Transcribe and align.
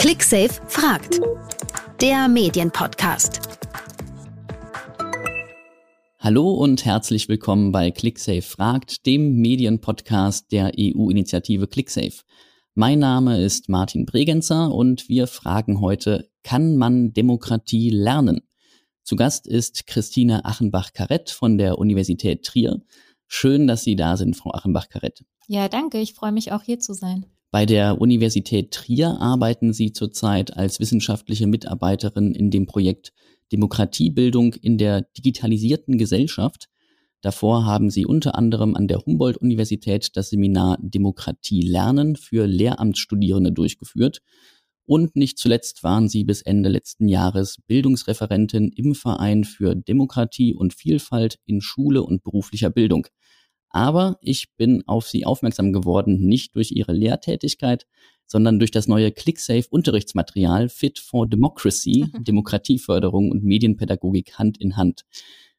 ClickSafe 0.00 0.62
fragt. 0.66 1.20
Der 2.00 2.26
Medienpodcast. 2.26 3.42
Hallo 6.18 6.52
und 6.54 6.86
herzlich 6.86 7.28
willkommen 7.28 7.70
bei 7.70 7.90
ClickSafe 7.90 8.40
fragt, 8.40 9.04
dem 9.04 9.42
Medienpodcast 9.42 10.52
der 10.52 10.72
EU-Initiative 10.74 11.66
ClickSafe. 11.66 12.22
Mein 12.74 12.98
Name 12.98 13.44
ist 13.44 13.68
Martin 13.68 14.06
Bregenzer 14.06 14.72
und 14.72 15.06
wir 15.10 15.26
fragen 15.26 15.82
heute, 15.82 16.30
kann 16.42 16.78
man 16.78 17.12
Demokratie 17.12 17.90
lernen? 17.90 18.40
Zu 19.02 19.16
Gast 19.16 19.46
ist 19.46 19.86
Christine 19.86 20.46
Achenbach-Karett 20.46 21.28
von 21.28 21.58
der 21.58 21.76
Universität 21.76 22.46
Trier. 22.46 22.80
Schön, 23.26 23.66
dass 23.66 23.84
Sie 23.84 23.96
da 23.96 24.16
sind, 24.16 24.34
Frau 24.34 24.52
Achenbach-Karett. 24.54 25.26
Ja, 25.46 25.68
danke. 25.68 25.98
Ich 25.98 26.14
freue 26.14 26.32
mich 26.32 26.52
auch 26.52 26.62
hier 26.62 26.78
zu 26.78 26.94
sein. 26.94 27.26
Bei 27.52 27.66
der 27.66 28.00
Universität 28.00 28.70
Trier 28.70 29.20
arbeiten 29.20 29.72
Sie 29.72 29.92
zurzeit 29.92 30.56
als 30.56 30.78
wissenschaftliche 30.78 31.48
Mitarbeiterin 31.48 32.32
in 32.32 32.52
dem 32.52 32.66
Projekt 32.66 33.12
Demokratiebildung 33.52 34.54
in 34.54 34.78
der 34.78 35.02
digitalisierten 35.16 35.98
Gesellschaft. 35.98 36.68
Davor 37.22 37.66
haben 37.66 37.90
Sie 37.90 38.06
unter 38.06 38.36
anderem 38.36 38.76
an 38.76 38.86
der 38.86 39.04
Humboldt-Universität 39.04 40.16
das 40.16 40.30
Seminar 40.30 40.78
Demokratie 40.80 41.62
lernen 41.62 42.14
für 42.14 42.46
Lehramtsstudierende 42.46 43.50
durchgeführt. 43.50 44.20
Und 44.86 45.16
nicht 45.16 45.38
zuletzt 45.38 45.82
waren 45.82 46.08
Sie 46.08 46.22
bis 46.22 46.42
Ende 46.42 46.68
letzten 46.68 47.08
Jahres 47.08 47.58
Bildungsreferentin 47.66 48.70
im 48.74 48.94
Verein 48.94 49.42
für 49.42 49.74
Demokratie 49.74 50.54
und 50.54 50.72
Vielfalt 50.72 51.40
in 51.46 51.60
Schule 51.60 52.04
und 52.04 52.22
beruflicher 52.22 52.70
Bildung. 52.70 53.06
Aber 53.70 54.18
ich 54.20 54.54
bin 54.56 54.82
auf 54.86 55.08
sie 55.08 55.24
aufmerksam 55.24 55.72
geworden, 55.72 56.26
nicht 56.26 56.54
durch 56.56 56.72
ihre 56.72 56.92
Lehrtätigkeit, 56.92 57.86
sondern 58.26 58.58
durch 58.58 58.70
das 58.70 58.86
neue 58.86 59.10
ClickSafe-Unterrichtsmaterial 59.10 60.68
Fit 60.68 60.98
for 60.98 61.26
Democracy, 61.26 62.06
Demokratieförderung 62.20 63.30
und 63.30 63.44
Medienpädagogik 63.44 64.38
Hand 64.38 64.58
in 64.58 64.76
Hand. 64.76 65.04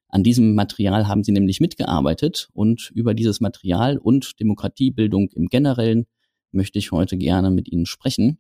An 0.08 0.24
diesem 0.24 0.56
Material 0.56 1.08
haben 1.08 1.24
sie 1.24 1.32
nämlich 1.32 1.62
mitgearbeitet 1.62 2.50
und 2.54 2.92
über 2.94 3.14
dieses 3.14 3.40
Material 3.40 3.98
und 3.98 4.40
Demokratiebildung 4.42 5.30
im 5.30 5.48
Generellen 5.48 6.06
möchte 6.52 6.80
ich 6.80 6.92
heute 6.92 7.18
gerne 7.18 7.50
mit 7.50 7.72
Ihnen 7.72 7.86
sprechen. 7.86 8.38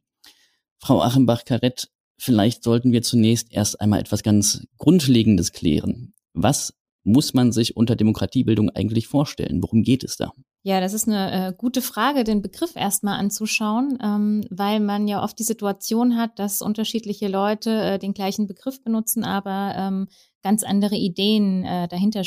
Frau 0.79 1.01
Achenbach-Karett, 1.01 1.89
vielleicht 2.17 2.63
sollten 2.63 2.91
wir 2.91 3.03
zunächst 3.03 3.51
erst 3.51 3.79
einmal 3.79 4.01
etwas 4.01 4.21
ganz 4.21 4.67
Grundlegendes 4.77 5.53
klären. 5.53 6.13
Was 6.33 6.73
muss 7.03 7.33
man 7.33 7.51
sich 7.51 7.75
unter 7.75 7.95
Demokratiebildung 7.95 8.69
eigentlich 8.69 9.07
vorstellen? 9.07 9.61
Worum 9.61 9.83
geht 9.83 10.03
es 10.03 10.17
da? 10.17 10.31
Ja, 10.63 10.79
das 10.79 10.93
ist 10.93 11.07
eine 11.07 11.47
äh, 11.49 11.53
gute 11.57 11.81
Frage, 11.81 12.23
den 12.23 12.43
Begriff 12.43 12.75
erstmal 12.75 13.19
anzuschauen, 13.19 13.97
ähm, 14.01 14.43
weil 14.51 14.79
man 14.79 15.07
ja 15.07 15.23
oft 15.23 15.39
die 15.39 15.43
Situation 15.43 16.17
hat, 16.17 16.37
dass 16.37 16.61
unterschiedliche 16.61 17.27
Leute 17.27 17.71
äh, 17.71 17.99
den 17.99 18.13
gleichen 18.13 18.45
Begriff 18.45 18.83
benutzen, 18.83 19.23
aber 19.23 19.73
ähm, 19.75 20.07
ganz 20.43 20.63
andere 20.63 20.95
Ideen 20.95 21.63
äh, 21.63 21.87
dahinter. 21.87 22.21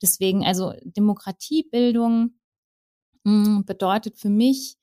Deswegen, 0.00 0.44
also 0.46 0.72
Demokratiebildung 0.84 2.30
mh, 3.24 3.44
hm, 3.44 3.64
bedeutet 3.66 4.18
für 4.18 4.30
mich, 4.30 4.76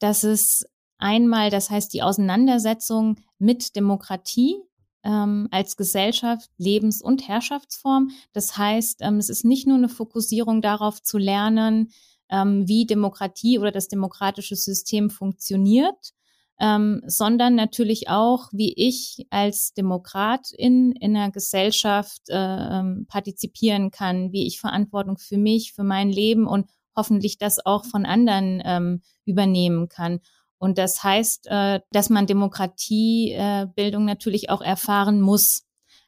dass 0.00 0.24
es 0.24 0.64
einmal, 0.98 1.50
das 1.50 1.70
heißt 1.70 1.94
die 1.94 2.02
Auseinandersetzung 2.02 3.20
mit 3.38 3.76
Demokratie, 3.76 4.56
ähm, 5.04 5.48
als 5.50 5.76
Gesellschaft, 5.76 6.50
Lebens- 6.58 7.02
und 7.02 7.26
Herrschaftsform. 7.28 8.10
Das 8.32 8.56
heißt, 8.56 9.00
ähm, 9.02 9.16
es 9.18 9.28
ist 9.28 9.44
nicht 9.44 9.66
nur 9.66 9.76
eine 9.76 9.88
Fokussierung 9.88 10.62
darauf 10.62 11.02
zu 11.02 11.18
lernen, 11.18 11.90
ähm, 12.30 12.66
wie 12.68 12.86
Demokratie 12.86 13.58
oder 13.58 13.70
das 13.70 13.88
demokratische 13.88 14.56
System 14.56 15.10
funktioniert, 15.10 16.12
ähm, 16.60 17.02
sondern 17.06 17.54
natürlich 17.54 18.08
auch, 18.08 18.48
wie 18.52 18.74
ich 18.76 19.26
als 19.30 19.72
Demokrat 19.74 20.50
in, 20.52 20.92
in 20.92 21.16
einer 21.16 21.30
Gesellschaft 21.30 22.22
äh, 22.28 22.34
ähm, 22.36 23.06
partizipieren 23.08 23.90
kann, 23.90 24.32
wie 24.32 24.46
ich 24.46 24.60
Verantwortung 24.60 25.18
für 25.18 25.38
mich, 25.38 25.72
für 25.72 25.84
mein 25.84 26.10
Leben 26.10 26.46
und 26.46 26.66
hoffentlich 26.96 27.38
das 27.38 27.64
auch 27.64 27.84
von 27.84 28.04
anderen 28.04 28.60
ähm, 28.64 29.02
übernehmen 29.24 29.88
kann. 29.88 30.18
Und 30.58 30.78
das 30.78 31.02
heißt, 31.02 31.46
äh, 31.48 31.80
dass 31.92 32.10
man 32.10 32.26
Demokratiebildung 32.26 34.04
natürlich 34.04 34.50
auch 34.50 34.60
erfahren 34.60 35.20
muss. 35.20 35.64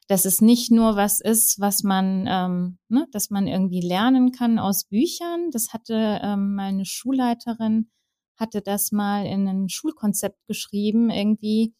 Dass 0.07 0.25
es 0.25 0.41
nicht 0.41 0.71
nur 0.71 0.97
was 0.97 1.21
ist, 1.21 1.59
was 1.59 1.83
man, 1.83 2.25
ähm, 2.27 2.79
ne, 2.89 3.07
dass 3.11 3.29
man 3.29 3.47
irgendwie 3.47 3.79
lernen 3.79 4.31
kann 4.33 4.59
aus 4.59 4.83
Büchern. 4.83 5.51
Das 5.51 5.71
hatte 5.71 6.19
ähm, 6.21 6.55
meine 6.55 6.85
Schulleiterin, 6.85 7.89
hatte 8.37 8.61
das 8.61 8.91
mal 8.91 9.25
in 9.25 9.47
ein 9.47 9.69
Schulkonzept 9.69 10.45
geschrieben, 10.47 11.09
irgendwie 11.09 11.73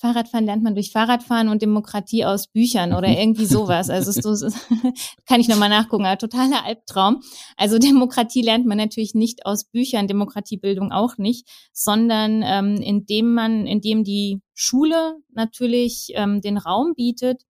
Fahrradfahren 0.00 0.46
lernt 0.46 0.62
man 0.62 0.74
durch 0.74 0.92
Fahrradfahren 0.92 1.48
und 1.48 1.60
Demokratie 1.60 2.24
aus 2.24 2.46
Büchern 2.46 2.94
oder 2.94 3.08
irgendwie 3.08 3.46
sowas. 3.46 3.90
Also 3.90 4.12
so, 4.12 4.48
kann 5.26 5.40
ich 5.40 5.48
nochmal 5.48 5.68
nachgucken, 5.68 6.06
aber 6.06 6.18
totaler 6.18 6.64
Albtraum. 6.64 7.20
Also 7.56 7.78
Demokratie 7.78 8.42
lernt 8.42 8.64
man 8.64 8.78
natürlich 8.78 9.14
nicht 9.14 9.44
aus 9.44 9.64
Büchern, 9.64 10.06
Demokratiebildung 10.06 10.92
auch 10.92 11.18
nicht, 11.18 11.48
sondern 11.72 12.42
ähm, 12.44 12.76
indem 12.76 13.34
man, 13.34 13.66
indem 13.66 14.04
die 14.04 14.40
Schule 14.54 15.16
natürlich 15.32 16.12
ähm, 16.14 16.40
den 16.40 16.58
Raum 16.58 16.94
bietet, 16.94 17.42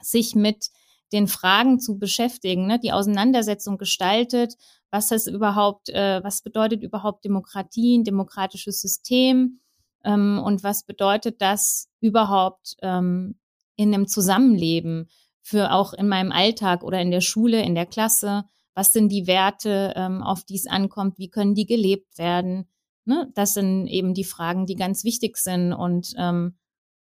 sich 0.00 0.36
mit 0.36 0.68
den 1.12 1.26
Fragen 1.26 1.80
zu 1.80 1.98
beschäftigen, 1.98 2.66
ne? 2.68 2.78
die 2.78 2.92
Auseinandersetzung 2.92 3.78
gestaltet, 3.78 4.54
was 4.90 5.10
ist 5.10 5.26
überhaupt, 5.26 5.88
äh, 5.88 6.22
was 6.22 6.42
bedeutet 6.42 6.84
überhaupt 6.84 7.24
Demokratie, 7.24 7.98
ein 7.98 8.04
demokratisches 8.04 8.80
System, 8.80 9.60
ähm, 10.04 10.40
und 10.42 10.62
was 10.62 10.84
bedeutet 10.84 11.40
das 11.40 11.88
überhaupt 12.00 12.76
ähm, 12.82 13.38
in 13.76 13.92
einem 13.92 14.06
Zusammenleben 14.06 15.08
für 15.42 15.72
auch 15.72 15.92
in 15.92 16.08
meinem 16.08 16.32
Alltag 16.32 16.82
oder 16.82 17.00
in 17.00 17.10
der 17.10 17.20
Schule, 17.20 17.62
in 17.62 17.74
der 17.74 17.86
Klasse? 17.86 18.44
Was 18.74 18.92
sind 18.92 19.10
die 19.10 19.26
Werte, 19.26 19.92
ähm, 19.96 20.22
auf 20.22 20.44
die 20.44 20.56
es 20.56 20.66
ankommt? 20.66 21.18
Wie 21.18 21.30
können 21.30 21.54
die 21.54 21.66
gelebt 21.66 22.18
werden? 22.18 22.68
Ne? 23.04 23.30
Das 23.34 23.54
sind 23.54 23.86
eben 23.86 24.14
die 24.14 24.24
Fragen, 24.24 24.66
die 24.66 24.76
ganz 24.76 25.04
wichtig 25.04 25.36
sind. 25.36 25.72
Und 25.72 26.14
ähm, 26.18 26.56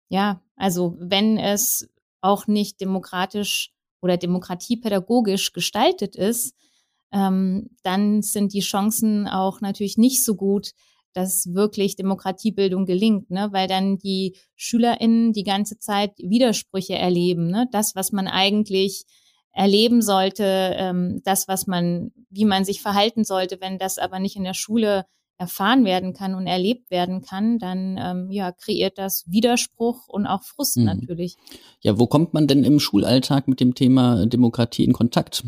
ja, 0.10 0.42
also 0.56 0.96
wenn 1.00 1.38
es 1.38 1.90
auch 2.22 2.48
nicht 2.48 2.82
demokratisch 2.82 3.72
oder 4.02 4.18
demokratiepädagogisch 4.18 5.54
gestaltet 5.54 6.16
ist, 6.16 6.56
ähm, 7.12 7.70
dann 7.84 8.22
sind 8.22 8.54
die 8.54 8.62
Chancen 8.62 9.28
auch 9.28 9.62
natürlich 9.62 9.98
nicht 9.98 10.24
so 10.24 10.36
gut, 10.36 10.72
dass 11.16 11.54
wirklich 11.54 11.96
Demokratiebildung 11.96 12.86
gelingt, 12.86 13.32
ne? 13.32 13.50
weil 13.52 13.68
dann 13.68 13.98
die 13.98 14.36
SchülerInnen 14.56 15.34
die 15.34 15.44
ganze 15.44 15.80
Zeit 15.80 16.12
Widersprüche 16.18 16.96
erleben. 16.96 17.48
Ne? 17.48 17.68
Das, 17.72 17.96
was 17.96 18.12
man 18.12 18.28
eigentlich 18.28 19.06
erleben 19.54 20.02
sollte, 20.02 20.44
ähm, 20.76 21.22
das, 21.24 21.48
was 21.48 21.66
man, 21.66 22.12
wie 22.30 22.46
man 22.46 22.66
sich 22.66 22.82
verhalten 22.82 23.24
sollte, 23.24 23.62
wenn 23.62 23.78
das 23.78 23.98
aber 23.98 24.20
nicht 24.20 24.36
in 24.36 24.44
der 24.44 24.54
Schule 24.54 25.06
erfahren 25.38 25.84
werden 25.84 26.14
kann 26.14 26.36
und 26.36 26.48
erlebt 26.48 26.92
werden 26.92 27.22
kann, 27.22 27.60
dann 27.60 27.98
ähm, 28.00 28.32
ja, 28.32 28.52
kreiert 28.52 28.98
das 28.98 29.26
Widerspruch 29.28 30.08
und 30.08 30.28
auch 30.28 30.44
Frust 30.44 30.78
mhm. 30.78 30.86
natürlich. 30.86 31.36
Ja, 31.82 32.00
wo 32.00 32.08
kommt 32.08 32.34
man 32.34 32.48
denn 32.48 32.64
im 32.64 32.80
Schulalltag 32.80 33.48
mit 33.48 33.60
dem 33.60 33.76
Thema 33.76 34.26
Demokratie 34.26 34.84
in 34.84 34.94
Kontakt? 34.94 35.44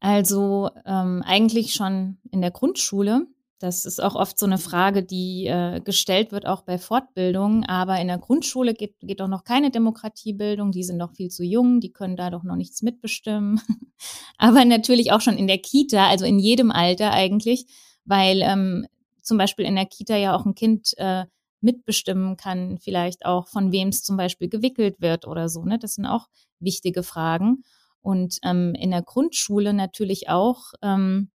Also 0.00 0.70
ähm, 0.84 1.22
eigentlich 1.24 1.74
schon 1.74 2.18
in 2.30 2.40
der 2.40 2.50
Grundschule. 2.50 3.26
Das 3.62 3.84
ist 3.84 4.02
auch 4.02 4.16
oft 4.16 4.40
so 4.40 4.46
eine 4.46 4.58
Frage, 4.58 5.04
die 5.04 5.46
äh, 5.46 5.80
gestellt 5.80 6.32
wird, 6.32 6.46
auch 6.46 6.62
bei 6.62 6.78
Fortbildungen. 6.78 7.64
Aber 7.64 8.00
in 8.00 8.08
der 8.08 8.18
Grundschule 8.18 8.74
geht, 8.74 8.96
geht 8.98 9.20
doch 9.20 9.28
noch 9.28 9.44
keine 9.44 9.70
Demokratiebildung. 9.70 10.72
Die 10.72 10.82
sind 10.82 10.96
noch 10.96 11.12
viel 11.12 11.30
zu 11.30 11.44
jung, 11.44 11.78
die 11.78 11.92
können 11.92 12.16
da 12.16 12.30
doch 12.30 12.42
noch 12.42 12.56
nichts 12.56 12.82
mitbestimmen. 12.82 13.60
Aber 14.36 14.64
natürlich 14.64 15.12
auch 15.12 15.20
schon 15.20 15.36
in 15.36 15.46
der 15.46 15.58
Kita, 15.58 16.08
also 16.08 16.24
in 16.24 16.40
jedem 16.40 16.72
Alter 16.72 17.12
eigentlich, 17.12 17.66
weil 18.04 18.42
ähm, 18.42 18.88
zum 19.22 19.38
Beispiel 19.38 19.64
in 19.64 19.76
der 19.76 19.86
Kita 19.86 20.16
ja 20.16 20.34
auch 20.34 20.44
ein 20.44 20.56
Kind 20.56 20.94
äh, 20.96 21.26
mitbestimmen 21.60 22.36
kann, 22.36 22.78
vielleicht 22.78 23.24
auch 23.24 23.46
von 23.46 23.70
wem 23.70 23.90
es 23.90 24.02
zum 24.02 24.16
Beispiel 24.16 24.48
gewickelt 24.48 24.96
wird 25.00 25.24
oder 25.24 25.48
so. 25.48 25.64
Ne? 25.64 25.78
Das 25.78 25.94
sind 25.94 26.06
auch 26.06 26.26
wichtige 26.58 27.04
Fragen. 27.04 27.62
Und 28.00 28.38
ähm, 28.42 28.74
in 28.74 28.90
der 28.90 29.02
Grundschule 29.02 29.72
natürlich 29.72 30.28
auch. 30.28 30.72
Ähm, 30.82 31.30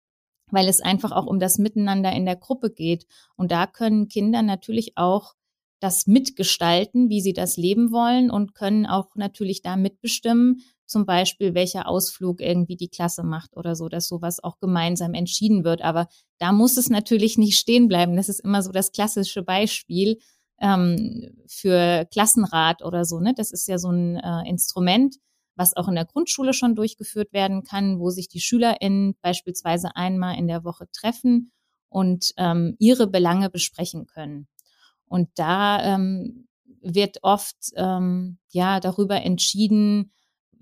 weil 0.54 0.68
es 0.68 0.80
einfach 0.80 1.12
auch 1.12 1.26
um 1.26 1.38
das 1.38 1.58
Miteinander 1.58 2.12
in 2.12 2.24
der 2.24 2.36
Gruppe 2.36 2.70
geht. 2.70 3.06
Und 3.36 3.52
da 3.52 3.66
können 3.66 4.08
Kinder 4.08 4.42
natürlich 4.42 4.96
auch 4.96 5.34
das 5.80 6.06
mitgestalten, 6.06 7.10
wie 7.10 7.20
sie 7.20 7.34
das 7.34 7.56
leben 7.56 7.92
wollen 7.92 8.30
und 8.30 8.54
können 8.54 8.86
auch 8.86 9.14
natürlich 9.16 9.60
da 9.60 9.76
mitbestimmen, 9.76 10.62
zum 10.86 11.04
Beispiel 11.04 11.54
welcher 11.54 11.88
Ausflug 11.88 12.40
irgendwie 12.40 12.76
die 12.76 12.88
Klasse 12.88 13.22
macht 13.22 13.56
oder 13.56 13.74
so, 13.74 13.88
dass 13.88 14.08
sowas 14.08 14.42
auch 14.42 14.58
gemeinsam 14.60 15.12
entschieden 15.12 15.64
wird. 15.64 15.82
Aber 15.82 16.08
da 16.38 16.52
muss 16.52 16.76
es 16.76 16.88
natürlich 16.88 17.36
nicht 17.36 17.58
stehen 17.58 17.88
bleiben. 17.88 18.16
Das 18.16 18.28
ist 18.28 18.40
immer 18.40 18.62
so 18.62 18.70
das 18.72 18.92
klassische 18.92 19.42
Beispiel 19.42 20.18
ähm, 20.60 21.36
für 21.46 22.06
Klassenrat 22.10 22.82
oder 22.82 23.04
so. 23.04 23.20
Ne? 23.20 23.34
Das 23.36 23.50
ist 23.50 23.68
ja 23.68 23.78
so 23.78 23.90
ein 23.90 24.16
äh, 24.16 24.48
Instrument, 24.48 25.16
was 25.56 25.76
auch 25.76 25.88
in 25.88 25.94
der 25.94 26.04
Grundschule 26.04 26.52
schon 26.52 26.74
durchgeführt 26.74 27.32
werden 27.32 27.62
kann, 27.64 27.98
wo 27.98 28.10
sich 28.10 28.28
die 28.28 28.40
SchülerInnen 28.40 29.16
beispielsweise 29.22 29.96
einmal 29.96 30.36
in 30.36 30.48
der 30.48 30.64
Woche 30.64 30.86
treffen 30.92 31.52
und 31.88 32.32
ähm, 32.36 32.76
ihre 32.78 33.06
Belange 33.06 33.50
besprechen 33.50 34.06
können. 34.06 34.48
Und 35.06 35.28
da 35.36 35.94
ähm, 35.94 36.48
wird 36.80 37.18
oft 37.22 37.56
ähm, 37.76 38.38
ja 38.50 38.80
darüber 38.80 39.22
entschieden, 39.22 40.12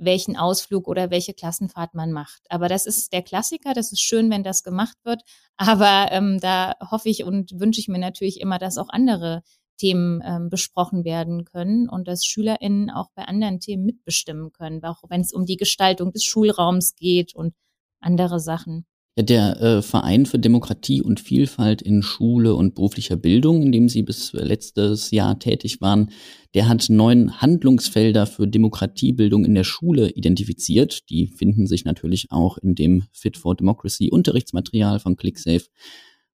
welchen 0.05 0.37
Ausflug 0.37 0.89
oder 0.89 1.11
welche 1.11 1.35
Klassenfahrt 1.35 1.95
man 1.95 2.13
macht. 2.13 2.43
Aber 2.51 2.69
das 2.69 2.87
ist 2.87 3.13
der 3.13 3.23
Klassiker, 3.23 3.73
das 3.73 3.93
ist 3.93 4.01
schön, 4.01 4.31
wenn 4.31 4.43
das 4.43 4.63
gemacht 4.63 4.97
wird. 5.05 5.23
Aber 5.57 6.09
ähm, 6.11 6.39
da 6.41 6.75
hoffe 6.91 7.09
ich 7.09 7.25
und 7.25 7.59
wünsche 7.59 7.81
ich 7.81 7.89
mir 7.89 7.99
natürlich 7.99 8.41
immer, 8.41 8.59
dass 8.59 8.79
auch 8.79 8.89
andere 8.89 9.43
Themen 9.77 10.23
ähm, 10.25 10.49
besprochen 10.51 11.05
werden 11.05 11.45
können 11.45 11.89
und 11.89 12.09
dass 12.09 12.25
SchülerInnen 12.25 12.91
auch 12.91 13.11
bei 13.15 13.25
anderen 13.25 13.61
Themen 13.61 13.85
mitbestimmen 13.85 14.53
können, 14.53 14.83
auch 14.85 15.03
wenn 15.09 15.21
es 15.21 15.33
um 15.33 15.47
die 15.47 15.57
Gestaltung 15.57 16.13
des 16.13 16.25
Schulraums 16.25 16.95
geht 16.95 17.35
und 17.35 17.55
andere 18.01 18.41
Sachen. 18.41 18.87
Ja, 19.15 19.25
der 19.25 19.61
äh, 19.61 19.83
Verein 19.83 20.25
für 20.25 20.39
Demokratie 20.39 21.03
und 21.03 21.21
Vielfalt 21.21 21.83
in 21.83 22.03
Schule 22.03 22.55
und 22.55 22.75
beruflicher 22.75 23.17
Bildung, 23.17 23.63
in 23.63 23.71
dem 23.71 23.91
Sie 23.91 24.03
bis 24.03 24.33
letztes 24.33 25.11
Jahr 25.11 25.39
tätig 25.39 25.83
waren, 25.83 26.11
der 26.55 26.67
hat 26.67 26.89
neun 26.89 27.43
Handlungsfelder 27.43 28.27
für 28.27 28.49
Demokratiebildung 28.49 29.45
in 29.45 29.55
der 29.55 29.65
Schule 29.65 30.09
identifiziert. 30.13 31.11
Die 31.11 31.27
finden 31.27 31.67
sich 31.67 31.85
natürlich 31.85 32.29
auch 32.31 32.57
in 32.57 32.75
dem 32.75 33.05
Fit 33.13 33.37
for 33.37 33.55
Democracy 33.55 34.09
Unterrichtsmaterial 34.11 34.99
von 34.99 35.17
ClickSafe. 35.17 35.67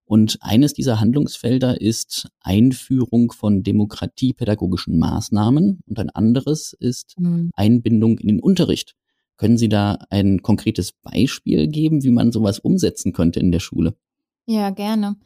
Und 0.08 0.38
eines 0.40 0.72
dieser 0.72 1.00
Handlungsfelder 1.00 1.82
ist 1.82 2.30
Einführung 2.40 3.30
von 3.30 3.62
demokratiepädagogischen 3.62 4.98
Maßnahmen 4.98 5.80
und 5.86 5.98
ein 5.98 6.08
anderes 6.08 6.72
ist 6.72 7.14
mhm. 7.18 7.50
Einbindung 7.54 8.16
in 8.18 8.28
den 8.28 8.40
Unterricht. 8.40 8.94
Können 9.36 9.58
Sie 9.58 9.68
da 9.68 9.98
ein 10.08 10.40
konkretes 10.40 10.92
Beispiel 10.92 11.68
geben, 11.68 12.02
wie 12.04 12.10
man 12.10 12.32
sowas 12.32 12.58
umsetzen 12.58 13.12
könnte 13.12 13.38
in 13.38 13.52
der 13.52 13.60
Schule? 13.60 13.96
Ja, 14.46 14.70
gerne. 14.70 15.16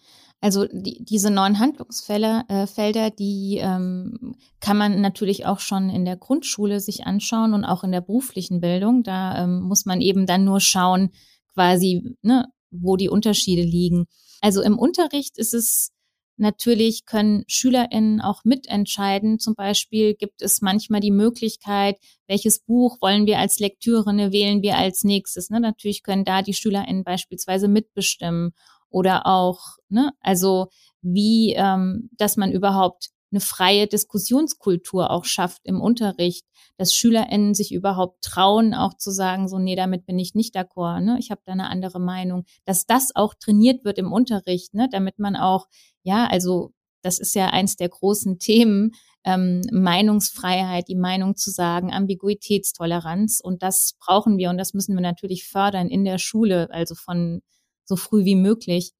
Also 0.40 0.66
die, 0.66 1.04
diese 1.04 1.30
neuen 1.30 1.60
Handlungsfelder, 1.60 2.44
äh, 2.48 2.66
Felder, 2.66 3.10
die 3.10 3.58
ähm, 3.62 4.34
kann 4.58 4.76
man 4.76 5.00
natürlich 5.00 5.46
auch 5.46 5.60
schon 5.60 5.90
in 5.90 6.04
der 6.04 6.16
Grundschule 6.16 6.80
sich 6.80 7.06
anschauen 7.06 7.54
und 7.54 7.64
auch 7.64 7.84
in 7.84 7.92
der 7.92 8.00
beruflichen 8.00 8.60
Bildung. 8.60 9.04
Da 9.04 9.44
ähm, 9.44 9.60
muss 9.60 9.86
man 9.86 10.00
eben 10.00 10.26
dann 10.26 10.42
nur 10.42 10.58
schauen, 10.58 11.10
quasi, 11.54 12.16
ne, 12.22 12.48
wo 12.72 12.96
die 12.96 13.08
Unterschiede 13.08 13.62
liegen. 13.62 14.06
Also 14.42 14.60
im 14.60 14.78
Unterricht 14.78 15.38
ist 15.38 15.54
es 15.54 15.92
Natürlich 16.38 17.04
können 17.04 17.44
SchülerInnen 17.46 18.20
auch 18.20 18.42
mitentscheiden. 18.44 19.38
Zum 19.38 19.54
Beispiel 19.54 20.14
gibt 20.14 20.40
es 20.42 20.62
manchmal 20.62 21.00
die 21.00 21.10
Möglichkeit, 21.10 21.98
welches 22.26 22.60
Buch 22.60 22.98
wollen 23.00 23.26
wir 23.26 23.38
als 23.38 23.60
Lektüre, 23.60 24.12
wählen 24.32 24.62
wir 24.62 24.76
als 24.76 25.04
nächstes. 25.04 25.50
Ne? 25.50 25.60
Natürlich 25.60 26.02
können 26.02 26.24
da 26.24 26.42
die 26.42 26.54
SchülerInnen 26.54 27.04
beispielsweise 27.04 27.68
mitbestimmen 27.68 28.54
oder 28.88 29.26
auch, 29.26 29.76
ne, 29.88 30.12
also 30.20 30.68
wie, 31.00 31.54
ähm, 31.56 32.10
dass 32.16 32.36
man 32.36 32.50
überhaupt 32.50 33.10
eine 33.32 33.40
freie 33.40 33.86
Diskussionskultur 33.86 35.10
auch 35.10 35.24
schafft 35.24 35.62
im 35.64 35.80
Unterricht, 35.80 36.46
dass 36.76 36.94
SchülerInnen 36.94 37.54
sich 37.54 37.72
überhaupt 37.72 38.22
trauen, 38.22 38.74
auch 38.74 38.94
zu 38.96 39.10
sagen, 39.10 39.48
so, 39.48 39.58
nee, 39.58 39.76
damit 39.76 40.06
bin 40.06 40.18
ich 40.18 40.34
nicht 40.34 40.56
d'accord, 40.56 41.00
ne? 41.00 41.16
ich 41.18 41.30
habe 41.30 41.42
da 41.44 41.52
eine 41.52 41.68
andere 41.70 42.00
Meinung, 42.00 42.44
dass 42.64 42.86
das 42.86 43.14
auch 43.14 43.34
trainiert 43.34 43.84
wird 43.84 43.98
im 43.98 44.12
Unterricht, 44.12 44.74
ne? 44.74 44.88
damit 44.90 45.18
man 45.18 45.36
auch, 45.36 45.66
ja, 46.02 46.26
also 46.26 46.72
das 47.02 47.18
ist 47.18 47.34
ja 47.34 47.48
eins 47.48 47.76
der 47.76 47.88
großen 47.88 48.38
Themen, 48.38 48.92
ähm, 49.24 49.62
Meinungsfreiheit, 49.70 50.88
die 50.88 50.96
Meinung 50.96 51.36
zu 51.36 51.50
sagen, 51.50 51.92
Ambiguitätstoleranz 51.92 53.40
und 53.42 53.62
das 53.62 53.94
brauchen 54.00 54.38
wir 54.38 54.50
und 54.50 54.58
das 54.58 54.74
müssen 54.74 54.94
wir 54.94 55.02
natürlich 55.02 55.46
fördern 55.46 55.88
in 55.88 56.04
der 56.04 56.18
Schule, 56.18 56.68
also 56.70 56.94
von 56.94 57.42
so 57.84 57.96
früh 57.96 58.24
wie 58.24 58.36
möglich. 58.36 58.92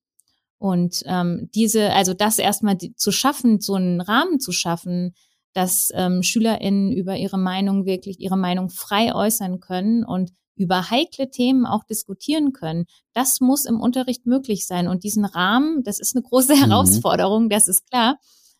Und 0.62 1.02
ähm, 1.06 1.50
diese, 1.56 1.92
also 1.92 2.14
das 2.14 2.38
erstmal 2.38 2.78
zu 2.78 3.10
schaffen, 3.10 3.60
so 3.60 3.74
einen 3.74 4.00
Rahmen 4.00 4.38
zu 4.38 4.52
schaffen, 4.52 5.12
dass 5.54 5.88
ähm, 5.92 6.22
SchülerInnen 6.22 6.92
über 6.92 7.16
ihre 7.16 7.36
Meinung 7.36 7.84
wirklich 7.84 8.20
ihre 8.20 8.36
Meinung 8.36 8.70
frei 8.70 9.12
äußern 9.12 9.58
können 9.58 10.04
und 10.04 10.30
über 10.54 10.88
heikle 10.88 11.30
Themen 11.30 11.66
auch 11.66 11.82
diskutieren 11.82 12.52
können. 12.52 12.84
Das 13.12 13.40
muss 13.40 13.64
im 13.64 13.80
Unterricht 13.80 14.24
möglich 14.24 14.64
sein. 14.64 14.86
Und 14.86 15.02
diesen 15.02 15.24
Rahmen, 15.24 15.82
das 15.82 15.98
ist 15.98 16.14
eine 16.14 16.22
große 16.22 16.54
mhm. 16.54 16.58
Herausforderung, 16.60 17.48
das 17.48 17.66
ist 17.66 17.90
klar. 17.90 18.18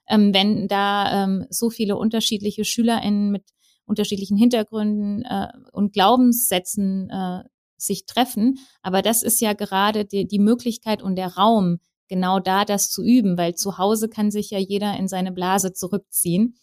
Ähm, 0.09 0.35
wenn 0.35 0.67
da 0.67 1.23
ähm, 1.23 1.47
so 1.51 1.71
viele 1.71 1.97
unterschiedliche 1.97 2.65
SchülerInnen 2.65 3.31
mit 3.31 3.45
unterschiedlichen 3.87 4.37
Hintergründen 4.37 5.23
äh, 5.23 5.47
und 5.71 5.93
Glaubenssätzen 5.93 7.11
äh, 7.11 7.45
sich 7.77 8.07
treffen. 8.07 8.59
Aber 8.83 9.03
das 9.03 9.23
ist 9.23 9.41
ja 9.41 9.53
gerade 9.53 10.05
die, 10.05 10.27
die 10.27 10.41
Möglichkeit 10.41 11.01
und 11.01 11.15
der 11.15 11.35
Raum, 11.37 11.79
genau 12.13 12.41
da 12.41 12.67
das 12.67 12.91
zu 12.91 13.03
üben, 13.03 13.39
weil 13.39 13.55
zu 13.55 13.79
Hause 13.79 14.11
kann 14.11 14.31
sich 14.31 14.51
ja 14.51 14.59
jeder 14.59 14.99
in 14.99 15.09
seine 15.09 15.33
Blase 15.33 15.73
zurückziehen. 15.73 16.57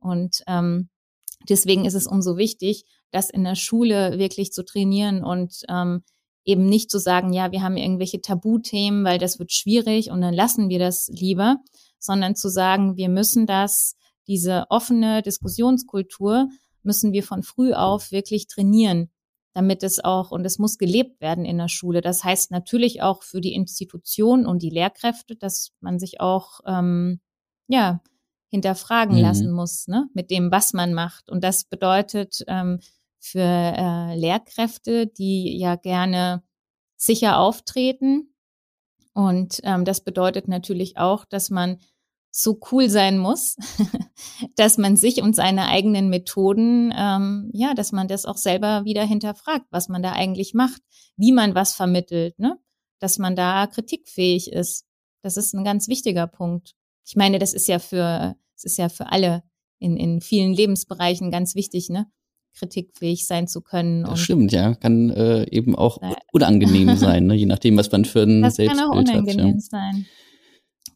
Und 0.00 0.42
ähm, 0.48 0.88
deswegen 1.48 1.84
ist 1.84 1.94
es 1.94 2.08
umso 2.08 2.36
wichtig, 2.36 2.84
das 3.12 3.30
in 3.30 3.44
der 3.44 3.54
Schule 3.54 4.18
wirklich 4.18 4.50
zu 4.50 4.64
trainieren 4.64 5.22
und 5.22 5.62
ähm, 5.68 6.02
eben 6.44 6.66
nicht 6.66 6.90
zu 6.90 6.98
sagen, 6.98 7.32
ja, 7.32 7.52
wir 7.52 7.62
haben 7.62 7.76
irgendwelche 7.76 8.20
Tabuthemen, 8.20 9.04
weil 9.04 9.20
das 9.20 9.38
wird 9.38 9.52
schwierig 9.52 10.10
und 10.10 10.22
dann 10.22 10.34
lassen 10.34 10.68
wir 10.70 10.80
das 10.80 11.06
lieber, 11.06 11.58
sondern 12.00 12.34
zu 12.34 12.48
sagen, 12.48 12.96
wir 12.96 13.08
müssen 13.08 13.46
das, 13.46 13.94
diese 14.26 14.64
offene 14.70 15.22
Diskussionskultur 15.22 16.48
müssen 16.82 17.12
wir 17.12 17.22
von 17.22 17.44
früh 17.44 17.74
auf 17.74 18.10
wirklich 18.10 18.48
trainieren 18.48 19.12
damit 19.56 19.82
es 19.82 20.04
auch, 20.04 20.32
und 20.32 20.44
es 20.44 20.58
muss 20.58 20.76
gelebt 20.76 21.18
werden 21.22 21.46
in 21.46 21.56
der 21.56 21.68
Schule. 21.68 22.02
Das 22.02 22.22
heißt 22.22 22.50
natürlich 22.50 23.00
auch 23.00 23.22
für 23.22 23.40
die 23.40 23.54
Institution 23.54 24.44
und 24.44 24.60
die 24.60 24.68
Lehrkräfte, 24.68 25.34
dass 25.34 25.72
man 25.80 25.98
sich 25.98 26.20
auch, 26.20 26.60
ähm, 26.66 27.20
ja, 27.66 28.02
hinterfragen 28.48 29.16
mhm. 29.16 29.22
lassen 29.22 29.50
muss, 29.50 29.88
ne, 29.88 30.10
mit 30.12 30.30
dem, 30.30 30.50
was 30.50 30.74
man 30.74 30.92
macht. 30.92 31.30
Und 31.30 31.42
das 31.42 31.64
bedeutet 31.64 32.44
ähm, 32.48 32.80
für 33.18 33.40
äh, 33.40 34.14
Lehrkräfte, 34.14 35.06
die 35.06 35.58
ja 35.58 35.76
gerne 35.76 36.42
sicher 36.96 37.38
auftreten. 37.38 38.34
Und 39.14 39.60
ähm, 39.62 39.86
das 39.86 40.02
bedeutet 40.02 40.48
natürlich 40.48 40.98
auch, 40.98 41.24
dass 41.24 41.48
man 41.48 41.78
so 42.38 42.58
cool 42.70 42.90
sein 42.90 43.18
muss, 43.18 43.56
dass 44.56 44.76
man 44.76 44.96
sich 44.96 45.22
und 45.22 45.34
seine 45.34 45.68
eigenen 45.68 46.10
Methoden, 46.10 46.92
ähm, 46.96 47.50
ja, 47.52 47.72
dass 47.74 47.92
man 47.92 48.08
das 48.08 48.26
auch 48.26 48.36
selber 48.36 48.84
wieder 48.84 49.04
hinterfragt, 49.04 49.66
was 49.70 49.88
man 49.88 50.02
da 50.02 50.12
eigentlich 50.12 50.52
macht, 50.52 50.82
wie 51.16 51.32
man 51.32 51.54
was 51.54 51.74
vermittelt, 51.74 52.38
ne? 52.38 52.58
Dass 52.98 53.18
man 53.18 53.36
da 53.36 53.66
kritikfähig 53.66 54.52
ist. 54.52 54.84
Das 55.22 55.36
ist 55.36 55.54
ein 55.54 55.64
ganz 55.64 55.88
wichtiger 55.88 56.26
Punkt. 56.26 56.74
Ich 57.06 57.16
meine, 57.16 57.38
das 57.38 57.54
ist 57.54 57.68
ja 57.68 57.78
für, 57.78 58.36
es 58.54 58.64
ist 58.64 58.78
ja 58.78 58.88
für 58.88 59.10
alle 59.10 59.42
in, 59.78 59.96
in 59.96 60.20
vielen 60.20 60.52
Lebensbereichen 60.52 61.30
ganz 61.30 61.54
wichtig, 61.54 61.88
ne? 61.88 62.06
kritikfähig 62.54 63.26
sein 63.26 63.48
zu 63.48 63.60
können. 63.60 64.04
Das 64.04 64.20
stimmt, 64.20 64.50
ja. 64.50 64.74
Kann 64.74 65.10
äh, 65.10 65.44
eben 65.50 65.74
auch 65.76 66.00
unangenehm 66.32 66.96
sein, 66.96 67.26
ne? 67.26 67.34
je 67.34 67.44
nachdem, 67.44 67.76
was 67.76 67.90
man 67.92 68.06
für 68.06 68.22
ein 68.22 68.42
das 68.42 68.56
Selbstbild 68.56 68.80
hat. 68.80 68.96
Das 68.96 69.04
kann 69.04 69.06
auch 69.06 69.14
unangenehm 69.14 69.46
hat, 69.46 69.54
ja. 69.54 69.60
sein. 69.60 70.06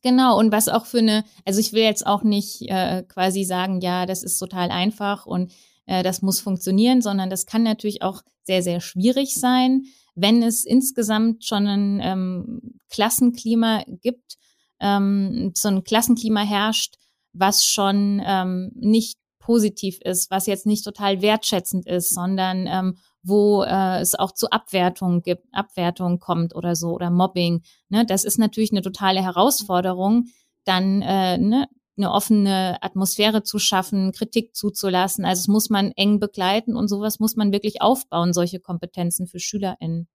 Genau, 0.03 0.39
und 0.39 0.51
was 0.51 0.69
auch 0.69 0.87
für 0.87 0.99
eine, 0.99 1.25
also 1.45 1.61
ich 1.61 1.73
will 1.73 1.83
jetzt 1.83 2.07
auch 2.07 2.23
nicht 2.23 2.63
äh, 2.63 3.03
quasi 3.03 3.45
sagen, 3.45 3.81
ja, 3.81 4.07
das 4.07 4.23
ist 4.23 4.39
total 4.39 4.71
einfach 4.71 5.27
und 5.27 5.53
äh, 5.87 6.03
das 6.03 6.23
muss 6.23 6.41
funktionieren, 6.41 7.03
sondern 7.03 7.29
das 7.29 7.45
kann 7.45 7.63
natürlich 7.63 8.03
auch 8.03 8.23
sehr, 8.45 8.63
sehr 8.63 8.81
schwierig 8.81 9.35
sein, 9.35 9.85
wenn 10.15 10.43
es 10.43 10.65
insgesamt 10.65 11.45
schon 11.45 11.67
ein 11.67 12.01
ähm, 12.03 12.81
Klassenklima 12.89 13.85
gibt, 14.01 14.37
ähm, 14.81 15.53
so 15.55 15.69
ein 15.69 15.85
Klassenklima 15.85 16.41
herrscht, 16.43 16.97
was 17.33 17.65
schon 17.65 18.23
ähm, 18.25 18.73
nicht 18.75 19.19
positiv 19.39 19.99
ist, 20.03 20.31
was 20.31 20.47
jetzt 20.47 20.67
nicht 20.67 20.85
total 20.85 21.23
wertschätzend 21.23 21.87
ist, 21.87 22.15
sondern 22.15 22.67
ähm, 22.67 22.99
wo 23.23 23.63
äh, 23.63 24.01
es 24.01 24.15
auch 24.15 24.33
zu 24.33 24.51
Abwertung 24.51 25.23
gibt, 25.23 25.45
Abwertung 25.53 26.19
kommt 26.19 26.55
oder 26.55 26.75
so 26.75 26.91
oder 26.91 27.11
Mobbing. 27.11 27.63
Ne? 27.89 28.07
Das 28.07 28.25
ist 28.25 28.39
natürlich 28.39 28.73
eine 28.73 28.83
totale 28.83 29.23
Herausforderung, 29.23 30.27
dann 30.65 31.03
äh, 31.03 31.39
ne, 31.39 31.69
eine 31.97 32.13
offene 32.13 32.79
Atmosphäre 32.83 33.43
zu 33.43 33.59
schaffen, 33.59 34.13
Kritik 34.13 34.55
zuzulassen. 34.55 35.25
Also 35.25 35.41
es 35.41 35.49
muss 35.49 35.71
man 35.71 35.93
eng 35.93 36.19
begleiten 36.19 36.77
und 36.77 36.89
sowas 36.89 37.21
muss 37.21 37.37
man 37.37 37.53
wirklich 37.53 37.83
aufbauen, 37.83 38.33
solche 38.33 38.61
Kompetenzen 38.61 39.27
für 39.27 39.39
SchülerInnen. 39.39 40.09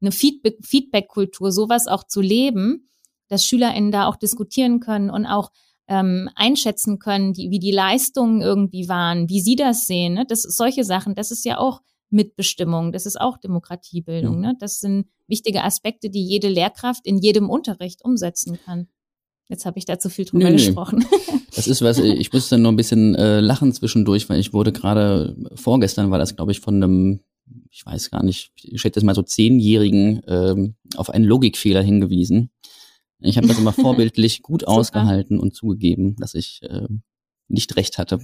Eine 0.00 0.12
Feedback-Kultur, 0.12 1.52
sowas 1.52 1.86
auch 1.86 2.04
zu 2.04 2.20
leben, 2.20 2.88
dass 3.28 3.44
SchülerInnen 3.44 3.92
da 3.92 4.08
auch 4.08 4.16
diskutieren 4.16 4.80
können 4.80 5.10
und 5.10 5.26
auch 5.26 5.50
ähm, 5.88 6.30
einschätzen 6.34 6.98
können, 6.98 7.32
die, 7.32 7.50
wie 7.50 7.58
die 7.58 7.72
Leistungen 7.72 8.40
irgendwie 8.40 8.88
waren, 8.88 9.28
wie 9.28 9.40
sie 9.40 9.56
das 9.56 9.86
sehen. 9.86 10.14
Ne? 10.14 10.24
Das 10.26 10.42
solche 10.42 10.84
Sachen, 10.84 11.14
das 11.14 11.30
ist 11.30 11.44
ja 11.44 11.58
auch 11.58 11.80
Mitbestimmung, 12.10 12.92
das 12.92 13.06
ist 13.06 13.20
auch 13.20 13.38
Demokratiebildung. 13.38 14.36
Mhm. 14.36 14.40
Ne? 14.40 14.56
Das 14.58 14.80
sind 14.80 15.06
wichtige 15.26 15.64
Aspekte, 15.64 16.10
die 16.10 16.24
jede 16.24 16.48
Lehrkraft 16.48 17.06
in 17.06 17.18
jedem 17.18 17.48
Unterricht 17.48 18.04
umsetzen 18.04 18.58
kann. 18.64 18.88
Jetzt 19.48 19.66
habe 19.66 19.78
ich 19.78 19.84
da 19.84 19.98
zu 19.98 20.10
viel 20.10 20.24
drüber 20.24 20.50
nee, 20.50 20.56
gesprochen. 20.56 21.04
Das 21.56 21.66
ist 21.66 21.82
was, 21.82 21.98
ich 21.98 22.32
musste 22.32 22.58
noch 22.58 22.70
ein 22.70 22.76
bisschen 22.76 23.16
äh, 23.16 23.40
lachen 23.40 23.72
zwischendurch, 23.72 24.28
weil 24.28 24.38
ich 24.38 24.52
wurde 24.52 24.70
gerade 24.70 25.36
vorgestern 25.56 26.12
war 26.12 26.18
das, 26.18 26.36
glaube 26.36 26.52
ich, 26.52 26.60
von 26.60 26.76
einem, 26.76 27.20
ich 27.70 27.84
weiß 27.84 28.10
gar 28.12 28.22
nicht, 28.22 28.52
ich 28.62 28.80
schätze 28.80 29.04
mal 29.04 29.16
so 29.16 29.22
zehnjährigen 29.22 30.22
ähm, 30.28 30.76
auf 30.94 31.10
einen 31.10 31.24
Logikfehler 31.24 31.82
hingewiesen. 31.82 32.50
Ich 33.18 33.36
habe 33.36 33.48
das 33.48 33.58
immer 33.58 33.72
vorbildlich 33.72 34.42
gut 34.42 34.64
ausgehalten 34.66 35.40
und 35.40 35.54
zugegeben, 35.54 36.14
dass 36.20 36.34
ich 36.34 36.62
äh, 36.62 36.86
nicht 37.48 37.76
recht 37.76 37.98
hatte. 37.98 38.20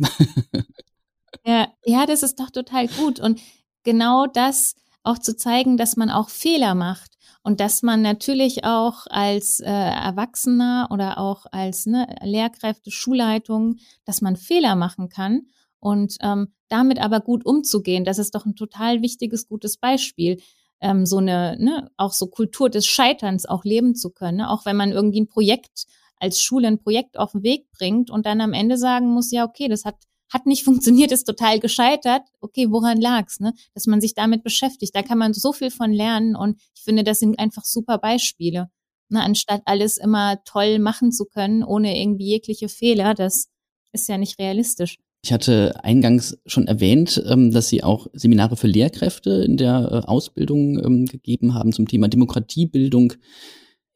ja, 1.45 1.69
ja, 1.85 2.07
das 2.07 2.23
ist 2.23 2.39
doch 2.39 2.51
total 2.51 2.87
gut. 2.87 3.19
Und 3.19 3.41
genau 3.87 4.27
das 4.27 4.75
auch 5.03 5.19
zu 5.19 5.35
zeigen, 5.35 5.79
dass 5.79 5.97
man 5.97 6.11
auch 6.11 6.29
Fehler 6.29 6.75
macht 6.75 7.17
und 7.43 7.61
dass 7.61 7.83
man 7.83 8.03
natürlich 8.03 8.65
auch 8.65 9.07
als 9.09 9.61
äh, 9.61 9.71
Erwachsener 9.71 10.89
oder 10.91 11.19
auch 11.19 11.47
als 11.53 11.87
ne, 11.87 12.15
Lehrkräfte, 12.23 12.91
Schulleitung, 12.91 13.77
dass 14.05 14.21
man 14.21 14.37
Fehler 14.37 14.75
machen 14.77 15.09
kann 15.09 15.47
und 15.79 16.17
ähm, 16.21 16.49
damit 16.69 16.99
aber 16.99 17.21
gut 17.21 17.47
umzugehen. 17.47 18.05
Das 18.05 18.19
ist 18.19 18.35
doch 18.35 18.45
ein 18.47 18.57
total 18.57 19.01
wichtiges, 19.01 19.47
gutes 19.49 19.79
Beispiel. 19.79 20.39
Ähm, 20.81 21.07
so 21.07 21.19
eine, 21.19 21.57
ne, 21.59 21.91
auch 21.97 22.13
so 22.13 22.27
Kultur 22.27 22.69
des 22.69 22.85
Scheiterns 22.85 23.47
auch 23.47 23.65
leben 23.65 23.95
zu 23.95 24.11
können, 24.11 24.39
ne? 24.39 24.51
auch 24.51 24.67
wenn 24.67 24.77
man 24.77 24.91
irgendwie 24.91 25.21
ein 25.21 25.29
Projekt 25.29 25.87
als 26.17 26.43
Schule 26.43 26.67
ein 26.67 26.79
Projekt 26.79 27.17
auf 27.17 27.33
den 27.33 27.45
Weg 27.45 27.71
bringt 27.71 28.11
und 28.11 28.27
dann 28.27 28.41
am 28.41 28.53
Ende 28.53 28.77
sagen 28.77 29.07
muss, 29.07 29.31
ja, 29.31 29.45
okay, 29.45 29.69
das 29.69 29.85
hat 29.85 29.97
hat 30.33 30.47
nicht 30.47 30.65
funktioniert, 30.65 31.13
ist 31.13 31.25
total 31.25 31.61
gescheitert. 31.61 32.23
Okay, 32.41 32.67
woran 32.71 33.01
lag's, 33.01 33.41
ne? 33.41 33.53
Dass 33.75 33.87
man 33.87 34.01
sich 34.01 34.15
damit 34.15 34.43
beschäftigt. 34.43 34.95
Da 34.95 35.03
kann 35.03 35.19
man 35.19 35.35
so 35.35 35.53
viel 35.53 35.71
von 35.71 35.93
lernen 35.93 36.37
und 36.37 36.61
ich 36.75 36.83
finde, 36.83 37.05
das 37.05 37.21
sind 37.21 37.39
einfach 37.39 37.65
super 37.65 37.99
Beispiele. 37.99 38.69
Ne? 39.09 39.23
Anstatt 39.23 39.63
alles 39.65 39.99
immer 39.99 40.43
toll 40.45 40.79
machen 40.79 41.13
zu 41.13 41.27
können, 41.27 41.63
ohne 41.63 42.01
irgendwie 42.01 42.27
jegliche 42.27 42.69
Fehler, 42.69 43.15
das 43.15 43.49
ist 43.93 44.09
ja 44.09 44.19
nicht 44.19 44.39
realistisch. 44.39 44.99
Ich 45.23 45.33
hatte 45.33 45.83
eingangs 45.83 46.39
schon 46.47 46.69
erwähnt, 46.69 47.23
ähm, 47.27 47.51
dass 47.51 47.69
Sie 47.69 47.83
auch 47.83 48.07
Seminare 48.13 48.57
für 48.57 48.69
Lehrkräfte 48.69 49.31
in 49.45 49.57
der 49.57 49.89
äh, 49.91 50.07
Ausbildung 50.07 50.79
ähm, 50.85 51.07
gegeben 51.07 51.55
haben 51.55 51.73
zum 51.73 51.89
Thema 51.89 52.09
Demokratiebildung. 52.09 53.15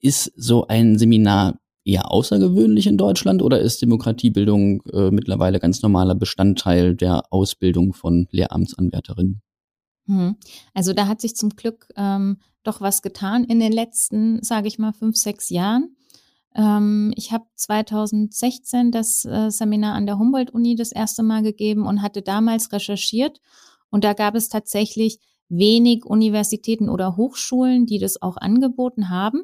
Ist 0.00 0.32
so 0.34 0.66
ein 0.66 0.98
Seminar 0.98 1.60
eher 1.84 2.10
außergewöhnlich 2.10 2.86
in 2.86 2.98
Deutschland 2.98 3.42
oder 3.42 3.60
ist 3.60 3.82
Demokratiebildung 3.82 4.82
äh, 4.92 5.10
mittlerweile 5.10 5.58
ganz 5.58 5.82
normaler 5.82 6.14
Bestandteil 6.14 6.94
der 6.94 7.32
Ausbildung 7.32 7.92
von 7.92 8.28
Lehramtsanwärterinnen? 8.30 9.42
Hm. 10.06 10.36
Also 10.74 10.92
da 10.92 11.06
hat 11.06 11.20
sich 11.20 11.36
zum 11.36 11.50
Glück 11.50 11.88
ähm, 11.96 12.38
doch 12.62 12.80
was 12.80 13.02
getan 13.02 13.44
in 13.44 13.60
den 13.60 13.72
letzten, 13.72 14.42
sage 14.42 14.68
ich 14.68 14.78
mal, 14.78 14.92
fünf, 14.92 15.16
sechs 15.16 15.48
Jahren. 15.48 15.96
Ähm, 16.54 17.12
ich 17.16 17.32
habe 17.32 17.44
2016 17.54 18.90
das 18.90 19.24
äh, 19.24 19.50
Seminar 19.50 19.94
an 19.94 20.06
der 20.06 20.18
Humboldt-Uni 20.18 20.74
das 20.74 20.92
erste 20.92 21.22
Mal 21.22 21.42
gegeben 21.42 21.86
und 21.86 22.02
hatte 22.02 22.22
damals 22.22 22.72
recherchiert. 22.72 23.40
Und 23.88 24.04
da 24.04 24.12
gab 24.12 24.34
es 24.34 24.48
tatsächlich 24.48 25.18
wenig 25.48 26.04
Universitäten 26.04 26.88
oder 26.88 27.16
Hochschulen, 27.16 27.86
die 27.86 27.98
das 27.98 28.20
auch 28.20 28.36
angeboten 28.36 29.10
haben. 29.10 29.42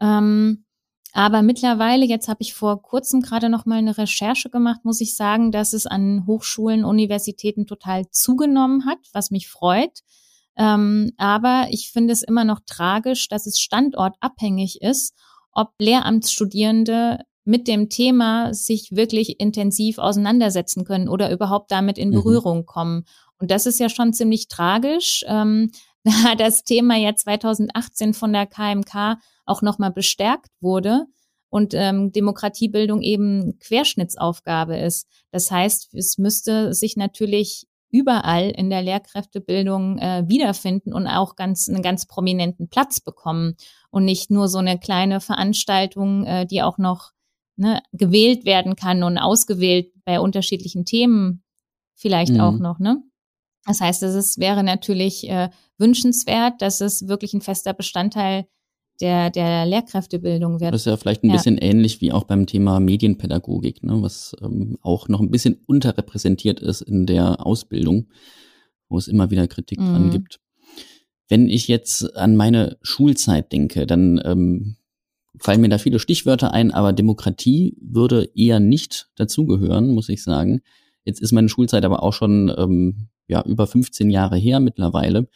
Ähm, 0.00 0.65
aber 1.12 1.42
mittlerweile, 1.42 2.04
jetzt 2.04 2.28
habe 2.28 2.42
ich 2.42 2.54
vor 2.54 2.82
kurzem 2.82 3.22
gerade 3.22 3.48
noch 3.48 3.64
mal 3.64 3.78
eine 3.78 3.96
Recherche 3.96 4.50
gemacht, 4.50 4.84
muss 4.84 5.00
ich 5.00 5.16
sagen, 5.16 5.50
dass 5.50 5.72
es 5.72 5.86
an 5.86 6.24
Hochschulen, 6.26 6.84
Universitäten 6.84 7.66
total 7.66 8.10
zugenommen 8.10 8.84
hat, 8.86 8.98
was 9.12 9.30
mich 9.30 9.48
freut. 9.48 10.00
Ähm, 10.56 11.12
aber 11.16 11.66
ich 11.70 11.90
finde 11.92 12.12
es 12.12 12.22
immer 12.22 12.44
noch 12.44 12.60
tragisch, 12.66 13.28
dass 13.28 13.46
es 13.46 13.58
standortabhängig 13.60 14.80
ist, 14.82 15.14
ob 15.52 15.70
Lehramtsstudierende 15.78 17.20
mit 17.44 17.68
dem 17.68 17.88
Thema 17.88 18.52
sich 18.52 18.90
wirklich 18.92 19.38
intensiv 19.38 19.98
auseinandersetzen 19.98 20.84
können 20.84 21.08
oder 21.08 21.30
überhaupt 21.30 21.70
damit 21.70 21.96
in 21.96 22.08
mhm. 22.08 22.14
Berührung 22.14 22.58
mhm. 22.58 22.66
kommen. 22.66 23.04
Und 23.38 23.50
das 23.50 23.66
ist 23.66 23.78
ja 23.78 23.88
schon 23.88 24.12
ziemlich 24.12 24.48
tragisch, 24.48 25.24
ähm, 25.28 25.70
da 26.04 26.34
das 26.34 26.64
Thema 26.64 26.96
ja 26.96 27.14
2018 27.14 28.14
von 28.14 28.32
der 28.32 28.46
KMK 28.46 29.18
auch 29.46 29.62
nochmal 29.62 29.92
bestärkt 29.92 30.50
wurde 30.60 31.06
und 31.48 31.74
ähm, 31.74 32.12
Demokratiebildung 32.12 33.02
eben 33.02 33.58
Querschnittsaufgabe 33.60 34.76
ist. 34.76 35.08
Das 35.30 35.50
heißt, 35.50 35.94
es 35.94 36.18
müsste 36.18 36.74
sich 36.74 36.96
natürlich 36.96 37.66
überall 37.90 38.50
in 38.50 38.68
der 38.68 38.82
Lehrkräftebildung 38.82 39.98
äh, 39.98 40.24
wiederfinden 40.26 40.92
und 40.92 41.06
auch 41.06 41.36
ganz 41.36 41.68
einen 41.68 41.82
ganz 41.82 42.06
prominenten 42.06 42.68
Platz 42.68 43.00
bekommen 43.00 43.56
und 43.90 44.04
nicht 44.04 44.30
nur 44.30 44.48
so 44.48 44.58
eine 44.58 44.78
kleine 44.78 45.20
Veranstaltung, 45.20 46.24
äh, 46.24 46.46
die 46.46 46.62
auch 46.62 46.78
noch 46.78 47.12
ne, 47.56 47.80
gewählt 47.92 48.44
werden 48.44 48.76
kann 48.76 49.02
und 49.02 49.18
ausgewählt 49.18 49.92
bei 50.04 50.20
unterschiedlichen 50.20 50.84
Themen 50.84 51.42
vielleicht 51.94 52.32
mhm. 52.32 52.40
auch 52.40 52.58
noch. 52.58 52.78
Ne? 52.78 53.02
Das 53.64 53.80
heißt, 53.80 54.02
es 54.02 54.38
wäre 54.38 54.62
natürlich 54.62 55.28
äh, 55.28 55.50
wünschenswert, 55.78 56.60
dass 56.60 56.80
es 56.80 57.08
wirklich 57.08 57.34
ein 57.34 57.40
fester 57.40 57.72
Bestandteil 57.72 58.46
der, 59.00 59.30
der 59.30 59.66
Lehrkräftebildung 59.66 60.60
wird. 60.60 60.72
Das 60.72 60.82
ist 60.82 60.86
ja 60.86 60.96
vielleicht 60.96 61.22
ein 61.22 61.28
ja. 61.28 61.36
bisschen 61.36 61.58
ähnlich 61.58 62.00
wie 62.00 62.12
auch 62.12 62.24
beim 62.24 62.46
Thema 62.46 62.80
Medienpädagogik, 62.80 63.82
ne, 63.82 64.00
was 64.02 64.34
ähm, 64.42 64.78
auch 64.82 65.08
noch 65.08 65.20
ein 65.20 65.30
bisschen 65.30 65.58
unterrepräsentiert 65.66 66.60
ist 66.60 66.80
in 66.80 67.06
der 67.06 67.44
Ausbildung, 67.44 68.08
wo 68.88 68.98
es 68.98 69.08
immer 69.08 69.30
wieder 69.30 69.46
Kritik 69.48 69.80
mhm. 69.80 69.86
dran 69.86 70.10
gibt. 70.10 70.40
Wenn 71.28 71.48
ich 71.48 71.68
jetzt 71.68 72.16
an 72.16 72.36
meine 72.36 72.78
Schulzeit 72.82 73.52
denke, 73.52 73.86
dann 73.86 74.20
ähm, 74.24 74.76
fallen 75.38 75.60
mir 75.60 75.68
da 75.68 75.78
viele 75.78 75.98
Stichwörter 75.98 76.52
ein, 76.52 76.70
aber 76.70 76.92
Demokratie 76.92 77.76
würde 77.80 78.30
eher 78.34 78.60
nicht 78.60 79.08
dazugehören, 79.16 79.92
muss 79.92 80.08
ich 80.08 80.22
sagen. 80.22 80.62
Jetzt 81.04 81.20
ist 81.20 81.32
meine 81.32 81.48
Schulzeit 81.48 81.84
aber 81.84 82.02
auch 82.02 82.12
schon 82.12 82.52
ähm, 82.56 83.08
ja 83.28 83.42
über 83.44 83.66
15 83.66 84.10
Jahre 84.10 84.36
her 84.36 84.60
mittlerweile. 84.60 85.28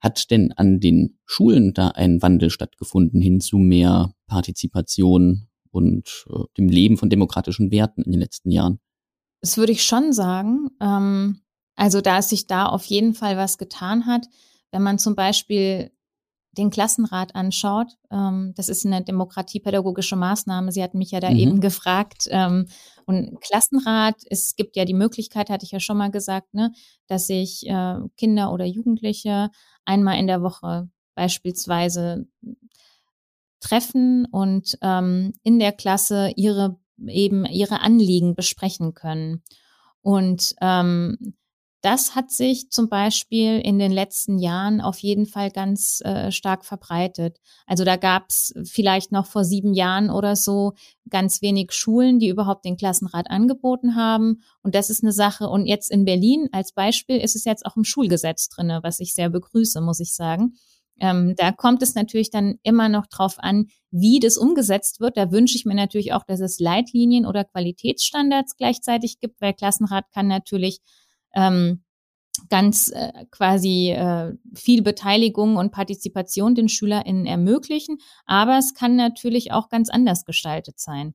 Hat 0.00 0.30
denn 0.30 0.52
an 0.52 0.80
den 0.80 1.18
Schulen 1.24 1.74
da 1.74 1.88
ein 1.88 2.22
Wandel 2.22 2.50
stattgefunden 2.50 3.20
hin 3.20 3.40
zu 3.40 3.58
mehr 3.58 4.12
Partizipation 4.26 5.48
und 5.70 6.24
äh, 6.30 6.44
dem 6.56 6.68
Leben 6.68 6.96
von 6.96 7.10
demokratischen 7.10 7.70
Werten 7.70 8.02
in 8.02 8.12
den 8.12 8.20
letzten 8.20 8.50
Jahren? 8.50 8.78
Das 9.40 9.56
würde 9.56 9.72
ich 9.72 9.82
schon 9.84 10.12
sagen. 10.12 10.68
Ähm, 10.80 11.40
also 11.76 12.00
da 12.00 12.18
es 12.18 12.28
sich 12.28 12.46
da 12.46 12.66
auf 12.66 12.84
jeden 12.84 13.14
Fall 13.14 13.36
was 13.36 13.58
getan 13.58 14.06
hat, 14.06 14.26
wenn 14.70 14.82
man 14.82 14.98
zum 14.98 15.14
Beispiel 15.14 15.90
den 16.58 16.70
Klassenrat 16.70 17.34
anschaut, 17.34 17.88
ähm, 18.10 18.52
das 18.56 18.68
ist 18.68 18.84
eine 18.84 19.02
demokratiepädagogische 19.02 20.16
Maßnahme. 20.16 20.72
Sie 20.72 20.82
hatten 20.82 20.98
mich 20.98 21.12
ja 21.12 21.20
da 21.20 21.30
mhm. 21.30 21.36
eben 21.36 21.60
gefragt. 21.60 22.28
Ähm, 22.30 22.66
und 23.06 23.40
Klassenrat, 23.40 24.16
es 24.28 24.56
gibt 24.56 24.76
ja 24.76 24.84
die 24.84 24.94
Möglichkeit, 24.94 25.48
hatte 25.48 25.64
ich 25.64 25.70
ja 25.70 25.80
schon 25.80 25.96
mal 25.96 26.10
gesagt, 26.10 26.52
ne, 26.52 26.72
dass 27.06 27.26
sich 27.28 27.66
äh, 27.66 27.96
Kinder 28.16 28.52
oder 28.52 28.64
Jugendliche 28.64 29.50
einmal 29.84 30.18
in 30.18 30.26
der 30.26 30.42
Woche 30.42 30.90
beispielsweise 31.14 32.26
treffen 33.60 34.26
und 34.30 34.78
ähm, 34.82 35.32
in 35.42 35.58
der 35.58 35.72
Klasse 35.72 36.32
ihre 36.36 36.78
eben 37.06 37.44
ihre 37.46 37.80
Anliegen 37.80 38.34
besprechen 38.34 38.94
können. 38.94 39.42
Und 40.02 40.54
ähm, 40.60 41.34
das 41.80 42.16
hat 42.16 42.30
sich 42.32 42.70
zum 42.70 42.88
Beispiel 42.88 43.60
in 43.60 43.78
den 43.78 43.92
letzten 43.92 44.38
Jahren 44.38 44.80
auf 44.80 44.98
jeden 44.98 45.26
Fall 45.26 45.50
ganz 45.50 46.00
äh, 46.04 46.32
stark 46.32 46.64
verbreitet. 46.64 47.38
Also 47.66 47.84
da 47.84 47.96
gab 47.96 48.30
es 48.30 48.52
vielleicht 48.64 49.12
noch 49.12 49.26
vor 49.26 49.44
sieben 49.44 49.74
Jahren 49.74 50.10
oder 50.10 50.34
so 50.34 50.72
ganz 51.08 51.40
wenig 51.40 51.72
Schulen, 51.72 52.18
die 52.18 52.28
überhaupt 52.28 52.64
den 52.64 52.76
Klassenrat 52.76 53.30
angeboten 53.30 53.94
haben. 53.94 54.42
Und 54.62 54.74
das 54.74 54.90
ist 54.90 55.04
eine 55.04 55.12
Sache. 55.12 55.48
Und 55.48 55.66
jetzt 55.66 55.90
in 55.90 56.04
Berlin 56.04 56.48
als 56.50 56.72
Beispiel 56.72 57.18
ist 57.18 57.36
es 57.36 57.44
jetzt 57.44 57.64
auch 57.64 57.76
im 57.76 57.84
Schulgesetz 57.84 58.48
drinne, 58.48 58.80
was 58.82 58.98
ich 58.98 59.14
sehr 59.14 59.30
begrüße, 59.30 59.80
muss 59.80 60.00
ich 60.00 60.14
sagen. 60.14 60.54
Ähm, 61.00 61.34
da 61.36 61.52
kommt 61.52 61.82
es 61.82 61.94
natürlich 61.94 62.30
dann 62.30 62.58
immer 62.64 62.88
noch 62.88 63.06
drauf 63.06 63.36
an, 63.38 63.66
wie 63.92 64.18
das 64.18 64.36
umgesetzt 64.36 64.98
wird. 64.98 65.16
Da 65.16 65.30
wünsche 65.30 65.56
ich 65.56 65.64
mir 65.64 65.74
natürlich 65.74 66.12
auch, 66.12 66.24
dass 66.24 66.40
es 66.40 66.58
Leitlinien 66.58 67.24
oder 67.24 67.44
Qualitätsstandards 67.44 68.56
gleichzeitig 68.56 69.20
gibt, 69.20 69.40
weil 69.40 69.54
Klassenrat 69.54 70.10
kann 70.12 70.26
natürlich 70.26 70.80
ähm, 71.34 71.82
ganz 72.48 72.88
äh, 72.88 73.26
quasi 73.30 73.90
äh, 73.90 74.32
viel 74.54 74.82
Beteiligung 74.82 75.56
und 75.56 75.72
Partizipation 75.72 76.54
den 76.54 76.68
SchülerInnen 76.68 77.26
ermöglichen. 77.26 77.98
Aber 78.26 78.58
es 78.58 78.74
kann 78.74 78.96
natürlich 78.96 79.52
auch 79.52 79.68
ganz 79.68 79.90
anders 79.90 80.24
gestaltet 80.24 80.78
sein. 80.78 81.14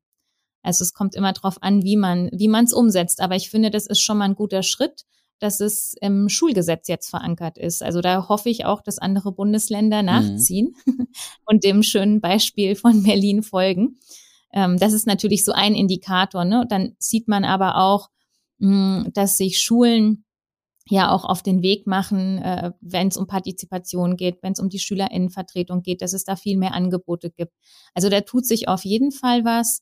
Also 0.61 0.83
es 0.83 0.93
kommt 0.93 1.15
immer 1.15 1.33
darauf 1.33 1.61
an, 1.61 1.83
wie 1.83 1.97
man 1.97 2.29
wie 2.33 2.47
man 2.47 2.65
es 2.65 2.73
umsetzt. 2.73 3.21
Aber 3.21 3.35
ich 3.35 3.49
finde, 3.49 3.69
das 3.69 3.85
ist 3.85 4.01
schon 4.01 4.17
mal 4.17 4.25
ein 4.25 4.35
guter 4.35 4.63
Schritt, 4.63 5.05
dass 5.39 5.59
es 5.59 5.93
im 5.99 6.29
Schulgesetz 6.29 6.87
jetzt 6.87 7.09
verankert 7.09 7.57
ist. 7.57 7.83
Also 7.83 8.01
da 8.01 8.29
hoffe 8.29 8.49
ich 8.49 8.65
auch, 8.65 8.81
dass 8.81 8.97
andere 8.97 9.33
Bundesländer 9.33 10.01
mhm. 10.01 10.05
nachziehen 10.05 10.75
mhm. 10.85 11.07
und 11.45 11.63
dem 11.63 11.83
schönen 11.83 12.21
Beispiel 12.21 12.75
von 12.75 13.03
Berlin 13.03 13.43
folgen. 13.43 13.97
Ähm, 14.53 14.77
das 14.77 14.93
ist 14.93 15.05
natürlich 15.05 15.43
so 15.43 15.51
ein 15.51 15.75
Indikator. 15.75 16.45
Ne? 16.45 16.65
Dann 16.69 16.95
sieht 16.97 17.27
man 17.27 17.43
aber 17.43 17.77
auch, 17.77 18.09
mh, 18.63 19.09
dass 19.13 19.37
sich 19.37 19.61
Schulen 19.61 20.25
ja 20.87 21.11
auch 21.11 21.25
auf 21.25 21.43
den 21.43 21.61
Weg 21.61 21.87
machen, 21.87 22.39
äh, 22.39 22.71
wenn 22.81 23.07
es 23.09 23.17
um 23.17 23.27
Partizipation 23.27 24.17
geht, 24.17 24.43
wenn 24.43 24.53
es 24.53 24.59
um 24.59 24.69
die 24.69 24.79
Schülerinnenvertretung 24.79 25.81
geht, 25.81 26.01
dass 26.01 26.13
es 26.13 26.25
da 26.25 26.35
viel 26.35 26.57
mehr 26.57 26.73
Angebote 26.73 27.29
gibt. 27.31 27.53
Also 27.93 28.09
da 28.09 28.21
tut 28.21 28.45
sich 28.45 28.67
auf 28.67 28.83
jeden 28.85 29.11
Fall 29.11 29.45
was, 29.45 29.81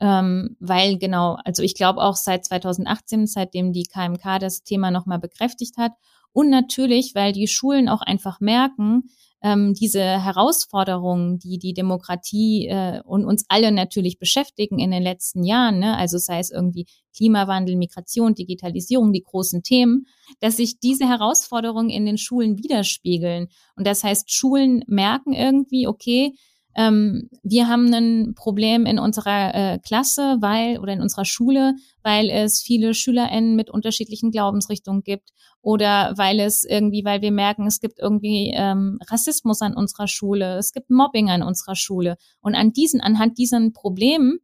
ähm, 0.00 0.56
weil 0.60 0.98
genau, 0.98 1.38
also 1.44 1.62
ich 1.62 1.74
glaube 1.74 2.02
auch 2.02 2.16
seit 2.16 2.44
2018, 2.44 3.26
seitdem 3.26 3.72
die 3.72 3.84
KMK 3.84 4.38
das 4.40 4.62
Thema 4.62 4.90
nochmal 4.92 5.18
bekräftigt 5.18 5.76
hat 5.78 5.92
und 6.32 6.50
natürlich, 6.50 7.14
weil 7.14 7.32
die 7.32 7.48
Schulen 7.48 7.88
auch 7.88 8.02
einfach 8.02 8.40
merken, 8.40 9.10
ähm, 9.42 9.74
diese 9.74 10.02
Herausforderungen, 10.02 11.38
die 11.38 11.58
die 11.58 11.72
Demokratie 11.72 12.66
äh, 12.66 13.00
und 13.04 13.24
uns 13.24 13.44
alle 13.48 13.70
natürlich 13.70 14.18
beschäftigen 14.18 14.78
in 14.78 14.90
den 14.90 15.02
letzten 15.02 15.44
Jahren, 15.44 15.78
ne? 15.78 15.96
also 15.96 16.18
sei 16.18 16.40
es 16.40 16.50
irgendwie 16.50 16.86
Klimawandel, 17.16 17.76
Migration, 17.76 18.34
Digitalisierung, 18.34 19.12
die 19.12 19.22
großen 19.22 19.62
Themen, 19.62 20.06
dass 20.40 20.56
sich 20.56 20.80
diese 20.80 21.08
Herausforderungen 21.08 21.90
in 21.90 22.06
den 22.06 22.18
Schulen 22.18 22.58
widerspiegeln. 22.58 23.48
Und 23.76 23.86
das 23.86 24.04
heißt, 24.04 24.32
Schulen 24.32 24.82
merken 24.86 25.32
irgendwie, 25.32 25.86
okay, 25.86 26.34
ähm, 26.78 27.28
wir 27.42 27.66
haben 27.66 27.92
ein 27.92 28.34
Problem 28.36 28.86
in 28.86 29.00
unserer 29.00 29.52
äh, 29.52 29.78
Klasse, 29.80 30.36
weil 30.40 30.78
oder 30.78 30.92
in 30.92 31.02
unserer 31.02 31.24
Schule, 31.24 31.74
weil 32.04 32.30
es 32.30 32.62
viele 32.62 32.94
SchülerInnen 32.94 33.56
mit 33.56 33.68
unterschiedlichen 33.68 34.30
Glaubensrichtungen 34.30 35.02
gibt 35.02 35.30
oder 35.60 36.14
weil 36.16 36.38
es 36.38 36.62
irgendwie, 36.62 37.04
weil 37.04 37.20
wir 37.20 37.32
merken, 37.32 37.66
es 37.66 37.80
gibt 37.80 37.98
irgendwie 37.98 38.52
ähm, 38.54 39.00
Rassismus 39.10 39.60
an 39.60 39.74
unserer 39.74 40.06
Schule, 40.06 40.56
es 40.56 40.72
gibt 40.72 40.88
Mobbing 40.88 41.30
an 41.30 41.42
unserer 41.42 41.74
Schule 41.74 42.16
und 42.40 42.54
an 42.54 42.72
diesen, 42.72 43.00
anhand 43.00 43.38
diesen 43.38 43.72
Problemen 43.72 44.38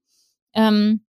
ähm, 0.54 1.04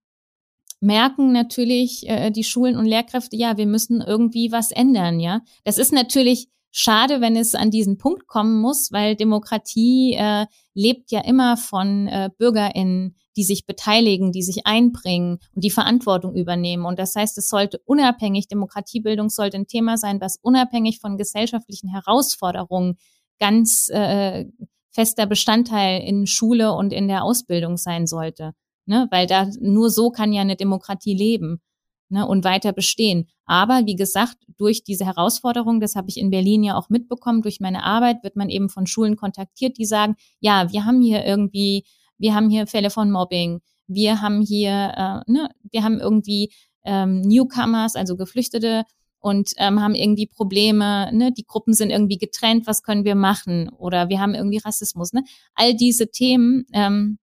merken 0.79 1.31
natürlich 1.31 2.07
äh, 2.07 2.29
die 2.29 2.43
Schulen 2.43 2.77
und 2.77 2.85
Lehrkräfte, 2.85 3.35
ja, 3.35 3.57
wir 3.57 3.65
müssen 3.65 3.99
irgendwie 3.99 4.51
was 4.51 4.69
ändern, 4.69 5.19
ja. 5.19 5.41
Das 5.63 5.79
ist 5.79 5.91
natürlich 5.91 6.49
schade, 6.77 7.21
wenn 7.21 7.37
es 7.37 7.55
an 7.55 7.71
diesen 7.71 7.97
Punkt 7.97 8.27
kommen 8.27 8.59
muss, 8.59 8.91
weil 8.91 9.15
Demokratie 9.15 10.13
äh, 10.19 10.45
lebt 10.73 11.09
ja 11.09 11.21
immer 11.21 11.55
von 11.55 12.07
äh, 12.07 12.29
BürgerInnen, 12.37 13.15
die 13.37 13.45
sich 13.45 13.65
beteiligen, 13.65 14.33
die 14.33 14.43
sich 14.43 14.67
einbringen 14.67 15.39
und 15.53 15.63
die 15.63 15.69
Verantwortung 15.69 16.35
übernehmen. 16.35 16.85
Und 16.85 16.99
das 16.99 17.15
heißt, 17.15 17.37
es 17.37 17.47
sollte 17.47 17.79
unabhängig, 17.85 18.49
Demokratiebildung 18.49 19.29
sollte 19.29 19.55
ein 19.55 19.67
Thema 19.67 19.97
sein, 19.97 20.19
was 20.19 20.37
unabhängig 20.41 20.99
von 20.99 21.17
gesellschaftlichen 21.17 21.89
Herausforderungen 21.89 22.97
ganz 23.39 23.87
äh, 23.89 24.45
fester 24.91 25.27
Bestandteil 25.27 26.01
in 26.01 26.27
Schule 26.27 26.73
und 26.73 26.91
in 26.91 27.07
der 27.07 27.23
Ausbildung 27.23 27.77
sein 27.77 28.05
sollte. 28.05 28.51
Ne? 28.85 29.07
Weil 29.11 29.27
da 29.27 29.47
nur 29.61 29.89
so 29.89 30.09
kann 30.09 30.33
ja 30.33 30.41
eine 30.41 30.57
Demokratie 30.57 31.15
leben 31.15 31.61
ne, 32.09 32.27
und 32.27 32.43
weiter 32.43 32.73
bestehen. 32.73 33.27
Aber 33.45 33.85
wie 33.85 33.95
gesagt, 33.95 34.37
durch 34.57 34.83
diese 34.83 35.05
Herausforderung, 35.05 35.79
das 35.79 35.95
habe 35.95 36.09
ich 36.09 36.17
in 36.17 36.29
Berlin 36.29 36.63
ja 36.63 36.77
auch 36.77 36.89
mitbekommen, 36.89 37.41
durch 37.41 37.59
meine 37.59 37.83
Arbeit 37.83 38.23
wird 38.23 38.35
man 38.35 38.49
eben 38.49 38.69
von 38.69 38.87
Schulen 38.87 39.15
kontaktiert, 39.15 39.77
die 39.77 39.85
sagen, 39.85 40.15
ja, 40.39 40.71
wir 40.71 40.85
haben 40.85 41.01
hier 41.01 41.25
irgendwie, 41.25 41.85
wir 42.17 42.33
haben 42.33 42.49
hier 42.49 42.67
Fälle 42.67 42.89
von 42.89 43.11
Mobbing, 43.11 43.61
wir 43.87 44.21
haben 44.21 44.41
hier, 44.41 45.23
äh, 45.27 45.31
ne, 45.31 45.49
wir 45.71 45.83
haben 45.83 45.99
irgendwie 45.99 46.51
ähm, 46.83 47.21
Newcomers, 47.21 47.95
also 47.95 48.15
Geflüchtete 48.15 48.83
und 49.19 49.51
ähm, 49.57 49.81
haben 49.81 49.95
irgendwie 49.95 50.27
Probleme, 50.27 51.09
ne, 51.11 51.31
die 51.31 51.45
Gruppen 51.45 51.73
sind 51.73 51.89
irgendwie 51.89 52.17
getrennt, 52.17 52.67
was 52.67 52.83
können 52.83 53.05
wir 53.05 53.15
machen? 53.15 53.69
Oder 53.69 54.09
wir 54.09 54.19
haben 54.19 54.35
irgendwie 54.35 54.59
Rassismus, 54.59 55.13
ne? 55.13 55.23
All 55.55 55.75
diese 55.75 56.11
Themen, 56.11 56.65
ähm, 56.73 57.17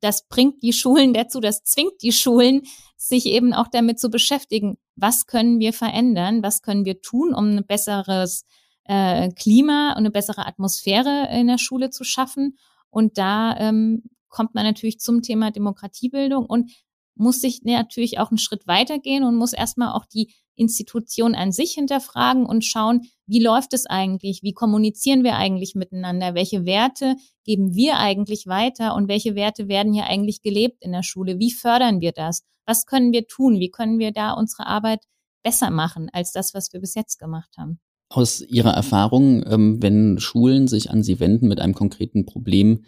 das 0.00 0.26
bringt 0.28 0.62
die 0.62 0.72
Schulen 0.72 1.12
dazu, 1.12 1.40
das 1.40 1.62
zwingt 1.64 2.02
die 2.02 2.12
Schulen, 2.12 2.62
sich 2.96 3.26
eben 3.26 3.52
auch 3.52 3.68
damit 3.68 3.98
zu 3.98 4.10
beschäftigen, 4.10 4.78
was 4.96 5.26
können 5.26 5.58
wir 5.58 5.72
verändern, 5.72 6.42
was 6.42 6.62
können 6.62 6.84
wir 6.84 7.00
tun, 7.00 7.34
um 7.34 7.56
ein 7.56 7.66
besseres 7.66 8.44
äh, 8.84 9.30
Klima 9.30 9.90
und 9.92 9.98
eine 9.98 10.10
bessere 10.10 10.46
Atmosphäre 10.46 11.28
in 11.32 11.48
der 11.48 11.58
Schule 11.58 11.90
zu 11.90 12.04
schaffen. 12.04 12.56
Und 12.90 13.18
da 13.18 13.56
ähm, 13.56 14.04
kommt 14.28 14.54
man 14.54 14.64
natürlich 14.64 14.98
zum 15.00 15.22
Thema 15.22 15.50
Demokratiebildung 15.50 16.46
und 16.46 16.72
muss 17.14 17.40
sich 17.40 17.62
natürlich 17.62 18.18
auch 18.18 18.30
einen 18.30 18.38
Schritt 18.38 18.66
weitergehen 18.66 19.24
und 19.24 19.36
muss 19.36 19.52
erstmal 19.52 19.92
auch 19.92 20.06
die 20.06 20.34
Institution 20.54 21.34
an 21.34 21.52
sich 21.52 21.72
hinterfragen 21.72 22.46
und 22.46 22.64
schauen, 22.64 23.02
wie 23.26 23.42
läuft 23.42 23.72
es 23.72 23.86
eigentlich? 23.86 24.42
Wie 24.42 24.52
kommunizieren 24.52 25.24
wir 25.24 25.36
eigentlich 25.36 25.74
miteinander? 25.74 26.34
Welche 26.34 26.64
Werte 26.66 27.16
geben 27.44 27.74
wir 27.74 27.98
eigentlich 27.98 28.46
weiter 28.46 28.94
und 28.94 29.08
welche 29.08 29.34
Werte 29.34 29.68
werden 29.68 29.92
hier 29.92 30.04
eigentlich 30.04 30.42
gelebt 30.42 30.76
in 30.80 30.92
der 30.92 31.02
Schule? 31.02 31.38
Wie 31.38 31.52
fördern 31.52 32.00
wir 32.00 32.12
das? 32.12 32.42
Was 32.66 32.86
können 32.86 33.12
wir 33.12 33.26
tun? 33.26 33.58
Wie 33.58 33.70
können 33.70 33.98
wir 33.98 34.12
da 34.12 34.32
unsere 34.32 34.66
Arbeit 34.66 35.04
besser 35.42 35.70
machen 35.70 36.08
als 36.12 36.32
das, 36.32 36.54
was 36.54 36.72
wir 36.72 36.80
bis 36.80 36.94
jetzt 36.94 37.18
gemacht 37.18 37.50
haben? 37.58 37.80
Aus 38.08 38.42
Ihrer 38.42 38.72
Erfahrung, 38.72 39.44
ähm, 39.46 39.82
wenn 39.82 40.18
Schulen 40.20 40.68
sich 40.68 40.90
an 40.90 41.02
Sie 41.02 41.18
wenden 41.18 41.48
mit 41.48 41.60
einem 41.60 41.74
konkreten 41.74 42.26
Problem, 42.26 42.84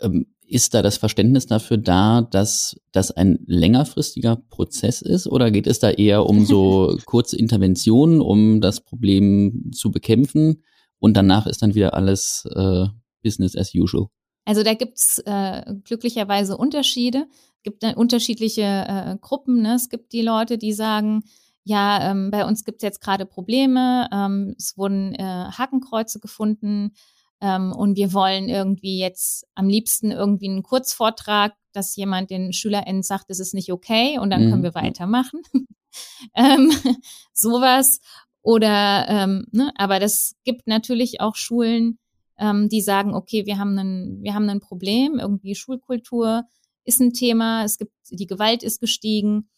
ähm, 0.00 0.26
ist 0.48 0.74
da 0.74 0.82
das 0.82 0.96
Verständnis 0.96 1.46
dafür 1.46 1.76
da, 1.76 2.22
dass 2.22 2.76
das 2.92 3.10
ein 3.10 3.38
längerfristiger 3.46 4.36
Prozess 4.48 5.02
ist 5.02 5.26
oder 5.26 5.50
geht 5.50 5.66
es 5.66 5.78
da 5.78 5.90
eher 5.90 6.26
um 6.26 6.44
so 6.44 6.96
kurze 7.06 7.36
Interventionen, 7.36 8.20
um 8.20 8.60
das 8.60 8.80
Problem 8.80 9.70
zu 9.72 9.90
bekämpfen 9.90 10.62
und 10.98 11.16
danach 11.16 11.46
ist 11.46 11.62
dann 11.62 11.74
wieder 11.74 11.94
alles 11.94 12.48
äh, 12.54 12.86
Business 13.22 13.56
as 13.56 13.74
usual? 13.74 14.06
Also 14.44 14.62
da 14.62 14.74
gibt's 14.74 15.18
äh, 15.26 15.74
glücklicherweise 15.84 16.56
Unterschiede, 16.56 17.26
es 17.56 17.62
gibt 17.64 17.82
äh, 17.82 17.94
unterschiedliche 17.94 18.62
äh, 18.62 19.16
Gruppen. 19.20 19.62
Ne? 19.62 19.74
Es 19.74 19.88
gibt 19.88 20.12
die 20.12 20.22
Leute, 20.22 20.56
die 20.56 20.72
sagen, 20.72 21.24
ja, 21.64 22.12
ähm, 22.12 22.30
bei 22.30 22.44
uns 22.44 22.64
gibt's 22.64 22.84
jetzt 22.84 23.00
gerade 23.00 23.26
Probleme, 23.26 24.08
ähm, 24.12 24.54
es 24.56 24.78
wurden 24.78 25.14
äh, 25.16 25.50
Hakenkreuze 25.50 26.20
gefunden, 26.20 26.92
ähm, 27.40 27.72
und 27.72 27.96
wir 27.96 28.12
wollen 28.12 28.48
irgendwie 28.48 28.98
jetzt 28.98 29.46
am 29.54 29.68
liebsten 29.68 30.10
irgendwie 30.10 30.48
einen 30.48 30.62
Kurzvortrag, 30.62 31.54
dass 31.72 31.96
jemand 31.96 32.30
den 32.30 32.52
SchülerInnen 32.52 33.02
sagt, 33.02 33.26
es 33.28 33.40
ist 33.40 33.54
nicht 33.54 33.72
okay 33.72 34.18
und 34.18 34.30
dann 34.30 34.46
mhm. 34.46 34.50
können 34.50 34.62
wir 34.62 34.74
weitermachen. 34.74 35.42
ähm, 36.34 36.72
sowas. 37.32 38.00
Oder, 38.42 39.06
ähm, 39.08 39.46
ne, 39.50 39.72
aber 39.76 39.98
das 39.98 40.36
gibt 40.44 40.66
natürlich 40.66 41.20
auch 41.20 41.34
Schulen, 41.34 41.98
ähm, 42.38 42.68
die 42.68 42.80
sagen, 42.80 43.14
okay, 43.14 43.44
wir 43.44 43.58
haben 43.58 43.76
ein, 43.76 44.18
wir 44.22 44.34
haben 44.34 44.48
ein 44.48 44.60
Problem, 44.60 45.18
irgendwie 45.18 45.54
Schulkultur 45.54 46.44
ist 46.84 47.00
ein 47.00 47.12
Thema, 47.12 47.64
es 47.64 47.78
gibt, 47.78 47.92
die 48.10 48.26
Gewalt 48.26 48.62
ist 48.62 48.80
gestiegen 48.80 49.48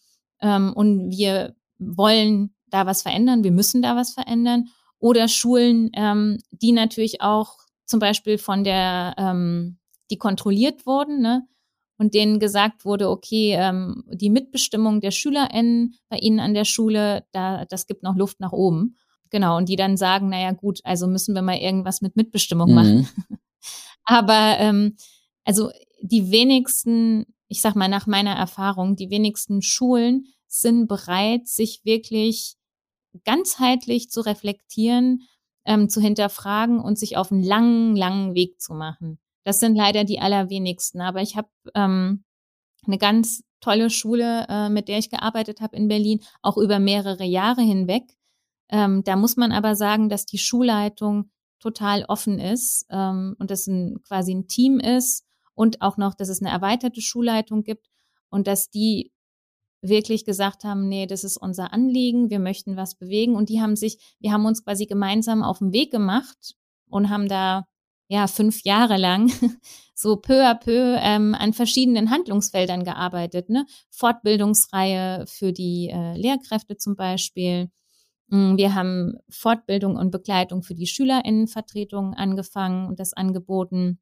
ähm, 0.40 0.72
und 0.74 1.10
wir 1.10 1.54
wollen 1.78 2.54
da 2.66 2.86
was 2.86 3.02
verändern, 3.02 3.44
wir 3.44 3.52
müssen 3.52 3.82
da 3.82 3.94
was 3.94 4.14
verändern. 4.14 4.68
Oder 4.98 5.28
Schulen, 5.28 5.90
ähm, 5.94 6.38
die 6.50 6.72
natürlich 6.72 7.20
auch 7.20 7.58
zum 7.88 8.00
Beispiel 8.00 8.38
von 8.38 8.62
der, 8.62 9.14
ähm, 9.18 9.78
die 10.10 10.18
kontrolliert 10.18 10.86
wurden, 10.86 11.20
ne? 11.20 11.48
Und 12.00 12.14
denen 12.14 12.38
gesagt 12.38 12.84
wurde, 12.84 13.10
okay, 13.10 13.56
ähm, 13.58 14.04
die 14.06 14.30
Mitbestimmung 14.30 15.00
der 15.00 15.10
SchülerInnen 15.10 15.96
bei 16.08 16.18
ihnen 16.18 16.38
an 16.38 16.54
der 16.54 16.64
Schule, 16.64 17.24
da, 17.32 17.64
das 17.64 17.88
gibt 17.88 18.04
noch 18.04 18.14
Luft 18.14 18.38
nach 18.38 18.52
oben. 18.52 18.96
Genau. 19.30 19.56
Und 19.56 19.68
die 19.68 19.74
dann 19.74 19.96
sagen, 19.96 20.28
naja, 20.28 20.52
gut, 20.52 20.78
also 20.84 21.08
müssen 21.08 21.34
wir 21.34 21.42
mal 21.42 21.58
irgendwas 21.58 22.00
mit 22.00 22.14
Mitbestimmung 22.14 22.68
mhm. 22.68 22.74
machen. 22.74 23.08
Aber 24.04 24.58
ähm, 24.58 24.96
also 25.44 25.70
die 26.00 26.30
wenigsten, 26.30 27.26
ich 27.48 27.60
sag 27.60 27.74
mal 27.74 27.88
nach 27.88 28.06
meiner 28.06 28.34
Erfahrung, 28.34 28.94
die 28.94 29.10
wenigsten 29.10 29.60
Schulen 29.60 30.26
sind 30.46 30.86
bereit, 30.86 31.48
sich 31.48 31.80
wirklich 31.84 32.54
ganzheitlich 33.24 34.08
zu 34.08 34.20
reflektieren 34.20 35.22
ähm, 35.68 35.90
zu 35.90 36.00
hinterfragen 36.00 36.80
und 36.80 36.98
sich 36.98 37.16
auf 37.16 37.30
einen 37.30 37.44
langen, 37.44 37.94
langen 37.94 38.34
Weg 38.34 38.60
zu 38.60 38.72
machen. 38.72 39.18
Das 39.44 39.60
sind 39.60 39.76
leider 39.76 40.04
die 40.04 40.18
allerwenigsten. 40.18 41.02
Aber 41.02 41.20
ich 41.20 41.36
habe 41.36 41.48
ähm, 41.74 42.24
eine 42.86 42.98
ganz 42.98 43.44
tolle 43.60 43.90
Schule, 43.90 44.46
äh, 44.48 44.70
mit 44.70 44.88
der 44.88 44.98
ich 44.98 45.10
gearbeitet 45.10 45.60
habe 45.60 45.76
in 45.76 45.88
Berlin, 45.88 46.20
auch 46.42 46.56
über 46.56 46.78
mehrere 46.78 47.24
Jahre 47.24 47.60
hinweg. 47.60 48.16
Ähm, 48.70 49.04
da 49.04 49.16
muss 49.16 49.36
man 49.36 49.52
aber 49.52 49.76
sagen, 49.76 50.08
dass 50.08 50.24
die 50.24 50.38
Schulleitung 50.38 51.30
total 51.60 52.04
offen 52.04 52.38
ist 52.38 52.86
ähm, 52.88 53.36
und 53.38 53.50
das 53.50 53.66
ein, 53.66 54.02
quasi 54.06 54.34
ein 54.34 54.48
Team 54.48 54.80
ist 54.80 55.26
und 55.54 55.82
auch 55.82 55.98
noch, 55.98 56.14
dass 56.14 56.28
es 56.30 56.40
eine 56.40 56.50
erweiterte 56.50 57.02
Schulleitung 57.02 57.62
gibt 57.62 57.88
und 58.30 58.46
dass 58.46 58.70
die 58.70 59.12
wirklich 59.80 60.24
gesagt 60.24 60.64
haben, 60.64 60.88
nee, 60.88 61.06
das 61.06 61.24
ist 61.24 61.36
unser 61.36 61.72
Anliegen, 61.72 62.30
wir 62.30 62.38
möchten 62.38 62.76
was 62.76 62.96
bewegen. 62.96 63.36
Und 63.36 63.48
die 63.48 63.60
haben 63.60 63.76
sich, 63.76 63.98
wir 64.18 64.32
haben 64.32 64.46
uns 64.46 64.64
quasi 64.64 64.86
gemeinsam 64.86 65.42
auf 65.42 65.58
den 65.58 65.72
Weg 65.72 65.90
gemacht 65.90 66.54
und 66.88 67.10
haben 67.10 67.28
da 67.28 67.64
ja 68.08 68.26
fünf 68.26 68.64
Jahre 68.64 68.96
lang 68.96 69.30
so 69.94 70.16
peu 70.16 70.46
à 70.46 70.54
peu 70.54 70.96
ähm, 71.00 71.34
an 71.34 71.52
verschiedenen 71.52 72.10
Handlungsfeldern 72.10 72.84
gearbeitet. 72.84 73.50
Ne? 73.50 73.66
Fortbildungsreihe 73.90 75.26
für 75.28 75.52
die 75.52 75.90
äh, 75.92 76.16
Lehrkräfte 76.16 76.76
zum 76.76 76.96
Beispiel. 76.96 77.70
Mm, 78.28 78.56
wir 78.56 78.74
haben 78.74 79.14
Fortbildung 79.28 79.96
und 79.96 80.10
Begleitung 80.10 80.62
für 80.62 80.74
die 80.74 80.86
SchülerInnenvertretung 80.86 82.14
angefangen 82.14 82.88
und 82.88 82.98
das 82.98 83.12
angeboten 83.12 84.00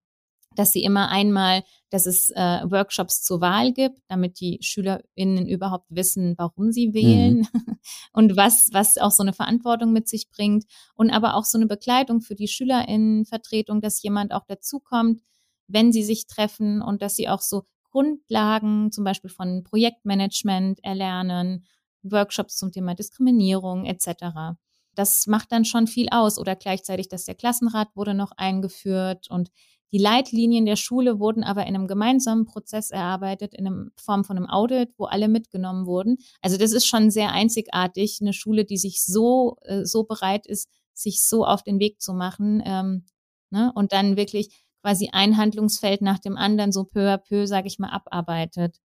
dass 0.59 0.71
sie 0.71 0.83
immer 0.83 1.09
einmal, 1.09 1.62
dass 1.90 2.07
es 2.07 2.31
äh, 2.31 2.61
Workshops 2.64 3.23
zur 3.23 3.40
Wahl 3.40 3.73
gibt, 3.73 4.01
damit 4.09 4.40
die 4.40 4.59
SchülerInnen 4.61 5.47
überhaupt 5.47 5.87
wissen, 5.88 6.35
warum 6.37 6.73
sie 6.73 6.95
wählen 6.95 7.47
mhm. 7.53 7.79
und 8.12 8.37
was, 8.37 8.71
was 8.73 8.99
auch 8.99 9.11
so 9.11 9.23
eine 9.23 9.33
Verantwortung 9.33 9.92
mit 9.92 10.09
sich 10.09 10.31
bringt. 10.31 10.64
Und 10.95 11.11
aber 11.11 11.35
auch 11.35 11.45
so 11.45 11.59
eine 11.59 11.66
Begleitung 11.66 12.21
für 12.21 12.35
die 12.35 12.49
SchülerInnenvertretung, 12.49 13.81
dass 13.81 14.03
jemand 14.03 14.33
auch 14.33 14.45
dazukommt, 14.47 15.23
wenn 15.69 15.92
sie 15.92 16.03
sich 16.03 16.27
treffen 16.27 16.83
und 16.83 17.03
dass 17.03 17.16
sie 17.16 17.29
auch 17.29 17.40
so 17.40 17.64
Grundlagen 17.90 18.92
zum 18.92 19.05
Beispiel 19.05 19.31
von 19.31 19.64
Projektmanagement 19.64 20.83
erlernen, 20.85 21.64
Workshops 22.03 22.57
zum 22.57 22.73
Thema 22.73 22.95
Diskriminierung 22.95 23.85
etc. 23.85 24.57
das 24.95 25.27
macht 25.27 25.53
dann 25.53 25.64
schon 25.64 25.87
viel 25.87 26.09
aus. 26.11 26.38
Oder 26.38 26.57
gleichzeitig, 26.57 27.09
dass 27.09 27.25
der 27.25 27.35
Klassenrat 27.35 27.88
wurde 27.95 28.14
noch 28.14 28.33
eingeführt 28.37 29.31
und 29.31 29.51
die 29.96 30.02
Leitlinien 30.02 30.66
der 30.66 30.76
Schule 30.76 31.20
wurden 31.20 31.42
aber 31.42 31.62
in 31.62 31.74
einem 31.74 31.87
gemeinsamen 31.87 32.44
Prozess 32.44 32.90
erarbeitet, 32.90 33.54
in 33.54 33.66
einem 33.66 33.92
Form 33.96 34.24
von 34.24 34.37
einem 34.37 34.46
Audit, 34.46 34.90
wo 34.98 35.06
alle 35.06 35.26
mitgenommen 35.26 35.87
wurden. 35.87 36.18
Also 36.42 36.59
das 36.59 36.72
ist 36.72 36.87
schon 36.87 37.11
sehr 37.11 37.32
einzigartig, 37.32 38.18
eine 38.20 38.35
Schule, 38.35 38.66
die 38.66 38.76
sich 38.76 39.02
so, 39.02 39.56
äh, 39.62 39.87
so 39.87 40.04
bereit 40.04 40.46
ist, 40.46 40.68
sich 40.92 41.24
so 41.24 41.46
auf 41.46 41.62
den 41.62 41.80
Weg 41.80 42.02
zu 42.02 42.12
machen 42.12 42.62
ähm, 42.66 43.06
ne? 43.48 43.72
und 43.74 43.94
dann 43.94 44.18
wirklich 44.18 44.50
quasi 44.82 45.09
ein 45.14 45.38
Handlungsfeld 45.38 46.02
nach 46.02 46.18
dem 46.18 46.37
anderen 46.37 46.72
so 46.72 46.85
peu 46.85 47.11
à 47.11 47.16
peu, 47.16 47.46
sage 47.46 47.66
ich 47.66 47.78
mal, 47.78 47.88
abarbeitet. 47.88 48.76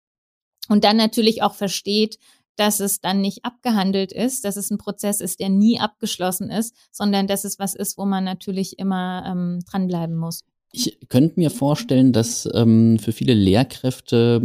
Und 0.69 0.85
dann 0.85 0.95
natürlich 0.95 1.43
auch 1.43 1.55
versteht, 1.55 2.19
dass 2.55 2.79
es 2.79 3.01
dann 3.01 3.19
nicht 3.19 3.43
abgehandelt 3.43 4.13
ist, 4.13 4.45
dass 4.45 4.55
es 4.55 4.71
ein 4.71 4.77
Prozess 4.77 5.19
ist, 5.19 5.41
der 5.41 5.49
nie 5.49 5.77
abgeschlossen 5.77 6.49
ist, 6.49 6.73
sondern 6.89 7.27
dass 7.27 7.43
es 7.43 7.59
was 7.59 7.75
ist, 7.75 7.97
wo 7.97 8.05
man 8.05 8.23
natürlich 8.23 8.79
immer 8.79 9.25
ähm, 9.27 9.59
dranbleiben 9.69 10.15
muss. 10.15 10.45
Ich 10.71 10.97
könnte 11.09 11.39
mir 11.39 11.49
vorstellen, 11.49 12.13
dass 12.13 12.47
ähm, 12.53 12.97
für 12.99 13.11
viele 13.11 13.33
Lehrkräfte 13.33 14.41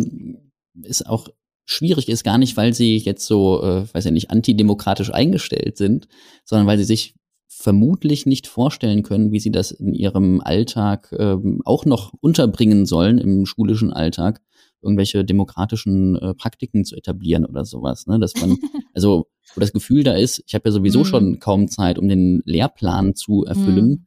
es 0.82 1.04
auch 1.04 1.28
schwierig 1.64 2.08
ist, 2.08 2.24
gar 2.24 2.38
nicht, 2.38 2.56
weil 2.56 2.72
sie 2.72 2.96
jetzt 2.96 3.26
so, 3.26 3.62
äh, 3.62 3.92
weiß 3.92 4.04
ja 4.04 4.10
nicht, 4.10 4.30
antidemokratisch 4.30 5.12
eingestellt 5.12 5.76
sind, 5.76 6.08
sondern 6.44 6.66
weil 6.66 6.78
sie 6.78 6.84
sich 6.84 7.14
vermutlich 7.48 8.26
nicht 8.26 8.46
vorstellen 8.46 9.02
können, 9.02 9.32
wie 9.32 9.40
sie 9.40 9.50
das 9.50 9.70
in 9.70 9.92
ihrem 9.92 10.40
Alltag 10.40 11.14
ähm, 11.18 11.62
auch 11.64 11.84
noch 11.84 12.12
unterbringen 12.20 12.86
sollen, 12.86 13.18
im 13.18 13.46
schulischen 13.46 13.92
Alltag, 13.92 14.42
irgendwelche 14.82 15.24
demokratischen 15.24 16.16
äh, 16.16 16.34
Praktiken 16.34 16.84
zu 16.84 16.96
etablieren 16.96 17.44
oder 17.44 17.64
sowas. 17.64 18.06
Ne? 18.06 18.18
Dass 18.18 18.34
man, 18.40 18.58
also 18.94 19.26
wo 19.54 19.60
das 19.60 19.72
Gefühl 19.72 20.04
da 20.04 20.14
ist, 20.14 20.42
ich 20.46 20.54
habe 20.54 20.68
ja 20.68 20.72
sowieso 20.72 21.00
mm. 21.00 21.04
schon 21.04 21.38
kaum 21.40 21.68
Zeit, 21.68 21.98
um 21.98 22.08
den 22.08 22.42
Lehrplan 22.44 23.14
zu 23.14 23.44
erfüllen. 23.44 23.88
Mm 23.88 24.06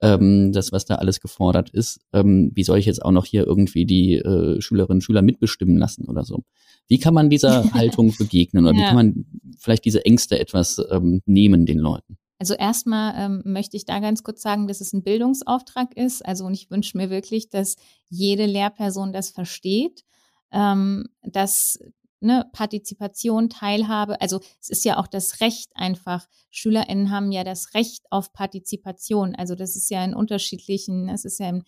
ähm, 0.00 0.52
das, 0.52 0.72
was 0.72 0.84
da 0.84 0.96
alles 0.96 1.20
gefordert 1.20 1.70
ist. 1.70 2.00
Ähm, 2.12 2.50
wie 2.54 2.64
soll 2.64 2.78
ich 2.78 2.86
jetzt 2.86 3.02
auch 3.02 3.12
noch 3.12 3.24
hier 3.24 3.46
irgendwie 3.46 3.86
die 3.86 4.16
äh, 4.16 4.60
Schülerinnen 4.60 4.98
und 4.98 5.02
Schüler 5.02 5.22
mitbestimmen 5.22 5.76
lassen 5.76 6.06
oder 6.06 6.24
so? 6.24 6.44
Wie 6.88 6.98
kann 6.98 7.14
man 7.14 7.30
dieser 7.30 7.64
Haltung 7.74 8.14
begegnen 8.16 8.66
oder 8.66 8.74
ja. 8.76 8.80
wie 8.80 8.86
kann 8.86 8.96
man 8.96 9.26
vielleicht 9.58 9.84
diese 9.84 10.04
Ängste 10.04 10.38
etwas 10.38 10.80
ähm, 10.90 11.22
nehmen 11.26 11.66
den 11.66 11.78
Leuten? 11.78 12.18
Also 12.38 12.54
erstmal 12.54 13.14
ähm, 13.16 13.42
möchte 13.46 13.78
ich 13.78 13.86
da 13.86 13.98
ganz 13.98 14.22
kurz 14.22 14.42
sagen, 14.42 14.68
dass 14.68 14.82
es 14.82 14.92
ein 14.92 15.02
Bildungsauftrag 15.02 15.96
ist. 15.96 16.24
Also 16.24 16.44
und 16.44 16.52
ich 16.52 16.70
wünsche 16.70 16.96
mir 16.98 17.08
wirklich, 17.08 17.48
dass 17.48 17.76
jede 18.10 18.44
Lehrperson 18.44 19.12
das 19.12 19.30
versteht, 19.30 20.04
ähm, 20.52 21.06
dass 21.22 21.78
ne, 22.20 22.48
Partizipation, 22.52 23.48
Teilhabe. 23.48 24.20
Also 24.20 24.40
es 24.60 24.70
ist 24.70 24.84
ja 24.84 24.98
auch 24.98 25.06
das 25.06 25.40
Recht 25.40 25.70
einfach. 25.74 26.26
SchülerInnen 26.50 27.10
haben 27.10 27.32
ja 27.32 27.44
das 27.44 27.74
Recht 27.74 28.04
auf 28.10 28.32
Partizipation. 28.32 29.34
Also 29.34 29.54
das 29.54 29.76
ist 29.76 29.90
ja 29.90 30.04
in 30.04 30.14
unterschiedlichen, 30.14 31.08
es 31.08 31.24
ist 31.24 31.38
ja 31.38 31.48
im 31.48 31.62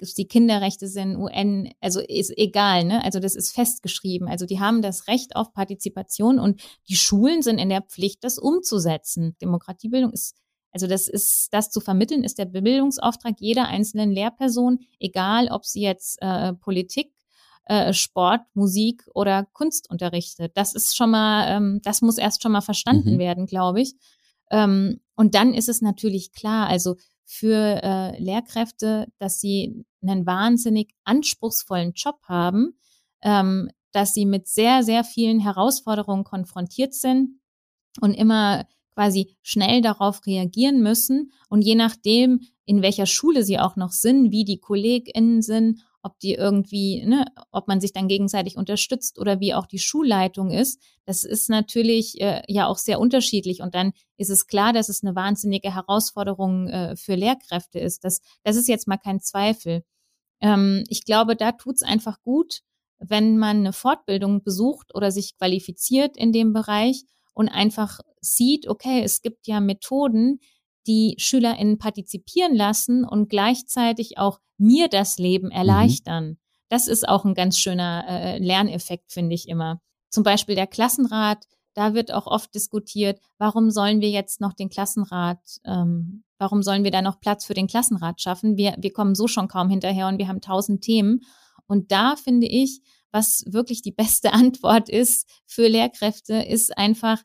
die 0.00 0.28
Kinderrechte 0.28 0.86
sind 0.86 1.16
UN, 1.16 1.72
also 1.80 2.00
ist 2.00 2.32
egal, 2.36 2.84
ne? 2.84 3.04
Also 3.04 3.18
das 3.18 3.34
ist 3.34 3.52
festgeschrieben. 3.52 4.28
Also 4.28 4.46
die 4.46 4.60
haben 4.60 4.80
das 4.80 5.08
Recht 5.08 5.34
auf 5.34 5.52
Partizipation 5.52 6.38
und 6.38 6.60
die 6.88 6.96
Schulen 6.96 7.42
sind 7.42 7.58
in 7.58 7.68
der 7.68 7.82
Pflicht, 7.82 8.22
das 8.22 8.38
umzusetzen. 8.38 9.36
Demokratiebildung 9.40 10.12
ist, 10.12 10.36
also 10.70 10.86
das 10.86 11.08
ist, 11.08 11.48
das 11.52 11.70
zu 11.70 11.80
vermitteln, 11.80 12.22
ist 12.22 12.38
der 12.38 12.44
Bildungsauftrag 12.44 13.34
jeder 13.40 13.66
einzelnen 13.66 14.12
Lehrperson, 14.12 14.80
egal 15.00 15.48
ob 15.50 15.64
sie 15.64 15.80
jetzt 15.80 16.18
äh, 16.20 16.52
Politik 16.54 17.12
äh, 17.68 17.92
Sport, 17.92 18.40
Musik 18.54 19.06
oder 19.14 19.44
Kunst 19.52 19.90
unterrichtet. 19.90 20.52
Das 20.54 20.74
ist 20.74 20.96
schon 20.96 21.10
mal, 21.10 21.48
ähm, 21.48 21.80
das 21.82 22.00
muss 22.00 22.18
erst 22.18 22.42
schon 22.42 22.52
mal 22.52 22.62
verstanden 22.62 23.14
mhm. 23.14 23.18
werden, 23.18 23.46
glaube 23.46 23.82
ich. 23.82 23.94
Ähm, 24.50 25.00
und 25.14 25.34
dann 25.34 25.52
ist 25.52 25.68
es 25.68 25.82
natürlich 25.82 26.32
klar, 26.32 26.66
also 26.66 26.96
für 27.26 27.82
äh, 27.82 28.18
Lehrkräfte, 28.22 29.12
dass 29.18 29.38
sie 29.38 29.84
einen 30.00 30.24
wahnsinnig 30.24 30.94
anspruchsvollen 31.04 31.92
Job 31.92 32.20
haben, 32.22 32.78
ähm, 33.22 33.68
dass 33.92 34.14
sie 34.14 34.24
mit 34.24 34.48
sehr, 34.48 34.82
sehr 34.82 35.04
vielen 35.04 35.38
Herausforderungen 35.38 36.24
konfrontiert 36.24 36.94
sind 36.94 37.38
und 38.00 38.14
immer 38.14 38.64
quasi 38.94 39.36
schnell 39.42 39.82
darauf 39.82 40.26
reagieren 40.26 40.82
müssen. 40.82 41.32
Und 41.50 41.62
je 41.62 41.74
nachdem, 41.74 42.40
in 42.64 42.80
welcher 42.80 43.06
Schule 43.06 43.44
sie 43.44 43.58
auch 43.58 43.76
noch 43.76 43.92
sind, 43.92 44.30
wie 44.30 44.44
die 44.44 44.58
KollegInnen 44.58 45.42
sind 45.42 45.82
ob 46.02 46.18
die 46.20 46.34
irgendwie, 46.34 47.04
ne, 47.04 47.24
ob 47.50 47.68
man 47.68 47.80
sich 47.80 47.92
dann 47.92 48.08
gegenseitig 48.08 48.56
unterstützt 48.56 49.18
oder 49.18 49.40
wie 49.40 49.54
auch 49.54 49.66
die 49.66 49.78
Schulleitung 49.78 50.50
ist, 50.50 50.80
das 51.04 51.24
ist 51.24 51.50
natürlich 51.50 52.20
äh, 52.20 52.42
ja 52.46 52.66
auch 52.66 52.78
sehr 52.78 53.00
unterschiedlich. 53.00 53.60
Und 53.62 53.74
dann 53.74 53.92
ist 54.16 54.30
es 54.30 54.46
klar, 54.46 54.72
dass 54.72 54.88
es 54.88 55.02
eine 55.02 55.14
wahnsinnige 55.14 55.74
Herausforderung 55.74 56.68
äh, 56.68 56.96
für 56.96 57.14
Lehrkräfte 57.14 57.80
ist. 57.80 58.04
Das, 58.04 58.20
das 58.44 58.56
ist 58.56 58.68
jetzt 58.68 58.86
mal 58.86 58.98
kein 58.98 59.20
Zweifel. 59.20 59.82
Ähm, 60.40 60.84
ich 60.88 61.04
glaube, 61.04 61.36
da 61.36 61.52
tut 61.52 61.76
es 61.76 61.82
einfach 61.82 62.22
gut, 62.22 62.60
wenn 62.98 63.38
man 63.38 63.58
eine 63.58 63.72
Fortbildung 63.72 64.42
besucht 64.42 64.94
oder 64.94 65.10
sich 65.10 65.36
qualifiziert 65.36 66.16
in 66.16 66.32
dem 66.32 66.52
Bereich 66.52 67.04
und 67.32 67.48
einfach 67.48 68.00
sieht, 68.20 68.68
okay, 68.68 69.02
es 69.04 69.22
gibt 69.22 69.46
ja 69.46 69.60
Methoden, 69.60 70.40
die 70.88 71.14
SchülerInnen 71.18 71.78
partizipieren 71.78 72.56
lassen 72.56 73.04
und 73.04 73.28
gleichzeitig 73.28 74.18
auch 74.18 74.40
mir 74.56 74.88
das 74.88 75.18
Leben 75.18 75.46
mhm. 75.46 75.52
erleichtern. 75.52 76.24
Mhm. 76.26 76.38
Das 76.68 76.88
ist 76.88 77.08
auch 77.08 77.24
ein 77.24 77.34
ganz 77.34 77.58
schöner 77.58 78.04
äh, 78.08 78.38
Lerneffekt, 78.38 79.12
finde 79.12 79.34
ich 79.34 79.48
immer. 79.48 79.80
Zum 80.10 80.24
Beispiel 80.24 80.54
der 80.54 80.66
Klassenrat, 80.66 81.44
da 81.74 81.94
wird 81.94 82.12
auch 82.12 82.26
oft 82.26 82.54
diskutiert, 82.54 83.20
warum 83.38 83.70
sollen 83.70 84.00
wir 84.00 84.10
jetzt 84.10 84.40
noch 84.40 84.52
den 84.52 84.68
Klassenrat, 84.68 85.38
ähm, 85.64 86.24
warum 86.38 86.62
sollen 86.62 86.84
wir 86.84 86.90
da 86.90 87.02
noch 87.02 87.20
Platz 87.20 87.44
für 87.44 87.54
den 87.54 87.68
Klassenrat 87.68 88.20
schaffen? 88.20 88.56
Wir, 88.56 88.74
wir 88.78 88.92
kommen 88.92 89.14
so 89.14 89.28
schon 89.28 89.48
kaum 89.48 89.68
hinterher 89.70 90.08
und 90.08 90.18
wir 90.18 90.28
haben 90.28 90.40
tausend 90.40 90.82
Themen. 90.82 91.20
Und 91.66 91.92
da 91.92 92.16
finde 92.16 92.46
ich, 92.48 92.80
was 93.12 93.44
wirklich 93.46 93.82
die 93.82 93.92
beste 93.92 94.32
Antwort 94.32 94.88
ist 94.88 95.28
für 95.46 95.68
Lehrkräfte, 95.68 96.34
ist 96.34 96.76
einfach 96.76 97.22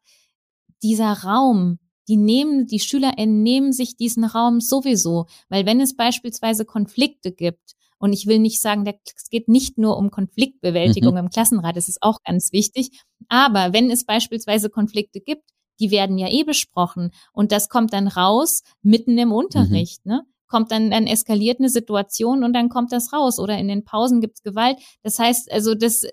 dieser 0.84 1.14
Raum, 1.24 1.80
die 2.08 2.18
nehmen, 2.18 2.68
die 2.68 2.80
SchülerInnen 2.80 3.44
nehmen 3.44 3.72
sich 3.72 3.96
diesen 3.96 4.26
Raum 4.26 4.60
sowieso, 4.60 5.26
weil 5.50 5.66
wenn 5.66 5.80
es 5.82 5.96
beispielsweise 5.96 6.66
Konflikte 6.66 7.32
gibt, 7.32 7.74
und 8.00 8.12
ich 8.12 8.28
will 8.28 8.40
nicht 8.40 8.60
sagen, 8.60 8.86
es 9.16 9.30
geht 9.30 9.48
nicht 9.48 9.78
nur 9.78 9.98
um 9.98 10.12
Konfliktbewältigung 10.12 11.14
mhm. 11.14 11.20
im 11.20 11.30
Klassenrat, 11.30 11.78
das 11.78 11.88
ist 11.88 12.00
auch 12.02 12.20
ganz 12.26 12.52
wichtig, 12.52 13.02
aber 13.30 13.72
wenn 13.72 13.90
es 13.90 14.06
beispielsweise 14.06 14.70
Konflikte 14.70 15.22
gibt, 15.22 15.50
die 15.80 15.90
werden 15.90 16.18
ja 16.18 16.30
eh 16.30 16.44
besprochen 16.44 17.12
und 17.32 17.52
das 17.52 17.70
kommt 17.70 17.94
dann 17.94 18.08
raus 18.08 18.64
mitten 18.82 19.18
im 19.18 19.32
Unterricht, 19.32 20.06
mhm. 20.06 20.12
ne? 20.12 20.22
kommt 20.54 20.72
dann, 20.72 20.92
dann 20.92 21.08
eskaliert 21.08 21.60
eine 21.60 21.70
Situation 21.70 22.44
und 22.44 22.54
dann 22.54 22.70
kommt 22.70 22.92
das 22.92 23.12
raus 23.12 23.40
oder 23.40 23.58
in 23.58 23.68
den 23.68 23.86
Pausen 23.86 24.22
gibt's 24.22 24.44
Gewalt. 24.44 24.78
Das 25.02 25.18
heißt, 25.18 25.52
also 25.52 25.74
das, 25.74 26.04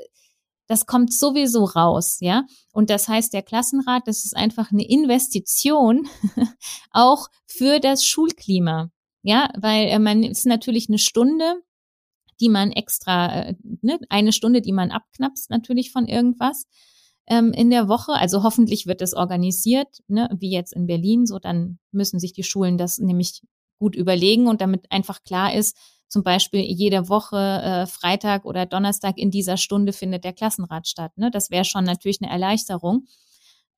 das 0.71 0.87
kommt 0.87 1.13
sowieso 1.13 1.65
raus, 1.65 2.19
ja. 2.21 2.45
Und 2.73 2.91
das 2.91 3.09
heißt, 3.09 3.33
der 3.33 3.43
Klassenrat, 3.43 4.07
das 4.07 4.25
ist 4.25 4.37
einfach 4.37 4.71
eine 4.71 4.89
Investition 4.89 6.07
auch 6.93 7.27
für 7.45 7.81
das 7.81 8.07
Schulklima, 8.07 8.93
ja, 9.23 9.51
weil 9.59 9.89
äh, 9.89 9.99
man 9.99 10.23
ist 10.23 10.47
natürlich 10.47 10.89
eine 10.89 10.99
Stunde, 10.99 11.61
die 12.41 12.49
man 12.49 12.71
extra, 12.71 13.47
äh, 13.47 13.55
ne, 13.83 13.99
eine 14.11 14.33
Stunde, 14.33 14.61
die 14.61 14.71
man 14.71 14.93
abknapst 14.93 15.51
natürlich 15.51 15.91
von 15.91 16.07
irgendwas 16.07 16.67
ähm, 17.27 17.53
in 17.53 17.71
der 17.71 17.89
Woche. 17.89 18.13
Also 18.13 18.45
hoffentlich 18.45 18.87
wird 18.87 19.01
das 19.01 19.13
organisiert, 19.13 19.89
ne, 20.07 20.31
wie 20.39 20.53
jetzt 20.53 20.73
in 20.73 20.87
Berlin. 20.87 21.27
So, 21.27 21.41
dann 21.41 21.81
müssen 21.91 22.21
sich 22.21 22.33
die 22.33 22.45
Schulen 22.45 22.79
das 22.79 22.99
nämlich 22.99 23.43
gut 23.81 23.97
überlegen 23.97 24.47
und 24.47 24.61
damit 24.61 24.93
einfach 24.93 25.25
klar 25.25 25.53
ist, 25.53 25.77
zum 26.07 26.23
Beispiel 26.23 26.61
jede 26.61 27.09
Woche 27.09 27.37
äh, 27.37 27.87
Freitag 27.87 28.45
oder 28.45 28.67
Donnerstag 28.67 29.17
in 29.17 29.31
dieser 29.31 29.57
Stunde 29.57 29.93
findet 29.93 30.25
der 30.25 30.33
Klassenrat 30.33 30.87
statt. 30.87 31.17
Ne? 31.17 31.31
Das 31.31 31.51
wäre 31.51 31.65
schon 31.65 31.85
natürlich 31.85 32.21
eine 32.21 32.31
Erleichterung. 32.31 33.07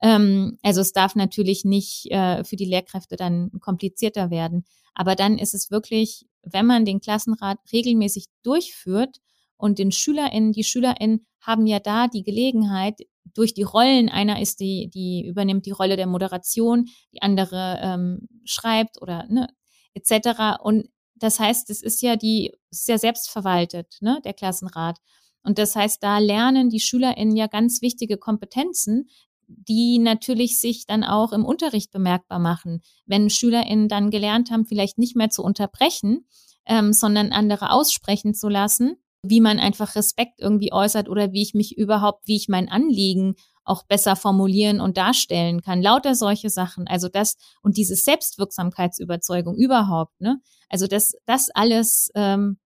Ähm, 0.02 0.58
also 0.62 0.80
es 0.80 0.92
darf 0.92 1.14
natürlich 1.14 1.64
nicht 1.64 2.10
äh, 2.10 2.42
für 2.44 2.56
die 2.56 2.64
Lehrkräfte 2.64 3.16
dann 3.16 3.52
komplizierter 3.60 4.30
werden. 4.30 4.64
Aber 4.94 5.14
dann 5.14 5.38
ist 5.38 5.54
es 5.54 5.70
wirklich, 5.70 6.26
wenn 6.42 6.66
man 6.66 6.84
den 6.84 7.00
Klassenrat 7.00 7.58
regelmäßig 7.72 8.26
durchführt 8.42 9.18
und 9.56 9.78
den 9.78 9.92
SchülerInnen, 9.92 10.52
die 10.52 10.64
SchülerInnen 10.64 11.26
haben 11.40 11.66
ja 11.66 11.80
da 11.80 12.08
die 12.08 12.24
Gelegenheit, 12.24 13.00
durch 13.34 13.54
die 13.54 13.62
Rollen, 13.62 14.08
einer 14.08 14.40
ist 14.40 14.60
die, 14.60 14.90
die 14.92 15.24
übernimmt 15.26 15.66
die 15.66 15.70
Rolle 15.70 15.96
der 15.96 16.06
Moderation, 16.06 16.86
die 17.12 17.22
andere 17.22 17.78
ähm, 17.82 18.28
schreibt 18.44 19.00
oder 19.00 19.26
ne, 19.28 19.48
etc. 19.94 20.60
Und 20.62 20.88
das 21.14 21.38
heißt, 21.38 21.70
es 21.70 21.82
ist 21.82 22.02
ja 22.02 22.16
die, 22.16 22.52
ist 22.70 22.88
ja 22.88 22.98
selbstverwaltet, 22.98 23.98
ne, 24.00 24.20
der 24.24 24.34
Klassenrat. 24.34 24.98
Und 25.42 25.58
das 25.58 25.76
heißt, 25.76 26.02
da 26.02 26.18
lernen 26.18 26.68
die 26.68 26.80
SchülerInnen 26.80 27.36
ja 27.36 27.46
ganz 27.46 27.82
wichtige 27.82 28.16
Kompetenzen, 28.16 29.08
die 29.46 29.98
natürlich 29.98 30.60
sich 30.60 30.86
dann 30.86 31.04
auch 31.04 31.32
im 31.32 31.44
Unterricht 31.44 31.90
bemerkbar 31.90 32.38
machen. 32.38 32.80
Wenn 33.06 33.28
SchülerInnen 33.28 33.88
dann 33.88 34.10
gelernt 34.10 34.50
haben, 34.50 34.66
vielleicht 34.66 34.98
nicht 34.98 35.16
mehr 35.16 35.30
zu 35.30 35.42
unterbrechen, 35.42 36.26
ähm, 36.66 36.92
sondern 36.92 37.32
andere 37.32 37.70
aussprechen 37.70 38.34
zu 38.34 38.48
lassen, 38.48 38.96
wie 39.22 39.40
man 39.40 39.58
einfach 39.58 39.94
Respekt 39.94 40.40
irgendwie 40.40 40.72
äußert 40.72 41.08
oder 41.08 41.32
wie 41.32 41.42
ich 41.42 41.54
mich 41.54 41.76
überhaupt, 41.76 42.26
wie 42.26 42.36
ich 42.36 42.48
mein 42.48 42.68
Anliegen 42.68 43.34
auch 43.64 43.84
besser 43.84 44.16
formulieren 44.16 44.80
und 44.80 44.96
darstellen 44.96 45.62
kann. 45.62 45.82
Lauter 45.82 46.14
solche 46.14 46.50
Sachen. 46.50 46.86
Also 46.88 47.08
das 47.08 47.36
und 47.62 47.76
diese 47.76 47.94
Selbstwirksamkeitsüberzeugung 47.94 49.56
überhaupt. 49.56 50.20
Ne? 50.20 50.40
Also 50.68 50.86
das, 50.86 51.14
das 51.26 51.48
alles 51.50 52.10
ähm, 52.14 52.58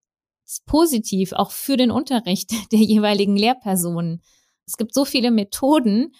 ist 0.47 0.65
positiv 0.67 1.33
auch 1.33 1.51
für 1.51 1.77
den 1.77 1.91
Unterricht 1.91 2.53
der 2.73 2.81
jeweiligen 2.81 3.37
Lehrpersonen. 3.37 4.23
Es 4.67 4.77
gibt 4.77 4.95
so 4.95 5.05
viele 5.05 5.31
Methoden, 5.31 6.13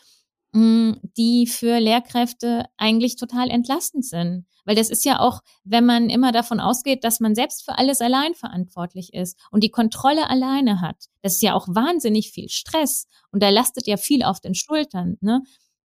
die 0.57 1.47
für 1.47 1.79
Lehrkräfte 1.81 2.65
eigentlich 2.77 3.17
total 3.17 3.51
entlastend 3.51 4.05
sind. 4.05 4.47
Weil 4.65 4.75
das 4.75 4.91
ist 4.91 5.05
ja 5.05 5.21
auch, 5.21 5.43
wenn 5.65 5.85
man 5.87 6.11
immer 6.11 6.33
davon 6.33 6.61
ausgeht, 6.61 7.05
dass 7.05 7.21
man 7.21 7.35
selbst 7.35 7.65
für 7.65 7.79
alles 7.79 8.01
allein 8.01 8.35
verantwortlich 8.35 9.13
ist 9.15 9.39
und 9.51 9.63
die 9.63 9.71
Kontrolle 9.71 10.29
alleine 10.29 10.81
hat. 10.81 10.97
Das 11.23 11.35
ist 11.35 11.43
ja 11.43 11.55
auch 11.55 11.69
wahnsinnig 11.69 12.33
viel 12.33 12.49
Stress 12.49 13.07
und 13.31 13.43
da 13.43 13.51
lastet 13.51 13.87
ja 13.87 13.97
viel 13.97 14.25
auf 14.25 14.41
den 14.41 14.55
Schultern. 14.55 15.19
Ne? 15.21 15.43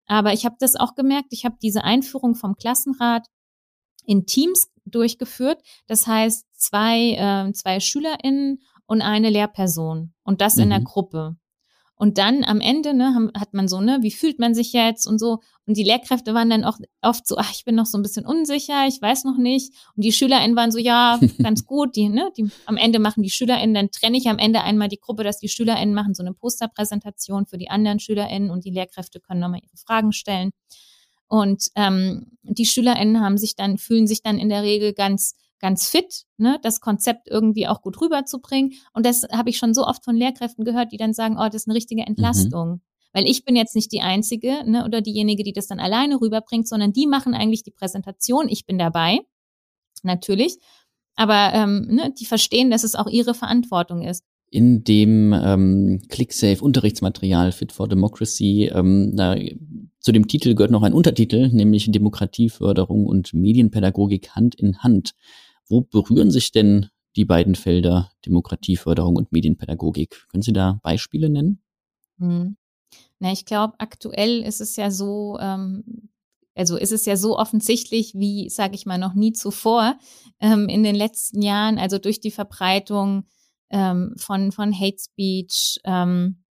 Aber 0.08 0.34
ich 0.34 0.45
habe 0.45 0.56
das 0.60 0.75
auch 0.75 0.95
gemerkt, 0.95 1.28
ich 1.32 1.45
habe 1.45 1.56
diese 1.62 1.84
Einführung 1.84 2.36
vom 2.36 2.56
Klassenrat 2.56 3.28
in 4.06 4.25
Teams 4.25 4.67
durchgeführt. 4.86 5.62
Das 5.88 6.08
heißt, 6.08 6.45
zwei, 6.54 7.12
äh, 7.12 7.54
zwei 7.54 7.80
SchülerInnen 7.80 8.62
und 8.88 9.01
eine 9.01 9.30
Lehrperson 9.30 10.13
und 10.23 10.41
das 10.41 10.56
mhm. 10.56 10.63
in 10.63 10.69
der 10.69 10.80
mhm. 10.80 10.86
Gruppe. 10.86 11.38
Und 11.98 12.18
dann 12.18 12.44
am 12.44 12.60
Ende 12.60 12.94
ne, 12.94 13.32
hat 13.38 13.54
man 13.54 13.70
so, 13.70 13.80
ne, 13.80 14.00
wie 14.02 14.12
fühlt 14.12 14.38
man 14.38 14.54
sich 14.54 14.74
jetzt 14.74 15.08
und 15.08 15.18
so. 15.18 15.40
Und 15.66 15.78
die 15.78 15.84
Lehrkräfte 15.84 16.34
waren 16.34 16.50
dann 16.50 16.66
auch 16.66 16.78
oft 17.02 17.26
so, 17.26 17.38
ach, 17.38 17.52
ich 17.54 17.64
bin 17.64 17.76
noch 17.76 17.86
so 17.86 17.98
ein 17.98 18.02
bisschen 18.02 18.26
unsicher, 18.26 18.86
ich 18.88 19.02
weiß 19.02 19.24
noch 19.24 19.38
nicht. 19.38 19.74
Und 19.96 20.04
die 20.04 20.12
SchülerInnen 20.12 20.58
waren 20.58 20.72
so, 20.72 20.78
ja, 20.78 21.20
ganz 21.42 21.66
gut. 21.66 21.96
Die, 21.96 22.10
ne, 22.10 22.32
die, 22.38 22.50
am 22.66 22.76
Ende 22.76 23.00
machen 23.00 23.24
die 23.24 23.30
SchülerInnen, 23.30 23.74
dann 23.74 23.92
trenne 23.92 24.18
ich 24.18 24.28
am 24.28 24.40
Ende 24.40 24.62
einmal 24.62 24.90
die 24.90 25.00
Gruppe, 25.00 25.24
dass 25.24 25.40
die 25.40 25.48
SchülerInnen 25.48 25.96
machen 25.96 26.14
so 26.14 26.22
eine 26.22 26.34
Posterpräsentation 26.34 27.46
für 27.46 27.58
die 27.58 27.70
anderen 27.70 28.00
SchülerInnen 28.00 28.50
und 28.50 28.66
die 28.66 28.72
Lehrkräfte 28.72 29.22
können 29.22 29.40
nochmal 29.40 29.62
ihre 29.64 29.78
Fragen 29.78 30.12
stellen. 30.12 30.52
Und 31.28 31.70
ähm, 31.76 32.38
die 32.44 32.66
SchülerInnen 32.66 33.22
haben 33.22 33.38
sich 33.38 33.56
dann, 33.56 33.78
fühlen 33.78 34.06
sich 34.06 34.22
dann 34.22 34.38
in 34.38 34.50
der 34.50 34.64
Regel 34.64 34.94
ganz 34.94 35.36
ganz 35.60 35.89
fit, 35.89 36.26
ne, 36.38 36.60
das 36.62 36.82
Konzept 36.82 37.28
irgendwie 37.30 37.68
auch 37.68 37.82
gut 37.82 38.00
rüberzubringen. 38.02 38.74
Und 38.94 39.06
das 39.06 39.24
habe 39.32 39.50
ich 39.50 39.58
schon 39.58 39.74
so 39.74 39.86
oft 39.86 40.04
von 40.04 40.15
Lehrkräften 40.15 40.65
gehört, 40.65 40.91
die 40.91 40.98
dann 40.98 41.13
sagen, 41.13 41.38
oh, 41.39 41.46
das 41.46 41.56
ist 41.56 41.68
eine 41.68 41.76
richtige 41.76 42.02
mhm. 42.02 42.08
Entlastung. 42.08 42.70
Mhm. 42.70 42.82
Weil 43.13 43.30
ich 43.30 43.46
bin 43.46 43.56
jetzt 43.56 43.76
nicht 43.76 43.91
die 43.94 44.02
Einzige 44.02 44.63
ne, 44.65 44.84
oder 44.84 45.02
diejenige, 45.02 45.44
die 45.44 45.54
das 45.54 45.68
dann 45.68 45.80
alleine 45.80 46.20
rüberbringt, 46.20 46.68
sondern 46.68 46.91
die 46.91 47.08
machen 47.08 47.34
eigentlich 47.34 47.63
die 47.63 47.72
Präsentation. 47.72 48.50
Ich 48.50 48.65
bin 48.65 48.78
dabei, 48.78 49.20
natürlich. 50.04 50.58
Aber 51.15 51.52
ähm, 51.54 51.88
ne, 51.89 52.13
die 52.20 52.26
verstehen, 52.26 52.70
dass 52.70 52.84
es 52.84 52.96
auch 52.96 53.08
ihre 53.08 53.34
Verantwortung 53.34 54.02
ist. 54.02 54.26
In 54.52 54.84
dem 54.84 55.34
ähm, 55.34 56.02
ClickSafe-Unterrichtsmaterial 56.10 57.52
Fit 57.52 57.72
for 57.72 57.88
Democracy, 57.88 58.70
ähm, 58.74 59.13
da, 59.15 59.36
zu 60.00 60.12
dem 60.12 60.28
Titel 60.28 60.54
gehört 60.54 60.72
noch 60.72 60.84
ein 60.84 60.94
Untertitel, 60.94 61.50
nämlich 61.50 61.89
Demokratieförderung 61.89 63.06
und 63.06 63.34
Medienpädagogik 63.34 64.32
Hand 64.32 64.56
in 64.56 64.78
Hand. 64.80 65.15
Wo 65.67 65.82
berühren 65.82 66.32
sich 66.32 66.51
denn 66.51 66.89
die 67.15 67.25
beiden 67.25 67.56
Felder 67.56 68.12
Demokratieförderung 68.25 69.15
und 69.15 69.32
Medienpädagogik? 69.32 70.28
Können 70.30 70.43
Sie 70.43 70.54
da 70.54 70.80
Beispiele 70.84 71.30
nennen? 71.30 71.62
Hm. 72.19 72.58
Na, 73.19 73.32
ich 73.32 73.45
glaube, 73.45 73.73
aktuell 73.80 74.41
ist 74.41 74.62
es 74.62 74.75
ja 74.75 74.91
so, 74.91 75.38
ähm, 75.39 76.10
also 76.54 76.78
ist 76.78 76.91
es 76.91 77.06
ja 77.06 77.17
so 77.17 77.38
offensichtlich 77.38 78.13
wie, 78.15 78.49
sage 78.49 78.75
ich 78.75 78.86
mal, 78.86 78.97
noch 78.97 79.13
nie 79.13 79.34
zuvor 79.34 79.97
ähm, 80.39 80.69
in 80.69 80.84
den 80.84 80.95
letzten 80.95 81.41
Jahren, 81.41 81.78
also 81.78 81.97
durch 81.97 82.19
die 82.19 82.32
Verbreitung 82.32 83.25
ähm, 83.69 84.13
von, 84.17 84.51
von 84.51 84.78
Hate 84.78 84.97
Speech, 84.99 85.80
ähm, 85.84 86.43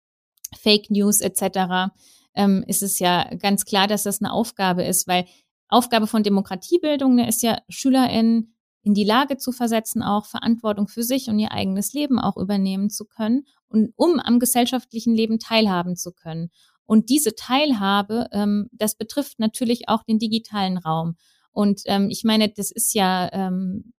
Fake 0.56 0.90
News 0.90 1.20
etc., 1.20 1.92
ähm, 2.36 2.64
ist 2.66 2.82
es 2.82 2.98
ja 2.98 3.32
ganz 3.36 3.64
klar, 3.64 3.86
dass 3.86 4.02
das 4.02 4.20
eine 4.20 4.32
Aufgabe 4.32 4.82
ist, 4.82 5.06
weil 5.06 5.26
Aufgabe 5.68 6.06
von 6.06 6.22
Demokratiebildung 6.22 7.14
ne, 7.14 7.28
ist 7.28 7.42
ja, 7.42 7.58
SchülerInnen 7.68 8.53
in 8.84 8.94
die 8.94 9.04
Lage 9.04 9.38
zu 9.38 9.50
versetzen, 9.50 10.02
auch 10.02 10.26
Verantwortung 10.26 10.88
für 10.88 11.02
sich 11.02 11.28
und 11.28 11.38
ihr 11.38 11.52
eigenes 11.52 11.94
Leben 11.94 12.18
auch 12.18 12.36
übernehmen 12.36 12.90
zu 12.90 13.06
können 13.06 13.46
und 13.66 13.92
um 13.96 14.20
am 14.20 14.38
gesellschaftlichen 14.38 15.14
Leben 15.14 15.38
teilhaben 15.38 15.96
zu 15.96 16.12
können. 16.12 16.50
Und 16.86 17.08
diese 17.08 17.34
Teilhabe, 17.34 18.28
ähm, 18.32 18.68
das 18.72 18.94
betrifft 18.94 19.38
natürlich 19.38 19.88
auch 19.88 20.02
den 20.02 20.18
digitalen 20.18 20.76
Raum. 20.76 21.16
Und 21.50 21.80
ähm, 21.86 22.08
ich 22.10 22.24
meine, 22.24 22.50
das 22.50 22.70
ist 22.70 22.92
ja 22.94 23.30
ähm, 23.32 23.94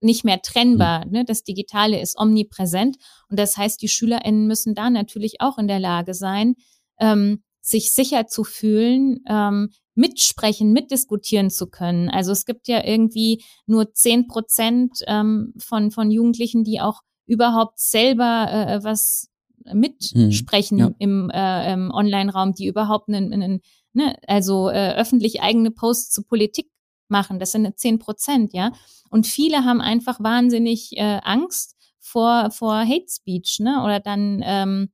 nicht 0.00 0.24
mehr 0.24 0.40
trennbar. 0.40 1.06
Mhm. 1.06 1.12
Ne? 1.12 1.24
Das 1.24 1.42
Digitale 1.42 2.00
ist 2.00 2.16
omnipräsent. 2.16 2.96
Und 3.28 3.40
das 3.40 3.56
heißt, 3.56 3.82
die 3.82 3.88
SchülerInnen 3.88 4.46
müssen 4.46 4.76
da 4.76 4.88
natürlich 4.88 5.40
auch 5.40 5.58
in 5.58 5.66
der 5.66 5.80
Lage 5.80 6.14
sein, 6.14 6.54
ähm, 7.00 7.42
sich 7.68 7.92
sicher 7.92 8.26
zu 8.26 8.44
fühlen, 8.44 9.20
ähm, 9.28 9.70
mitsprechen, 9.94 10.72
mitdiskutieren 10.72 11.50
zu 11.50 11.66
können. 11.66 12.08
Also 12.08 12.32
es 12.32 12.46
gibt 12.46 12.68
ja 12.68 12.84
irgendwie 12.84 13.42
nur 13.66 13.92
zehn 13.94 14.26
Prozent 14.28 15.00
ähm, 15.06 15.54
von, 15.58 15.90
von 15.90 16.10
Jugendlichen, 16.10 16.64
die 16.64 16.80
auch 16.80 17.00
überhaupt 17.26 17.78
selber 17.78 18.48
äh, 18.50 18.84
was 18.84 19.28
mitsprechen 19.72 20.78
hm, 20.78 20.86
ja. 20.86 20.94
im, 20.98 21.30
äh, 21.30 21.72
im 21.72 21.90
Online-Raum, 21.90 22.54
die 22.54 22.66
überhaupt 22.66 23.08
einen, 23.08 23.32
einen 23.32 23.60
ne, 23.92 24.16
also 24.26 24.70
äh, 24.70 24.94
öffentlich 24.94 25.42
eigene 25.42 25.70
Posts 25.70 26.10
zu 26.10 26.22
Politik 26.22 26.70
machen. 27.08 27.38
Das 27.38 27.52
sind 27.52 27.78
zehn 27.78 27.98
Prozent, 27.98 28.52
ja. 28.52 28.72
Und 29.10 29.26
viele 29.26 29.64
haben 29.64 29.80
einfach 29.80 30.20
wahnsinnig 30.20 30.96
äh, 30.96 31.20
Angst 31.22 31.76
vor 31.98 32.50
vor 32.50 32.76
Hate 32.76 33.08
Speech, 33.08 33.58
ne? 33.60 33.82
Oder 33.84 34.00
dann 34.00 34.42
ähm, 34.44 34.90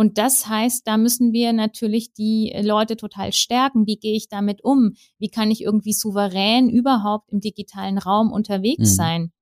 und 0.00 0.16
das 0.16 0.48
heißt, 0.48 0.86
da 0.86 0.96
müssen 0.96 1.34
wir 1.34 1.52
natürlich 1.52 2.14
die 2.14 2.58
Leute 2.62 2.96
total 2.96 3.34
stärken. 3.34 3.86
Wie 3.86 3.98
gehe 3.98 4.16
ich 4.16 4.28
damit 4.28 4.64
um? 4.64 4.94
Wie 5.18 5.28
kann 5.28 5.50
ich 5.50 5.60
irgendwie 5.60 5.92
souverän 5.92 6.70
überhaupt 6.70 7.30
im 7.30 7.40
digitalen 7.40 7.98
Raum 7.98 8.32
unterwegs 8.32 8.92
mhm. 8.92 8.94
sein? 8.94 9.32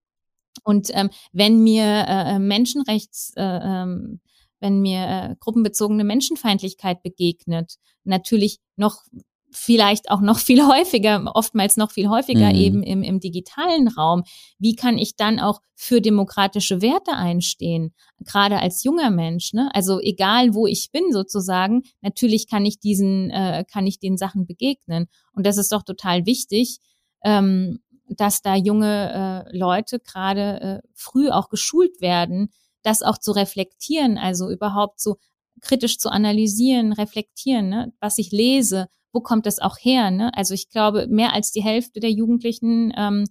Und 0.64 0.88
ähm, 0.94 1.10
wenn 1.30 1.62
mir 1.62 1.84
äh, 1.84 2.34
äh, 2.34 2.38
Menschenrechts, 2.40 3.34
äh, 3.36 3.42
ähm, 3.44 4.20
wenn 4.58 4.80
mir 4.80 5.06
äh, 5.06 5.36
gruppenbezogene 5.38 6.02
Menschenfeindlichkeit 6.02 7.04
begegnet, 7.04 7.76
natürlich 8.02 8.58
noch 8.74 9.04
vielleicht 9.50 10.10
auch 10.10 10.20
noch 10.20 10.38
viel 10.38 10.62
häufiger, 10.66 11.30
oftmals 11.34 11.76
noch 11.76 11.90
viel 11.90 12.08
häufiger 12.08 12.50
mhm. 12.50 12.54
eben 12.54 12.82
im, 12.82 13.02
im 13.02 13.20
digitalen 13.20 13.88
Raum. 13.88 14.24
Wie 14.58 14.74
kann 14.74 14.98
ich 14.98 15.16
dann 15.16 15.40
auch 15.40 15.60
für 15.74 16.00
demokratische 16.00 16.82
Werte 16.82 17.12
einstehen, 17.12 17.94
gerade 18.20 18.58
als 18.58 18.84
junger 18.84 19.10
Mensch? 19.10 19.52
Ne? 19.52 19.70
Also 19.74 20.00
egal, 20.00 20.54
wo 20.54 20.66
ich 20.66 20.90
bin 20.92 21.12
sozusagen, 21.12 21.82
natürlich 22.00 22.48
kann 22.48 22.66
ich 22.66 22.80
diesen, 22.80 23.30
äh, 23.30 23.64
kann 23.70 23.86
ich 23.86 23.98
den 23.98 24.16
Sachen 24.16 24.46
begegnen. 24.46 25.06
Und 25.32 25.46
das 25.46 25.56
ist 25.56 25.72
doch 25.72 25.82
total 25.82 26.26
wichtig, 26.26 26.78
ähm, 27.24 27.80
dass 28.08 28.42
da 28.42 28.56
junge 28.56 29.44
äh, 29.52 29.56
Leute 29.56 30.00
gerade 30.00 30.60
äh, 30.60 30.88
früh 30.94 31.30
auch 31.30 31.48
geschult 31.48 32.00
werden, 32.00 32.50
das 32.82 33.02
auch 33.02 33.18
zu 33.18 33.32
reflektieren, 33.32 34.18
also 34.18 34.50
überhaupt 34.50 35.00
so 35.00 35.16
kritisch 35.60 35.98
zu 35.98 36.08
analysieren, 36.08 36.92
reflektieren, 36.92 37.68
ne? 37.68 37.92
was 38.00 38.18
ich 38.18 38.30
lese, 38.30 38.88
wo 39.12 39.20
kommt 39.20 39.46
das 39.46 39.58
auch 39.58 39.76
her? 39.80 40.10
Ne? 40.10 40.30
Also 40.34 40.54
ich 40.54 40.68
glaube, 40.68 41.06
mehr 41.08 41.32
als 41.32 41.50
die 41.50 41.62
Hälfte 41.62 42.00
der 42.00 42.10
Jugendlichen 42.10 42.92
ähm, 42.96 43.24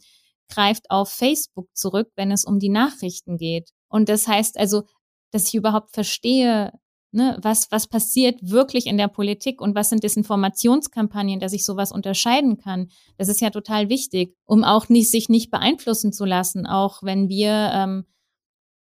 greift 0.49 0.89
auf 0.89 1.09
Facebook 1.09 1.67
zurück, 1.73 2.09
wenn 2.15 2.31
es 2.31 2.45
um 2.45 2.59
die 2.59 2.69
Nachrichten 2.69 3.37
geht. 3.37 3.71
Und 3.89 4.09
das 4.09 4.27
heißt 4.27 4.57
also, 4.57 4.83
dass 5.31 5.47
ich 5.47 5.55
überhaupt 5.55 5.93
verstehe, 5.93 6.71
ne, 7.11 7.37
was, 7.41 7.71
was 7.71 7.87
passiert 7.87 8.39
wirklich 8.41 8.87
in 8.87 8.97
der 8.97 9.07
Politik 9.07 9.61
und 9.61 9.75
was 9.75 9.89
sind 9.89 10.03
Desinformationskampagnen, 10.03 11.39
dass 11.39 11.53
ich 11.53 11.65
sowas 11.65 11.91
unterscheiden 11.91 12.57
kann. 12.57 12.87
Das 13.17 13.27
ist 13.27 13.41
ja 13.41 13.49
total 13.49 13.89
wichtig, 13.89 14.35
um 14.45 14.63
auch 14.63 14.89
nicht, 14.89 15.11
sich 15.11 15.29
nicht 15.29 15.51
beeinflussen 15.51 16.13
zu 16.13 16.25
lassen, 16.25 16.65
auch 16.65 17.03
wenn 17.03 17.27
wir 17.27 17.71
ähm, 17.73 18.05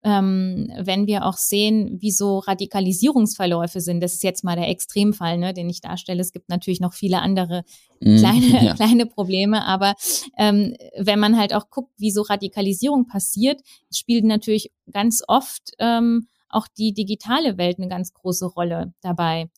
ähm, 0.03 0.69
wenn 0.77 1.07
wir 1.07 1.25
auch 1.25 1.37
sehen, 1.37 1.97
wie 2.01 2.11
so 2.11 2.39
Radikalisierungsverläufe 2.39 3.79
sind. 3.79 4.01
Das 4.01 4.13
ist 4.13 4.23
jetzt 4.23 4.43
mal 4.43 4.57
der 4.57 4.67
Extremfall, 4.67 5.37
ne, 5.37 5.53
den 5.53 5.69
ich 5.69 5.79
darstelle. 5.79 6.21
Es 6.21 6.33
gibt 6.33 6.49
natürlich 6.49 6.81
noch 6.81 6.93
viele 6.93 7.21
andere 7.21 7.63
mhm, 8.01 8.17
kleine, 8.17 8.65
ja. 8.65 8.73
kleine 8.75 9.05
Probleme, 9.05 9.65
aber 9.65 9.95
ähm, 10.37 10.75
wenn 10.97 11.19
man 11.19 11.37
halt 11.37 11.53
auch 11.53 11.69
guckt, 11.69 11.93
wie 11.97 12.11
so 12.11 12.21
Radikalisierung 12.21 13.07
passiert, 13.07 13.61
spielt 13.91 14.25
natürlich 14.25 14.71
ganz 14.91 15.23
oft 15.27 15.71
ähm, 15.79 16.27
auch 16.49 16.67
die 16.67 16.93
digitale 16.93 17.57
Welt 17.57 17.79
eine 17.79 17.87
ganz 17.87 18.13
große 18.13 18.45
Rolle 18.45 18.93
dabei. 19.01 19.49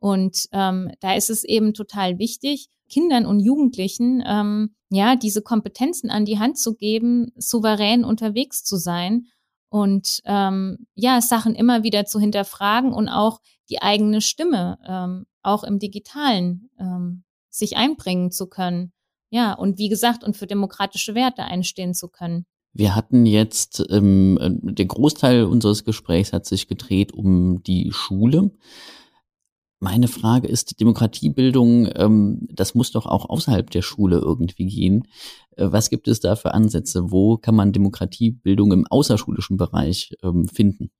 Und 0.00 0.48
ähm, 0.52 0.90
da 1.00 1.14
ist 1.14 1.30
es 1.30 1.44
eben 1.44 1.72
total 1.72 2.18
wichtig, 2.18 2.68
Kindern 2.90 3.24
und 3.24 3.40
Jugendlichen 3.40 4.22
ähm, 4.26 4.74
ja 4.90 5.16
diese 5.16 5.40
Kompetenzen 5.40 6.10
an 6.10 6.24
die 6.24 6.38
Hand 6.38 6.58
zu 6.58 6.74
geben, 6.74 7.32
souverän 7.36 8.04
unterwegs 8.04 8.64
zu 8.64 8.76
sein 8.76 9.28
und 9.74 10.20
ähm, 10.24 10.86
ja, 10.94 11.20
Sachen 11.20 11.56
immer 11.56 11.82
wieder 11.82 12.06
zu 12.06 12.20
hinterfragen 12.20 12.92
und 12.92 13.08
auch 13.08 13.40
die 13.68 13.82
eigene 13.82 14.20
Stimme 14.20 14.78
ähm, 14.86 15.26
auch 15.42 15.64
im 15.64 15.80
digitalen 15.80 16.70
ähm, 16.78 17.24
sich 17.50 17.76
einbringen 17.76 18.30
zu 18.30 18.46
können. 18.46 18.92
Ja, 19.30 19.52
und 19.52 19.78
wie 19.78 19.88
gesagt, 19.88 20.22
und 20.22 20.36
für 20.36 20.46
demokratische 20.46 21.16
Werte 21.16 21.42
einstehen 21.42 21.92
zu 21.92 22.06
können. 22.06 22.46
Wir 22.72 22.94
hatten 22.94 23.26
jetzt, 23.26 23.84
ähm, 23.90 24.38
der 24.62 24.86
Großteil 24.86 25.42
unseres 25.42 25.84
Gesprächs 25.84 26.32
hat 26.32 26.46
sich 26.46 26.68
gedreht 26.68 27.12
um 27.12 27.60
die 27.64 27.90
Schule. 27.90 28.52
Meine 29.84 30.08
Frage 30.08 30.48
ist, 30.48 30.80
Demokratiebildung, 30.80 31.90
ähm, 31.94 32.48
das 32.50 32.74
muss 32.74 32.90
doch 32.90 33.04
auch 33.04 33.28
außerhalb 33.28 33.68
der 33.68 33.82
Schule 33.82 34.16
irgendwie 34.16 34.64
gehen. 34.64 35.06
Äh, 35.56 35.66
was 35.72 35.90
gibt 35.90 36.08
es 36.08 36.20
da 36.20 36.36
für 36.36 36.54
Ansätze? 36.54 37.10
Wo 37.10 37.36
kann 37.36 37.54
man 37.54 37.74
Demokratiebildung 37.74 38.72
im 38.72 38.86
außerschulischen 38.86 39.58
Bereich 39.58 40.16
ähm, 40.22 40.48
finden? 40.48 40.90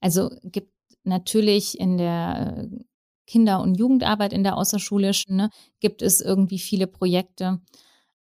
Also 0.00 0.30
gibt 0.42 0.72
natürlich 1.04 1.78
in 1.78 1.98
der 1.98 2.68
äh, 2.72 2.84
Kinder- 3.28 3.60
und 3.60 3.76
Jugendarbeit 3.76 4.32
in 4.32 4.42
der 4.42 4.56
außerschulischen, 4.56 5.36
ne, 5.36 5.50
gibt 5.78 6.02
es 6.02 6.20
irgendwie 6.20 6.58
viele 6.58 6.88
Projekte. 6.88 7.60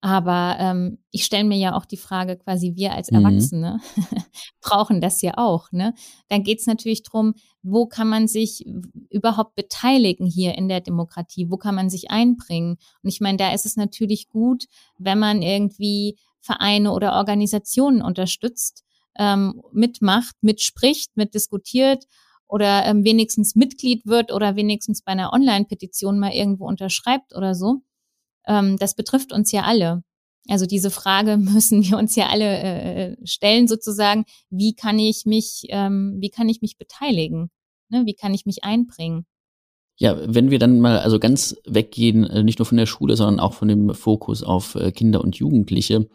Aber 0.04 0.58
ähm, 0.60 0.98
ich 1.12 1.24
stelle 1.24 1.46
mir 1.46 1.58
ja 1.58 1.78
auch 1.78 1.86
die 1.86 1.96
Frage, 1.96 2.36
quasi 2.36 2.74
wir 2.76 2.92
als 2.92 3.10
mhm. 3.10 3.20
Erwachsene 3.20 3.80
mhm. 3.96 4.04
brauchen 4.62 5.00
das 5.00 5.22
ja 5.22 5.38
auch. 5.38 5.72
Ne? 5.72 5.94
Dann 6.28 6.44
geht 6.44 6.60
es 6.60 6.68
natürlich 6.68 7.04
drum, 7.04 7.36
wo 7.62 7.86
kann 7.86 8.10
man 8.10 8.28
sich 8.28 8.66
überhaupt 9.10 9.56
beteiligen 9.56 10.26
hier 10.26 10.58
in 10.58 10.68
der 10.68 10.82
Demokratie? 10.82 11.50
Wo 11.50 11.56
kann 11.56 11.76
man 11.76 11.90
sich 11.90 12.12
einbringen? 12.12 12.76
Und 13.02 13.10
ich 13.10 13.22
meine, 13.22 13.38
da 13.38 13.54
ist 13.54 13.66
es 13.66 13.78
natürlich 13.78 14.28
gut, 14.28 14.66
wenn 14.98 15.20
man 15.20 15.42
irgendwie 15.42 16.18
Vereine 16.42 16.92
oder 16.92 17.14
Organisationen 17.14 18.02
unterstützt, 18.02 18.84
ähm, 19.18 19.62
mitmacht, 19.72 20.36
mitspricht, 20.42 21.16
mitdiskutiert 21.16 22.08
oder 22.50 22.86
ähm, 22.88 23.06
wenigstens 23.06 23.56
Mitglied 23.56 24.06
wird 24.06 24.34
oder 24.34 24.58
wenigstens 24.58 25.02
bei 25.02 25.14
einer 25.14 25.32
Online-Petition 25.32 26.20
mal 26.20 26.34
irgendwo 26.34 26.68
unterschreibt 26.68 27.34
oder 27.34 27.56
so 27.56 27.84
ähm, 28.48 28.78
das 28.78 28.96
betrifft 28.96 29.32
uns 29.32 29.52
ja 29.52 29.64
alle. 29.64 30.04
Also 30.50 30.66
diese 30.66 30.92
Frage 30.92 31.38
müssen 31.38 31.84
wir 31.84 31.98
uns 31.98 32.16
ja 32.16 32.28
alle 32.28 32.60
äh, 32.60 33.16
stellen 33.26 33.68
sozusagen, 33.68 34.26
wie 34.50 34.76
kann 34.76 35.00
ich 35.00 35.26
mich, 35.26 35.66
ähm, 35.70 36.18
wie 36.20 36.30
kann 36.30 36.50
ich 36.50 36.62
mich 36.62 36.78
beteiligen? 36.78 37.50
Ne? 37.90 38.04
Wie 38.06 38.16
kann 38.16 38.34
ich 38.34 38.46
mich 38.46 38.64
einbringen? 38.64 39.26
Ja, 39.96 40.18
wenn 40.26 40.50
wir 40.50 40.60
dann 40.60 40.80
mal 40.80 41.00
also 41.00 41.20
ganz 41.20 41.56
weggehen, 41.66 42.24
äh, 42.26 42.44
nicht 42.44 42.60
nur 42.60 42.66
von 42.66 42.78
der 42.78 42.88
Schule, 42.88 43.16
sondern 43.16 43.40
auch 43.40 43.54
von 43.54 43.68
dem 43.68 43.94
Fokus 43.94 44.44
auf 44.44 44.76
äh, 44.76 44.92
Kinder 44.92 45.22
und 45.22 45.36
Jugendliche. 45.36 46.10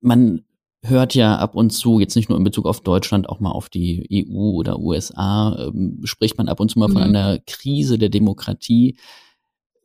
Man 0.00 0.44
hört 0.82 1.14
ja 1.14 1.36
ab 1.36 1.54
und 1.54 1.70
zu, 1.70 2.00
jetzt 2.00 2.16
nicht 2.16 2.28
nur 2.28 2.38
in 2.38 2.44
Bezug 2.44 2.66
auf 2.66 2.80
Deutschland, 2.80 3.28
auch 3.28 3.40
mal 3.40 3.50
auf 3.50 3.68
die 3.68 4.28
EU 4.30 4.50
oder 4.50 4.78
USA, 4.78 5.56
ähm, 5.58 6.00
spricht 6.04 6.36
man 6.38 6.48
ab 6.48 6.60
und 6.60 6.70
zu 6.70 6.78
mal 6.78 6.88
mhm. 6.88 6.92
von 6.92 7.02
einer 7.02 7.38
Krise 7.38 7.98
der 7.98 8.10
Demokratie. 8.10 8.98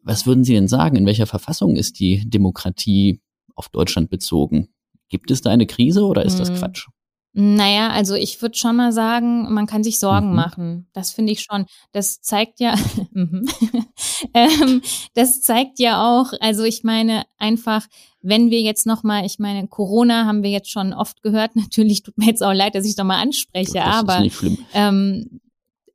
Was 0.04 0.26
würden 0.26 0.44
Sie 0.44 0.54
denn 0.54 0.68
sagen? 0.68 0.96
In 0.96 1.06
welcher 1.06 1.28
Verfassung 1.28 1.76
ist 1.76 2.00
die 2.00 2.28
Demokratie 2.30 3.22
auf 3.56 3.70
Deutschland 3.70 4.10
bezogen? 4.10 4.70
Gibt 5.10 5.32
es 5.32 5.42
da 5.42 5.50
eine 5.52 5.68
Krise 5.68 6.06
oder 6.06 6.24
ist 6.24 6.40
das 6.40 6.50
hm. 6.50 6.56
Quatsch? 6.58 6.88
Naja, 7.34 7.90
also 7.92 8.16
ich 8.16 8.42
würde 8.42 8.58
schon 8.58 8.76
mal 8.76 8.92
sagen, 8.92 9.54
man 9.54 9.66
kann 9.66 9.86
sich 9.86 10.00
Sorgen 10.00 10.30
mhm. 10.30 10.36
machen. 10.36 10.88
Das 10.92 11.12
finde 11.12 11.32
ich 11.32 11.42
schon. 11.42 11.66
Das 11.94 12.20
zeigt 12.20 12.60
ja, 12.60 12.76
mhm. 13.14 13.48
ähm, 14.34 14.82
das 15.14 15.42
zeigt 15.42 15.80
ja 15.80 16.06
auch, 16.06 16.34
also 16.42 16.64
ich 16.64 16.84
meine 16.84 17.24
einfach, 17.38 17.88
wenn 18.22 18.50
wir 18.50 18.60
jetzt 18.60 18.86
nochmal, 18.86 19.26
ich 19.26 19.40
meine, 19.40 19.68
Corona 19.70 20.26
haben 20.26 20.44
wir 20.44 20.50
jetzt 20.50 20.70
schon 20.70 20.94
oft 20.94 21.22
gehört, 21.24 21.56
natürlich 21.56 22.04
tut 22.04 22.18
mir 22.18 22.28
jetzt 22.28 22.44
auch 22.44 22.54
leid, 22.54 22.76
dass 22.76 22.86
ich 22.86 22.98
doch 22.98 23.06
mal 23.06 23.22
anspreche, 23.22 23.76
das 23.76 23.86
aber 23.86 24.16
ist 24.16 24.22
nicht 24.24 24.36
schlimm. 24.36 24.58
Ähm, 24.74 25.40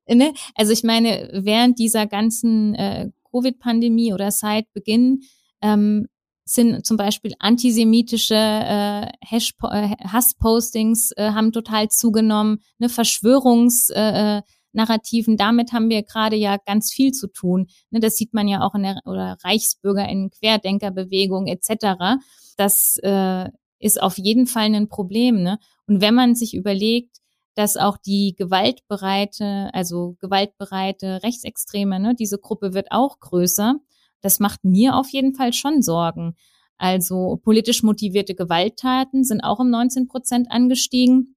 ne? 0.09 0.33
also 0.55 0.73
ich 0.73 0.85
meine, 0.85 1.29
während 1.35 1.79
dieser 1.79 2.07
ganzen 2.07 2.75
äh, 2.77 3.11
Covid-Pandemie 3.37 4.13
oder 4.13 4.31
seit 4.31 4.71
Beginn 4.73 5.23
ähm, 5.63 6.07
sind 6.45 6.85
zum 6.87 6.97
Beispiel 6.97 7.35
antisemitische 7.39 8.35
äh, 8.35 9.07
äh 9.07 9.91
Hasspostings 10.05 11.13
äh, 11.17 11.31
haben 11.33 11.53
total 11.53 11.89
zugenommen, 11.89 12.59
ne, 12.79 12.89
Verschwörungsnarrativen, 12.89 15.35
äh, 15.35 15.37
damit 15.37 15.73
haben 15.73 15.91
wir 15.91 16.05
gerade 16.05 16.37
ja 16.37 16.57
ganz 16.65 16.93
viel 16.93 17.11
zu 17.13 17.27
tun. 17.27 17.67
Ne, 17.91 17.99
das 18.01 18.17
sieht 18.17 18.33
man 18.33 18.47
ja 18.47 18.63
auch 18.63 18.77
in 18.77 18.85
der 18.85 19.01
oder 19.05 19.37
Reichsbürger 19.43 20.09
in 20.09 20.31
Querdenkerbewegung 20.31 21.49
etc. 21.49 22.21
Das 22.57 22.97
äh, 23.03 23.51
ist 23.81 24.01
auf 24.01 24.17
jeden 24.17 24.47
Fall 24.47 24.73
ein 24.73 24.89
Problem. 24.89 25.43
Ne? 25.43 25.59
Und 25.87 26.01
wenn 26.01 26.15
man 26.15 26.37
sich 26.37 26.55
überlegt, 26.55 27.17
dass 27.57 27.77
auch 27.77 27.97
die 27.97 28.35
gewaltbereite, 28.37 29.71
also 29.73 30.17
gewaltbereite 30.21 31.23
Rechtsextreme, 31.23 31.99
ne, 31.99 32.15
diese 32.15 32.39
Gruppe 32.39 32.75
wird 32.75 32.89
auch 32.91 33.19
größer. 33.19 33.77
Das 34.21 34.41
macht 34.41 34.65
mir 34.65 34.95
auf 34.95 35.09
jeden 35.09 35.35
Fall 35.35 35.53
schon 35.53 35.83
Sorgen. 35.83 36.37
Also 36.77 37.41
politisch 37.43 37.83
motivierte 37.83 38.35
Gewalttaten 38.35 39.25
sind 39.25 39.41
auch 39.41 39.59
um 39.59 39.71
19 39.71 40.07
Prozent 40.07 40.51
angestiegen. 40.51 41.36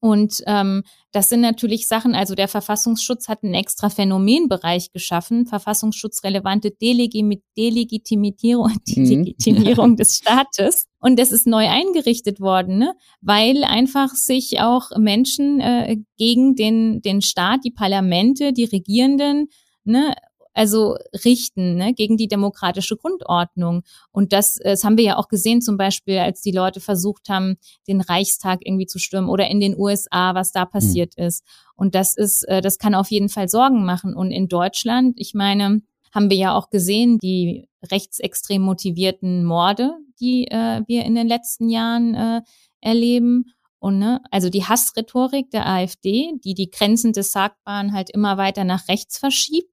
Und 0.00 0.42
ähm, 0.46 0.82
das 1.12 1.28
sind 1.28 1.40
natürlich 1.40 1.88
Sachen, 1.88 2.14
also 2.14 2.34
der 2.34 2.48
Verfassungsschutz 2.48 3.28
hat 3.28 3.42
einen 3.42 3.54
extra 3.54 3.90
Phänomenbereich 3.90 4.92
geschaffen, 4.92 5.46
verfassungsschutzrelevante 5.46 6.70
Delegim 6.70 7.40
Delegitimierung, 7.56 8.72
Delegitimierung 8.86 9.96
des 9.96 10.16
Staates. 10.16 10.86
Und 11.00 11.18
das 11.18 11.32
ist 11.32 11.46
neu 11.46 11.68
eingerichtet 11.68 12.40
worden, 12.40 12.78
ne? 12.78 12.94
weil 13.20 13.64
einfach 13.64 14.10
sich 14.10 14.60
auch 14.60 14.90
Menschen 14.96 15.60
äh, 15.60 15.96
gegen 16.16 16.54
den, 16.54 17.00
den 17.02 17.22
Staat, 17.22 17.64
die 17.64 17.72
Parlamente, 17.72 18.52
die 18.52 18.64
Regierenden, 18.64 19.48
ne, 19.84 20.14
also 20.52 20.96
richten 21.24 21.76
ne, 21.76 21.94
gegen 21.94 22.16
die 22.16 22.28
demokratische 22.28 22.96
Grundordnung. 22.96 23.82
Und 24.10 24.32
das, 24.32 24.58
das 24.62 24.84
haben 24.84 24.96
wir 24.96 25.04
ja 25.04 25.16
auch 25.16 25.28
gesehen, 25.28 25.62
zum 25.62 25.76
Beispiel, 25.76 26.18
als 26.18 26.42
die 26.42 26.52
Leute 26.52 26.80
versucht 26.80 27.28
haben, 27.28 27.56
den 27.86 28.00
Reichstag 28.00 28.60
irgendwie 28.64 28.86
zu 28.86 28.98
stürmen 28.98 29.30
oder 29.30 29.48
in 29.48 29.60
den 29.60 29.78
USA, 29.78 30.34
was 30.34 30.52
da 30.52 30.64
passiert 30.64 31.14
mhm. 31.16 31.24
ist. 31.24 31.44
Und 31.76 31.94
das 31.94 32.16
ist, 32.16 32.46
äh, 32.48 32.60
das 32.60 32.78
kann 32.78 32.94
auf 32.94 33.10
jeden 33.10 33.28
Fall 33.28 33.48
Sorgen 33.48 33.84
machen. 33.84 34.14
Und 34.14 34.30
in 34.30 34.48
Deutschland, 34.48 35.14
ich 35.16 35.34
meine, 35.34 35.82
haben 36.12 36.30
wir 36.30 36.36
ja 36.36 36.54
auch 36.54 36.70
gesehen, 36.70 37.18
die 37.18 37.68
rechtsextrem 37.90 38.60
motivierten 38.60 39.44
Morde, 39.44 39.92
die 40.20 40.46
äh, 40.48 40.82
wir 40.86 41.04
in 41.04 41.14
den 41.14 41.28
letzten 41.28 41.68
Jahren 41.68 42.14
äh, 42.14 42.42
erleben. 42.80 43.52
Und 43.78 43.98
ne, 43.98 44.20
also 44.30 44.50
die 44.50 44.64
Hassrhetorik 44.64 45.50
der 45.50 45.66
AfD, 45.66 46.32
die 46.44 46.54
die 46.54 46.70
Grenzen 46.70 47.14
des 47.14 47.32
Sagbaren 47.32 47.94
halt 47.94 48.10
immer 48.10 48.36
weiter 48.36 48.64
nach 48.64 48.88
rechts 48.88 49.16
verschiebt 49.16 49.69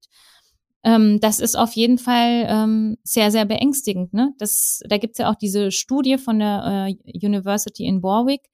ähm, 0.88 1.19
das 1.19 1.39
ist 1.39 1.58
auf 1.58 1.73
jeden 1.73 1.97
Fall 1.97 2.45
ähm, 2.47 2.97
sehr, 3.04 3.30
sehr 3.30 3.43
beängstigend. 3.43 4.13
Ne? 4.13 4.34
Das, 4.38 4.80
da 4.88 4.97
gibt's 4.97 5.17
ja 5.17 5.30
auch 5.30 5.36
diese 5.36 5.69
Studie 5.71 6.17
von 6.17 6.39
der 6.39 6.88
äh, 6.88 7.26
University 7.26 7.86
in 7.86 8.02
Warwick, 8.02 8.47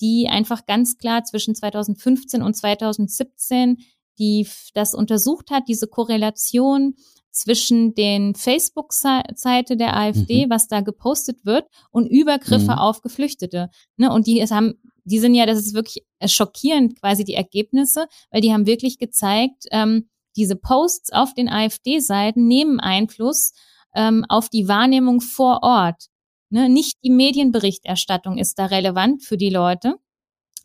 die 0.00 0.26
einfach 0.30 0.64
ganz 0.64 0.96
klar 0.96 1.24
zwischen 1.24 1.54
2015 1.54 2.42
und 2.42 2.54
2017 2.54 3.76
die 4.18 4.46
das 4.74 4.94
untersucht 4.94 5.50
hat, 5.50 5.64
diese 5.68 5.88
Korrelation 5.88 6.94
zwischen 7.30 7.94
den 7.94 8.36
Facebook-Seite 8.36 9.76
der 9.76 9.96
AfD, 9.96 10.46
mhm. 10.46 10.50
was 10.50 10.68
da 10.68 10.82
gepostet 10.82 11.44
wird, 11.44 11.66
und 11.90 12.06
Übergriffe 12.06 12.72
mhm. 12.72 12.78
auf 12.78 13.02
Geflüchtete. 13.02 13.70
Ne? 13.96 14.12
Und 14.12 14.28
die 14.28 14.40
haben, 14.40 14.74
die 15.04 15.18
sind 15.18 15.34
ja, 15.34 15.46
das 15.46 15.58
ist 15.58 15.74
wirklich 15.74 16.04
schockierend, 16.24 17.00
quasi 17.00 17.24
die 17.24 17.34
Ergebnisse, 17.34 18.06
weil 18.30 18.40
die 18.40 18.52
haben 18.52 18.66
wirklich 18.66 18.98
gezeigt, 18.98 19.64
ähm, 19.72 20.08
diese 20.36 20.56
Posts 20.56 21.12
auf 21.12 21.34
den 21.34 21.48
AfD-Seiten 21.48 22.46
nehmen 22.46 22.80
Einfluss 22.80 23.52
ähm, 23.94 24.24
auf 24.28 24.48
die 24.48 24.68
Wahrnehmung 24.68 25.20
vor 25.20 25.62
Ort. 25.62 26.06
Ne? 26.50 26.68
Nicht 26.68 26.96
die 27.02 27.10
Medienberichterstattung 27.10 28.38
ist 28.38 28.58
da 28.58 28.66
relevant 28.66 29.22
für 29.22 29.36
die 29.36 29.50
Leute, 29.50 29.96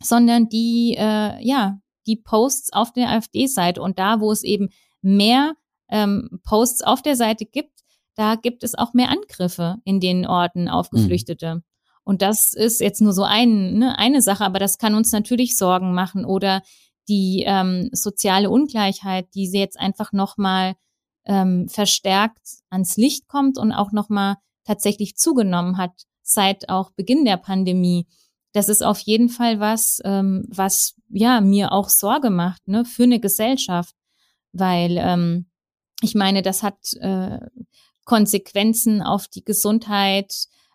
sondern 0.02 0.48
die, 0.48 0.94
äh, 0.98 1.42
ja, 1.44 1.78
die 2.06 2.16
Posts 2.16 2.72
auf 2.72 2.92
der 2.92 3.10
AfD-Seite. 3.10 3.80
Und 3.80 3.98
da, 3.98 4.20
wo 4.20 4.32
es 4.32 4.42
eben 4.42 4.68
mehr 5.02 5.54
ähm, 5.88 6.40
Posts 6.44 6.82
auf 6.82 7.02
der 7.02 7.16
Seite 7.16 7.44
gibt, 7.44 7.80
da 8.14 8.34
gibt 8.34 8.64
es 8.64 8.74
auch 8.74 8.92
mehr 8.92 9.08
Angriffe 9.08 9.76
in 9.84 10.00
den 10.00 10.26
Orten 10.26 10.68
auf 10.68 10.90
mhm. 10.90 10.98
Geflüchtete. 10.98 11.56
Mhm. 11.56 11.62
Und 12.02 12.22
das 12.22 12.52
ist 12.54 12.80
jetzt 12.80 13.00
nur 13.00 13.12
so 13.12 13.22
ein, 13.22 13.78
ne, 13.78 13.98
eine 13.98 14.22
Sache, 14.22 14.44
aber 14.44 14.58
das 14.58 14.78
kann 14.78 14.94
uns 14.94 15.12
natürlich 15.12 15.56
Sorgen 15.56 15.92
machen. 15.92 16.24
Oder 16.24 16.62
die 17.10 17.42
ähm, 17.44 17.90
soziale 17.92 18.50
Ungleichheit, 18.50 19.26
die 19.34 19.48
sie 19.48 19.58
jetzt 19.58 19.78
einfach 19.78 20.12
nochmal 20.12 20.76
ähm, 21.26 21.68
verstärkt 21.68 22.62
ans 22.70 22.96
Licht 22.96 23.26
kommt 23.26 23.58
und 23.58 23.72
auch 23.72 23.90
nochmal 23.90 24.36
tatsächlich 24.64 25.16
zugenommen 25.16 25.76
hat 25.76 25.90
seit 26.22 26.68
auch 26.68 26.92
Beginn 26.92 27.24
der 27.24 27.36
Pandemie. 27.36 28.06
Das 28.52 28.68
ist 28.68 28.82
auf 28.82 29.00
jeden 29.00 29.28
Fall 29.28 29.58
was, 29.58 30.00
ähm, 30.04 30.46
was 30.48 30.94
ja 31.08 31.40
mir 31.40 31.72
auch 31.72 31.88
Sorge 31.88 32.30
macht 32.30 32.66
ne, 32.68 32.84
für 32.84 33.02
eine 33.02 33.18
Gesellschaft, 33.18 33.94
weil 34.52 34.96
ähm, 34.98 35.46
ich 36.02 36.14
meine, 36.14 36.42
das 36.42 36.62
hat 36.62 36.92
äh, 37.00 37.40
Konsequenzen 38.04 39.02
auf 39.02 39.26
die 39.26 39.44
Gesundheit, 39.44 40.32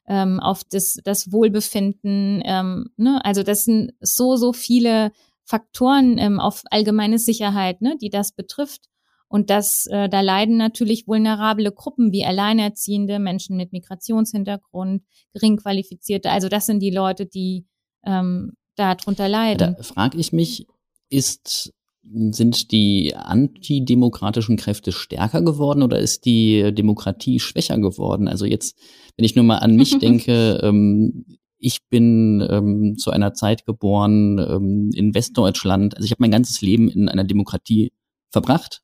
ähm, 0.08 0.40
auf 0.42 0.64
das, 0.66 1.00
das 1.04 1.32
Wohlbefinden. 1.32 2.42
Ähm, 2.46 2.90
ne? 2.98 3.24
Also 3.24 3.42
das 3.44 3.64
sind 3.64 3.94
so, 4.02 4.36
so 4.36 4.54
viele 4.54 5.12
Faktoren 5.46 6.18
ähm, 6.18 6.40
auf 6.40 6.64
allgemeine 6.72 7.20
Sicherheit, 7.20 7.82
ne, 7.82 7.96
die 8.02 8.10
das 8.10 8.32
betrifft. 8.32 8.86
Und 9.28 9.50
das, 9.50 9.86
äh, 9.88 10.08
da 10.10 10.22
leiden 10.22 10.58
natürlich 10.58 11.08
vulnerable 11.08 11.72
Gruppen 11.72 12.12
wie 12.12 12.26
Alleinerziehende, 12.26 13.20
Menschen 13.20 13.58
mit 13.58 13.72
Migrationshintergrund, 13.72 15.04
geringqualifizierte. 15.34 16.32
Also 16.32 16.48
das 16.48 16.66
sind 16.66 16.80
die 16.80 16.92
Leute, 16.92 17.26
die 17.26 17.66
ähm, 18.06 18.54
darunter 18.76 19.28
leiden. 19.28 19.76
Da 19.78 19.84
frage 19.84 20.18
ich 20.18 20.32
mich, 20.32 20.68
ist 21.10 21.74
sind 22.08 22.72
die 22.72 23.16
antidemokratischen 23.16 24.58
Kräfte 24.58 24.92
stärker 24.92 25.42
geworden 25.42 25.82
oder 25.82 26.00
ist 26.00 26.26
die 26.26 26.72
Demokratie 26.72 27.40
schwächer 27.40 27.80
geworden? 27.80 28.28
Also 28.28 28.46
jetzt, 28.46 28.78
wenn 29.18 29.26
ich 29.26 29.36
nur 29.36 29.44
mal 29.44 29.58
an 29.58 29.76
mich 29.76 29.98
denke, 30.00 30.60
ähm, 30.62 31.26
ich 31.66 31.88
bin 31.90 32.46
ähm, 32.48 32.96
zu 32.96 33.10
einer 33.10 33.34
Zeit 33.34 33.66
geboren 33.66 34.38
ähm, 34.38 34.92
in 34.94 35.16
Westdeutschland. 35.16 35.96
Also 35.96 36.06
ich 36.06 36.12
habe 36.12 36.22
mein 36.22 36.30
ganzes 36.30 36.62
Leben 36.62 36.90
in 36.90 37.10
einer 37.10 37.24
Demokratie 37.24 37.92
verbracht. 38.30 38.84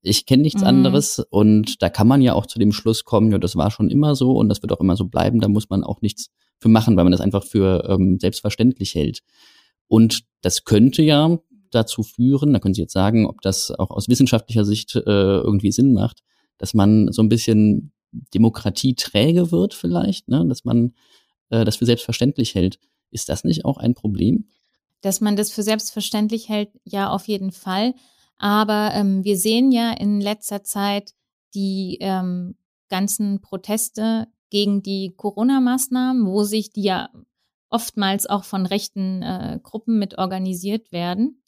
Ich 0.00 0.24
kenne 0.24 0.44
nichts 0.44 0.60
mhm. 0.60 0.68
anderes 0.68 1.18
und 1.30 1.82
da 1.82 1.88
kann 1.88 2.06
man 2.06 2.22
ja 2.22 2.34
auch 2.34 2.46
zu 2.46 2.60
dem 2.60 2.70
Schluss 2.70 3.04
kommen, 3.04 3.32
ja, 3.32 3.38
das 3.38 3.56
war 3.56 3.72
schon 3.72 3.90
immer 3.90 4.14
so 4.14 4.30
und 4.30 4.48
das 4.48 4.62
wird 4.62 4.72
auch 4.72 4.80
immer 4.80 4.94
so 4.94 5.06
bleiben. 5.06 5.40
Da 5.40 5.48
muss 5.48 5.70
man 5.70 5.82
auch 5.82 6.02
nichts 6.02 6.30
für 6.60 6.68
machen, 6.68 6.96
weil 6.96 7.02
man 7.02 7.10
das 7.10 7.20
einfach 7.20 7.42
für 7.42 7.84
ähm, 7.88 8.18
selbstverständlich 8.20 8.94
hält. 8.94 9.18
Und 9.88 10.20
das 10.40 10.62
könnte 10.62 11.02
ja 11.02 11.36
dazu 11.72 12.04
führen, 12.04 12.52
da 12.52 12.60
können 12.60 12.74
Sie 12.74 12.82
jetzt 12.82 12.92
sagen, 12.92 13.26
ob 13.26 13.40
das 13.40 13.72
auch 13.72 13.90
aus 13.90 14.08
wissenschaftlicher 14.08 14.64
Sicht 14.64 14.94
äh, 14.94 15.00
irgendwie 15.04 15.72
Sinn 15.72 15.92
macht, 15.92 16.20
dass 16.58 16.74
man 16.74 17.10
so 17.10 17.22
ein 17.22 17.28
bisschen 17.28 17.90
demokratieträge 18.32 19.50
wird 19.50 19.74
vielleicht, 19.74 20.28
ne? 20.28 20.46
dass 20.46 20.64
man 20.64 20.92
äh, 21.54 21.64
das 21.64 21.76
für 21.76 21.86
selbstverständlich 21.86 22.54
hält. 22.54 22.78
Ist 23.10 23.28
das 23.28 23.44
nicht 23.44 23.64
auch 23.64 23.78
ein 23.78 23.94
Problem? 23.94 24.48
Dass 25.00 25.20
man 25.20 25.36
das 25.36 25.52
für 25.52 25.62
selbstverständlich 25.62 26.48
hält, 26.48 26.70
ja, 26.84 27.10
auf 27.10 27.28
jeden 27.28 27.52
Fall. 27.52 27.94
Aber 28.38 28.90
ähm, 28.94 29.24
wir 29.24 29.36
sehen 29.36 29.70
ja 29.70 29.92
in 29.92 30.20
letzter 30.20 30.64
Zeit 30.64 31.12
die 31.54 31.98
ähm, 32.00 32.56
ganzen 32.88 33.40
Proteste 33.40 34.26
gegen 34.50 34.82
die 34.82 35.14
Corona-Maßnahmen, 35.16 36.26
wo 36.26 36.42
sich 36.42 36.70
die 36.70 36.82
ja 36.82 37.10
oftmals 37.70 38.26
auch 38.26 38.44
von 38.44 38.66
rechten 38.66 39.22
äh, 39.22 39.58
Gruppen 39.62 39.98
mit 39.98 40.18
organisiert 40.18 40.92
werden. 40.92 41.42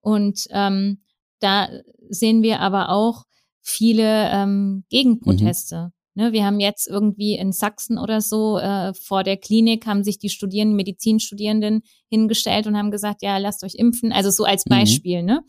Und 0.00 0.46
ähm, 0.50 1.02
da 1.40 1.68
sehen 2.08 2.42
wir 2.42 2.60
aber 2.60 2.90
auch 2.90 3.24
viele 3.60 4.30
ähm, 4.30 4.84
Gegenproteste. 4.90 5.86
Mhm. 5.86 5.92
Ne, 6.18 6.32
wir 6.32 6.46
haben 6.46 6.60
jetzt 6.60 6.88
irgendwie 6.88 7.34
in 7.34 7.52
Sachsen 7.52 7.98
oder 7.98 8.22
so 8.22 8.56
äh, 8.56 8.94
vor 8.94 9.22
der 9.22 9.36
Klinik 9.36 9.86
haben 9.86 10.02
sich 10.02 10.18
die 10.18 10.30
Studierenden, 10.30 10.74
Medizinstudierenden 10.74 11.82
hingestellt 12.08 12.66
und 12.66 12.74
haben 12.74 12.90
gesagt, 12.90 13.20
ja, 13.20 13.36
lasst 13.36 13.62
euch 13.62 13.74
impfen. 13.74 14.12
Also 14.12 14.30
so 14.30 14.44
als 14.44 14.64
mhm. 14.64 14.70
Beispiel. 14.70 15.20
Mhm. 15.20 15.26
Ne? 15.26 15.40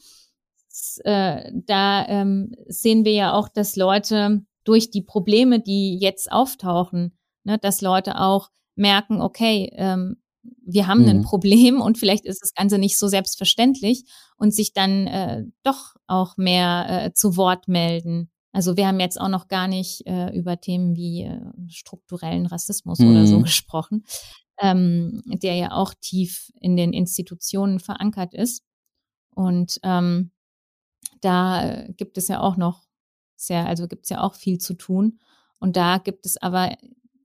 Das, 0.67 0.99
äh, 1.05 1.51
da 1.65 2.05
ähm, 2.09 2.51
sehen 2.67 3.05
wir 3.05 3.13
ja 3.13 3.31
auch, 3.31 3.47
dass 3.47 3.77
Leute 3.77 4.41
durch 4.65 4.91
die 4.91 5.03
Probleme, 5.03 5.61
die 5.61 5.99
jetzt 6.01 6.29
auftauchen, 6.29 7.17
ne, 7.45 7.57
dass 7.57 7.79
Leute 7.79 8.19
auch 8.19 8.49
merken, 8.75 9.21
okay, 9.21 9.71
ähm, 9.71 10.17
wir 10.65 10.87
haben 10.87 11.03
mhm. 11.03 11.09
ein 11.09 11.21
Problem 11.23 11.79
und 11.79 11.97
vielleicht 11.97 12.25
ist 12.25 12.41
das 12.41 12.53
Ganze 12.53 12.77
nicht 12.77 12.99
so 12.99 13.07
selbstverständlich 13.07 14.03
und 14.35 14.53
sich 14.53 14.73
dann 14.73 15.07
äh, 15.07 15.43
doch 15.63 15.95
auch 16.07 16.35
mehr 16.35 17.05
äh, 17.05 17.13
zu 17.13 17.37
Wort 17.37 17.69
melden. 17.69 18.29
Also 18.57 18.75
wir 18.75 18.87
haben 18.87 18.99
jetzt 18.99 19.21
auch 19.21 19.29
noch 19.29 19.49
gar 19.49 19.67
nicht 19.67 20.07
äh, 20.07 20.35
über 20.35 20.59
Themen 20.59 20.95
wie 20.95 21.25
äh, 21.25 21.39
strukturellen 21.69 22.47
Rassismus 22.47 22.97
mhm. 22.97 23.11
oder 23.11 23.27
so 23.27 23.37
mhm. 23.37 23.43
gesprochen, 23.43 24.03
ähm, 24.59 25.21
der 25.27 25.53
ja 25.53 25.73
auch 25.73 25.93
tief 25.93 26.51
in 26.59 26.75
den 26.75 26.91
Institutionen 26.91 27.79
verankert 27.79 28.33
ist. 28.33 28.63
Und 29.29 29.79
ähm, 29.83 30.31
da 31.21 31.85
gibt 31.97 32.17
es 32.17 32.29
ja 32.29 32.39
auch 32.39 32.57
noch 32.57 32.81
sehr, 33.35 33.67
also 33.67 33.87
gibt 33.87 34.05
es 34.05 34.09
ja 34.09 34.23
auch 34.23 34.33
viel 34.33 34.57
zu 34.57 34.73
tun. 34.73 35.19
Und 35.59 35.77
da 35.77 35.99
gibt 35.99 36.25
es 36.25 36.37
aber, 36.37 36.75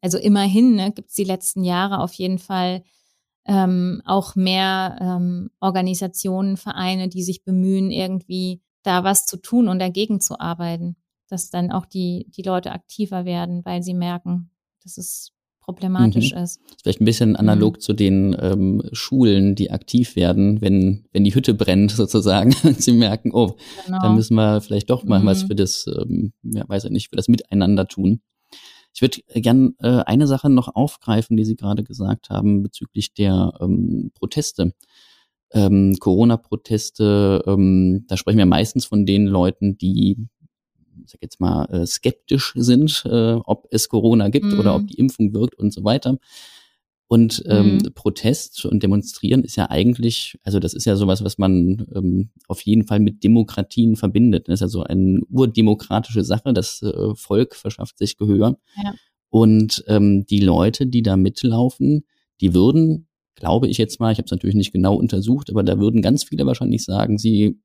also 0.03 0.19
immerhin, 0.19 0.75
ne, 0.75 0.93
gibt 0.93 1.09
es 1.09 1.15
die 1.15 1.25
letzten 1.25 1.65
Jahre 1.65 2.01
auf 2.01 2.13
jeden 2.13 2.41
Fall 2.41 2.85
ähm, 3.47 4.03
auch 4.05 4.37
mehr 4.37 4.99
ähm, 5.01 5.51
Organisationen, 5.61 6.59
Vereine, 6.59 7.09
die 7.09 7.23
sich 7.23 7.43
bemühen, 7.43 7.91
irgendwie 7.91 8.61
da 8.83 9.03
was 9.03 9.25
zu 9.25 9.39
tun 9.39 9.69
und 9.69 9.79
dagegen 9.79 10.21
zu 10.21 10.39
arbeiten, 10.39 10.95
dass 11.33 11.51
dann 11.51 11.73
auch 11.73 11.87
die, 11.87 12.27
die 12.29 12.43
Leute 12.43 12.73
aktiver 12.73 13.25
werden, 13.25 13.65
weil 13.65 13.83
sie 13.83 13.95
merken, 13.95 14.51
dass 14.83 14.99
es 14.99 15.33
problematisch 15.63 16.33
mhm. 16.33 16.43
ist. 16.43 16.61
Vielleicht 16.83 17.01
ein 17.01 17.07
bisschen 17.07 17.37
analog 17.37 17.77
mhm. 17.77 17.81
zu 17.81 17.93
den 17.95 18.37
ähm, 18.39 18.83
Schulen, 18.93 19.55
die 19.55 19.71
aktiv 19.71 20.15
werden, 20.15 20.61
wenn, 20.61 21.07
wenn 21.13 21.25
die 21.25 21.35
Hütte 21.35 21.55
brennt 21.55 21.91
sozusagen 21.93 22.55
und 22.65 22.83
sie 22.83 22.93
merken, 22.93 23.31
oh, 23.33 23.57
genau. 23.87 23.99
da 24.03 24.13
müssen 24.13 24.35
wir 24.35 24.61
vielleicht 24.61 24.91
doch 24.91 25.05
mal 25.05 25.21
mhm. 25.21 25.27
was 25.27 25.45
für 25.45 25.55
das, 25.55 25.87
ähm, 25.87 26.33
ja, 26.43 26.69
weiß 26.69 26.85
ich 26.85 26.91
nicht, 26.91 27.09
für 27.09 27.17
das 27.17 27.29
Miteinander 27.29 27.87
tun. 27.89 28.21
Ich 28.95 29.01
würde 29.01 29.23
gern 29.35 29.75
äh, 29.79 30.03
eine 30.05 30.27
Sache 30.27 30.51
noch 30.51 30.75
aufgreifen, 30.75 31.39
die 31.39 31.47
Sie 31.47 31.57
gerade 31.57 31.83
gesagt 31.83 32.29
haben 32.29 32.63
bezüglich 32.63 33.15
der 33.15 33.55
ähm, 33.59 34.11
Proteste. 34.15 34.75
Ähm, 35.55 35.97
Corona-Proteste, 35.99 37.43
ähm, 37.47 38.05
da 38.09 38.17
sprechen 38.19 38.39
wir 38.39 38.47
meistens 38.47 38.85
von 38.85 39.07
den 39.07 39.27
Leuten, 39.27 39.79
die 39.79 40.29
sag 41.07 41.23
jetzt 41.23 41.41
mal, 41.41 41.65
äh, 41.67 41.87
skeptisch 41.87 42.53
sind, 42.57 43.05
äh, 43.07 43.35
ob 43.45 43.67
es 43.71 43.89
Corona 43.89 44.29
gibt 44.29 44.47
mhm. 44.47 44.59
oder 44.59 44.75
ob 44.77 44.87
die 44.87 44.99
Impfung 44.99 45.35
wirkt 45.35 45.59
und 45.59 45.73
so 45.73 45.85
weiter. 45.85 46.19
Und 47.13 47.43
ähm, 47.47 47.75
mhm. 47.75 47.93
Protest 47.95 48.65
und 48.65 48.83
Demonstrieren 48.83 49.45
ist 49.45 49.57
ja 49.57 49.69
eigentlich, 49.69 50.39
also 50.45 50.59
das 50.59 50.73
ist 50.73 50.87
ja 50.87 50.97
sowas, 50.97 51.23
was 51.23 51.37
man 51.37 51.87
ähm, 51.95 52.31
auf 52.49 52.63
jeden 52.63 52.87
Fall 52.87 53.01
mit 53.01 53.23
Demokratien 53.23 53.97
verbindet. 53.97 54.49
Das 54.49 54.55
ist 54.55 54.61
ja 54.61 54.69
so 54.69 54.83
eine 54.83 55.21
urdemokratische 55.29 56.25
Sache. 56.25 56.55
Das 56.55 56.81
äh, 56.81 57.15
Volk 57.15 57.55
verschafft 57.55 57.99
sich 57.99 58.17
Gehör. 58.17 58.57
Ja. 58.83 58.95
Und 59.29 59.85
ähm, 59.89 60.25
die 60.25 60.41
Leute, 60.41 60.87
die 60.87 61.03
da 61.03 61.19
mitlaufen, 61.19 62.05
die 62.41 62.55
würden, 62.55 63.09
glaube 63.35 63.69
ich 63.69 63.77
jetzt 63.77 64.01
mal, 64.01 64.11
ich 64.13 64.17
habe 64.17 64.25
es 64.25 64.31
natürlich 64.31 64.57
nicht 64.57 64.73
genau 64.73 64.95
untersucht, 64.95 65.51
aber 65.51 65.63
da 65.63 65.79
würden 65.79 66.01
ganz 66.01 66.25
viele 66.25 66.47
wahrscheinlich 66.47 66.83
sagen, 66.83 67.19
sie 67.19 67.61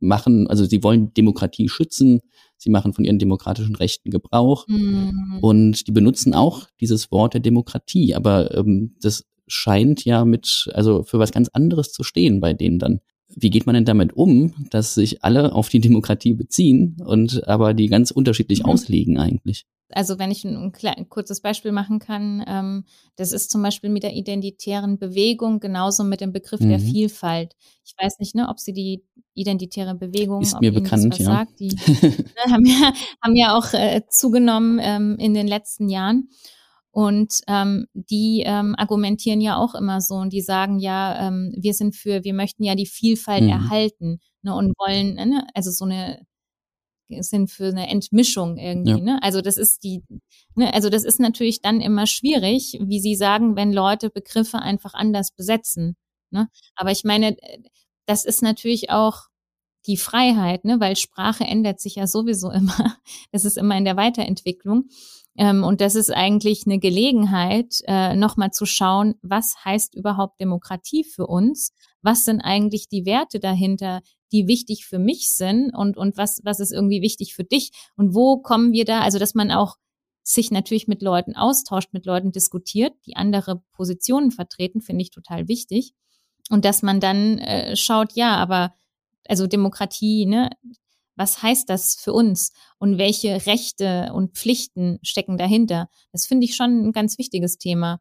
machen, 0.00 0.46
also 0.46 0.64
sie 0.64 0.82
wollen 0.82 1.12
Demokratie 1.14 1.68
schützen, 1.68 2.20
sie 2.56 2.70
machen 2.70 2.92
von 2.92 3.04
ihren 3.04 3.18
demokratischen 3.18 3.76
Rechten 3.76 4.10
Gebrauch 4.10 4.66
mhm. 4.68 5.38
und 5.40 5.86
die 5.86 5.92
benutzen 5.92 6.34
auch 6.34 6.66
dieses 6.80 7.10
Wort 7.10 7.34
der 7.34 7.40
Demokratie, 7.40 8.14
aber 8.14 8.56
ähm, 8.56 8.96
das 9.00 9.24
scheint 9.46 10.04
ja 10.04 10.24
mit, 10.24 10.68
also 10.74 11.02
für 11.02 11.18
was 11.18 11.32
ganz 11.32 11.48
anderes 11.48 11.92
zu 11.92 12.02
stehen 12.02 12.40
bei 12.40 12.52
denen 12.52 12.78
dann. 12.78 13.00
Wie 13.34 13.50
geht 13.50 13.66
man 13.66 13.74
denn 13.74 13.84
damit 13.84 14.14
um, 14.14 14.54
dass 14.70 14.94
sich 14.94 15.22
alle 15.22 15.52
auf 15.52 15.68
die 15.68 15.80
Demokratie 15.80 16.32
beziehen 16.32 16.96
und 17.04 17.46
aber 17.46 17.74
die 17.74 17.88
ganz 17.88 18.10
unterschiedlich 18.10 18.60
mhm. 18.60 18.66
auslegen 18.66 19.18
eigentlich? 19.18 19.66
Also 19.90 20.18
wenn 20.18 20.30
ich 20.30 20.44
ein, 20.44 20.72
ein, 20.82 21.08
kurzes 21.08 21.40
Beispiel 21.40 21.72
machen 21.72 21.98
kann, 21.98 22.44
ähm, 22.46 22.84
das 23.16 23.32
ist 23.32 23.50
zum 23.50 23.62
Beispiel 23.62 23.90
mit 23.90 24.02
der 24.02 24.14
identitären 24.14 24.98
Bewegung 24.98 25.60
genauso 25.60 26.04
mit 26.04 26.20
dem 26.20 26.32
Begriff 26.32 26.60
mhm. 26.60 26.68
der 26.68 26.78
Vielfalt. 26.78 27.54
Ich 27.84 27.94
weiß 27.98 28.18
nicht, 28.18 28.34
ne, 28.34 28.48
ob 28.48 28.60
Sie 28.60 28.72
die 28.72 29.04
identitäre 29.34 29.94
Bewegung, 29.94 30.42
ist 30.42 30.60
mir 30.60 30.72
bekannt, 30.72 31.18
ja. 31.18 31.24
Sagt, 31.24 31.60
die 31.60 31.68
ne, 32.02 32.52
haben, 32.52 32.66
ja, 32.66 32.92
haben 33.22 33.36
ja 33.36 33.56
auch 33.56 33.72
äh, 33.72 34.02
zugenommen 34.10 34.78
ähm, 34.82 35.16
in 35.18 35.32
den 35.32 35.48
letzten 35.48 35.88
Jahren. 35.88 36.28
Und 36.90 37.42
ähm, 37.46 37.86
die 37.94 38.42
ähm, 38.44 38.74
argumentieren 38.76 39.40
ja 39.40 39.56
auch 39.56 39.74
immer 39.74 40.00
so 40.00 40.16
und 40.16 40.32
die 40.32 40.40
sagen 40.40 40.80
ja, 40.80 41.28
ähm, 41.28 41.54
wir 41.56 41.72
sind 41.72 41.94
für, 41.94 42.24
wir 42.24 42.34
möchten 42.34 42.64
ja 42.64 42.74
die 42.74 42.86
Vielfalt 42.86 43.44
mhm. 43.44 43.50
erhalten 43.50 44.20
ne, 44.42 44.54
und 44.54 44.74
wollen, 44.78 45.14
ne, 45.14 45.46
also 45.54 45.70
so 45.70 45.84
eine 45.84 46.26
sind 47.20 47.50
für 47.50 47.68
eine 47.68 47.88
Entmischung 47.88 48.56
irgendwie. 48.56 48.90
Ja. 48.90 48.98
Ne? 48.98 49.18
Also 49.22 49.40
das 49.40 49.56
ist 49.56 49.82
die, 49.84 50.02
ne, 50.54 50.72
also 50.74 50.90
das 50.90 51.04
ist 51.04 51.20
natürlich 51.20 51.62
dann 51.62 51.80
immer 51.80 52.06
schwierig, 52.06 52.78
wie 52.80 53.00
Sie 53.00 53.14
sagen, 53.14 53.56
wenn 53.56 53.72
Leute 53.72 54.10
Begriffe 54.10 54.58
einfach 54.58 54.94
anders 54.94 55.32
besetzen. 55.32 55.96
Ne? 56.30 56.48
Aber 56.74 56.90
ich 56.90 57.04
meine, 57.04 57.36
das 58.06 58.24
ist 58.24 58.42
natürlich 58.42 58.90
auch 58.90 59.28
die 59.86 59.96
Freiheit, 59.96 60.64
ne? 60.64 60.80
weil 60.80 60.96
Sprache 60.96 61.44
ändert 61.44 61.80
sich 61.80 61.96
ja 61.96 62.06
sowieso 62.06 62.50
immer. 62.52 62.96
Das 63.32 63.44
ist 63.44 63.56
immer 63.56 63.76
in 63.76 63.84
der 63.84 63.96
Weiterentwicklung. 63.96 64.88
Ähm, 65.38 65.62
und 65.62 65.80
das 65.80 65.94
ist 65.94 66.10
eigentlich 66.12 66.64
eine 66.66 66.80
Gelegenheit, 66.80 67.80
äh, 67.86 68.16
nochmal 68.16 68.50
zu 68.50 68.66
schauen, 68.66 69.14
was 69.22 69.54
heißt 69.64 69.94
überhaupt 69.94 70.40
Demokratie 70.40 71.04
für 71.04 71.28
uns? 71.28 71.72
Was 72.02 72.24
sind 72.24 72.40
eigentlich 72.40 72.88
die 72.88 73.06
Werte 73.06 73.38
dahinter, 73.38 74.00
die 74.32 74.48
wichtig 74.48 74.84
für 74.84 74.98
mich 74.98 75.30
sind 75.30 75.70
und, 75.74 75.96
und 75.96 76.16
was, 76.16 76.40
was 76.42 76.58
ist 76.58 76.72
irgendwie 76.72 77.02
wichtig 77.02 77.34
für 77.34 77.44
dich 77.44 77.70
und 77.96 78.14
wo 78.14 78.38
kommen 78.38 78.72
wir 78.72 78.84
da, 78.84 79.00
also 79.00 79.18
dass 79.18 79.34
man 79.34 79.52
auch 79.52 79.76
sich 80.24 80.50
natürlich 80.50 80.88
mit 80.88 81.02
Leuten 81.02 81.36
austauscht, 81.36 81.92
mit 81.92 82.04
Leuten 82.04 82.32
diskutiert, 82.32 82.92
die 83.06 83.16
andere 83.16 83.62
Positionen 83.72 84.32
vertreten, 84.32 84.82
finde 84.82 85.02
ich 85.02 85.10
total 85.10 85.48
wichtig. 85.48 85.94
Und 86.50 86.64
dass 86.64 86.82
man 86.82 87.00
dann 87.00 87.38
äh, 87.38 87.76
schaut, 87.76 88.12
ja, 88.14 88.36
aber 88.36 88.74
also 89.26 89.46
Demokratie, 89.46 90.26
ne, 90.26 90.50
was 91.18 91.42
heißt 91.42 91.68
das 91.68 91.96
für 91.96 92.12
uns 92.12 92.52
und 92.78 92.96
welche 92.96 93.46
Rechte 93.46 94.12
und 94.14 94.36
Pflichten 94.36 94.98
stecken 95.02 95.36
dahinter? 95.36 95.88
Das 96.12 96.26
finde 96.26 96.46
ich 96.46 96.54
schon 96.54 96.86
ein 96.86 96.92
ganz 96.92 97.18
wichtiges 97.18 97.58
Thema, 97.58 98.00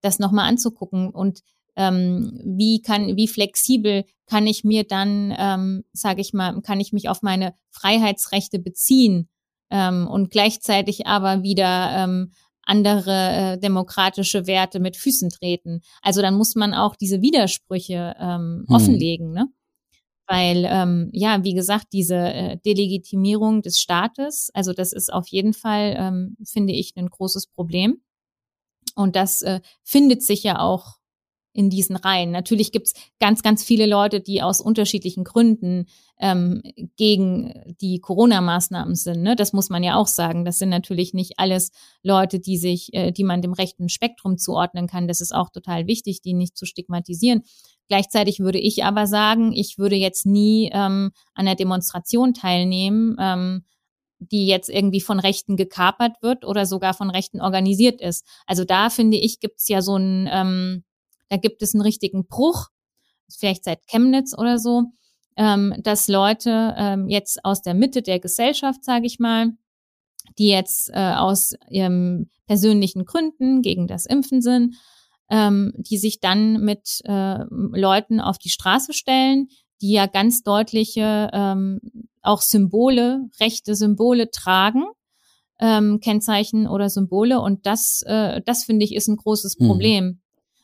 das 0.00 0.18
nochmal 0.18 0.48
anzugucken. 0.48 1.10
Und 1.10 1.40
ähm, 1.76 2.40
wie 2.44 2.82
kann, 2.82 3.16
wie 3.16 3.28
flexibel 3.28 4.04
kann 4.26 4.46
ich 4.46 4.64
mir 4.64 4.84
dann, 4.84 5.34
ähm, 5.38 5.84
sage 5.92 6.20
ich 6.20 6.32
mal, 6.32 6.60
kann 6.62 6.80
ich 6.80 6.92
mich 6.92 7.08
auf 7.08 7.22
meine 7.22 7.54
Freiheitsrechte 7.70 8.58
beziehen 8.58 9.28
ähm, 9.70 10.08
und 10.08 10.30
gleichzeitig 10.30 11.06
aber 11.06 11.42
wieder 11.42 11.90
ähm, 11.92 12.32
andere 12.62 13.12
äh, 13.54 13.58
demokratische 13.58 14.46
Werte 14.46 14.80
mit 14.80 14.96
Füßen 14.96 15.30
treten. 15.30 15.82
Also 16.02 16.20
dann 16.20 16.34
muss 16.34 16.56
man 16.56 16.74
auch 16.74 16.96
diese 16.96 17.22
Widersprüche 17.22 18.16
ähm, 18.18 18.64
hm. 18.66 18.74
offenlegen, 18.74 19.32
ne? 19.32 19.48
Weil, 20.28 20.66
ähm, 20.68 21.10
ja, 21.12 21.44
wie 21.44 21.54
gesagt, 21.54 21.88
diese 21.92 22.16
äh, 22.16 22.58
Delegitimierung 22.64 23.62
des 23.62 23.80
Staates, 23.80 24.50
also 24.54 24.72
das 24.72 24.92
ist 24.92 25.12
auf 25.12 25.28
jeden 25.28 25.54
Fall, 25.54 25.94
ähm, 25.98 26.36
finde 26.44 26.72
ich, 26.72 26.94
ein 26.96 27.08
großes 27.10 27.46
Problem. 27.48 28.00
Und 28.96 29.16
das 29.16 29.42
äh, 29.42 29.60
findet 29.84 30.22
sich 30.22 30.42
ja 30.42 30.58
auch 30.60 30.96
in 31.56 31.70
diesen 31.70 31.96
Reihen. 31.96 32.30
Natürlich 32.30 32.70
gibt's 32.70 32.92
ganz, 33.18 33.42
ganz 33.42 33.64
viele 33.64 33.86
Leute, 33.86 34.20
die 34.20 34.42
aus 34.42 34.60
unterschiedlichen 34.60 35.24
Gründen 35.24 35.86
ähm, 36.18 36.62
gegen 36.96 37.76
die 37.80 37.98
Corona-Maßnahmen 37.98 38.94
sind. 38.94 39.22
Ne? 39.22 39.36
Das 39.36 39.52
muss 39.52 39.70
man 39.70 39.82
ja 39.82 39.96
auch 39.96 40.06
sagen. 40.06 40.44
Das 40.44 40.58
sind 40.58 40.68
natürlich 40.68 41.14
nicht 41.14 41.38
alles 41.38 41.70
Leute, 42.02 42.40
die 42.40 42.58
sich, 42.58 42.92
äh, 42.92 43.10
die 43.10 43.24
man 43.24 43.42
dem 43.42 43.52
rechten 43.52 43.88
Spektrum 43.88 44.38
zuordnen 44.38 44.86
kann. 44.86 45.08
Das 45.08 45.20
ist 45.20 45.34
auch 45.34 45.50
total 45.50 45.86
wichtig, 45.86 46.20
die 46.22 46.34
nicht 46.34 46.56
zu 46.56 46.66
stigmatisieren. 46.66 47.42
Gleichzeitig 47.88 48.40
würde 48.40 48.58
ich 48.58 48.84
aber 48.84 49.06
sagen, 49.06 49.52
ich 49.52 49.78
würde 49.78 49.96
jetzt 49.96 50.26
nie 50.26 50.70
ähm, 50.72 51.12
an 51.34 51.46
der 51.46 51.54
Demonstration 51.54 52.34
teilnehmen, 52.34 53.16
ähm, 53.18 53.64
die 54.18 54.46
jetzt 54.46 54.70
irgendwie 54.70 55.00
von 55.00 55.20
Rechten 55.20 55.56
gekapert 55.56 56.16
wird 56.22 56.44
oder 56.44 56.66
sogar 56.66 56.94
von 56.94 57.10
Rechten 57.10 57.40
organisiert 57.40 58.00
ist. 58.00 58.26
Also 58.46 58.64
da 58.64 58.90
finde 58.90 59.18
ich, 59.18 59.40
gibt's 59.40 59.68
ja 59.68 59.82
so 59.82 59.96
ein 59.96 60.28
ähm, 60.32 60.84
da 61.28 61.36
gibt 61.36 61.62
es 61.62 61.74
einen 61.74 61.82
richtigen 61.82 62.26
Bruch, 62.26 62.68
vielleicht 63.28 63.64
seit 63.64 63.86
Chemnitz 63.86 64.36
oder 64.36 64.58
so, 64.58 64.84
ähm, 65.36 65.74
dass 65.82 66.08
Leute 66.08 66.74
ähm, 66.76 67.08
jetzt 67.08 67.44
aus 67.44 67.62
der 67.62 67.74
Mitte 67.74 68.02
der 68.02 68.20
Gesellschaft, 68.20 68.84
sage 68.84 69.06
ich 69.06 69.18
mal, 69.18 69.52
die 70.38 70.48
jetzt 70.48 70.90
äh, 70.92 71.12
aus 71.14 71.54
ihren 71.68 72.30
persönlichen 72.46 73.04
Gründen 73.04 73.62
gegen 73.62 73.86
das 73.86 74.06
Impfen 74.06 74.40
sind, 74.40 74.76
ähm, 75.30 75.72
die 75.76 75.98
sich 75.98 76.20
dann 76.20 76.64
mit 76.64 77.00
äh, 77.04 77.44
Leuten 77.50 78.20
auf 78.20 78.38
die 78.38 78.48
Straße 78.48 78.92
stellen, 78.92 79.48
die 79.82 79.92
ja 79.92 80.06
ganz 80.06 80.42
deutliche 80.42 81.30
ähm, 81.32 81.80
auch 82.22 82.40
Symbole, 82.40 83.28
rechte 83.40 83.74
Symbole 83.74 84.30
tragen, 84.30 84.84
ähm, 85.60 86.00
Kennzeichen 86.00 86.66
oder 86.66 86.88
Symbole. 86.88 87.40
Und 87.40 87.66
das, 87.66 88.02
äh, 88.06 88.40
das 88.44 88.64
finde 88.64 88.84
ich, 88.84 88.94
ist 88.94 89.08
ein 89.08 89.16
großes 89.16 89.58
mhm. 89.58 89.66
Problem. 89.66 90.04
Mhm 90.04 90.20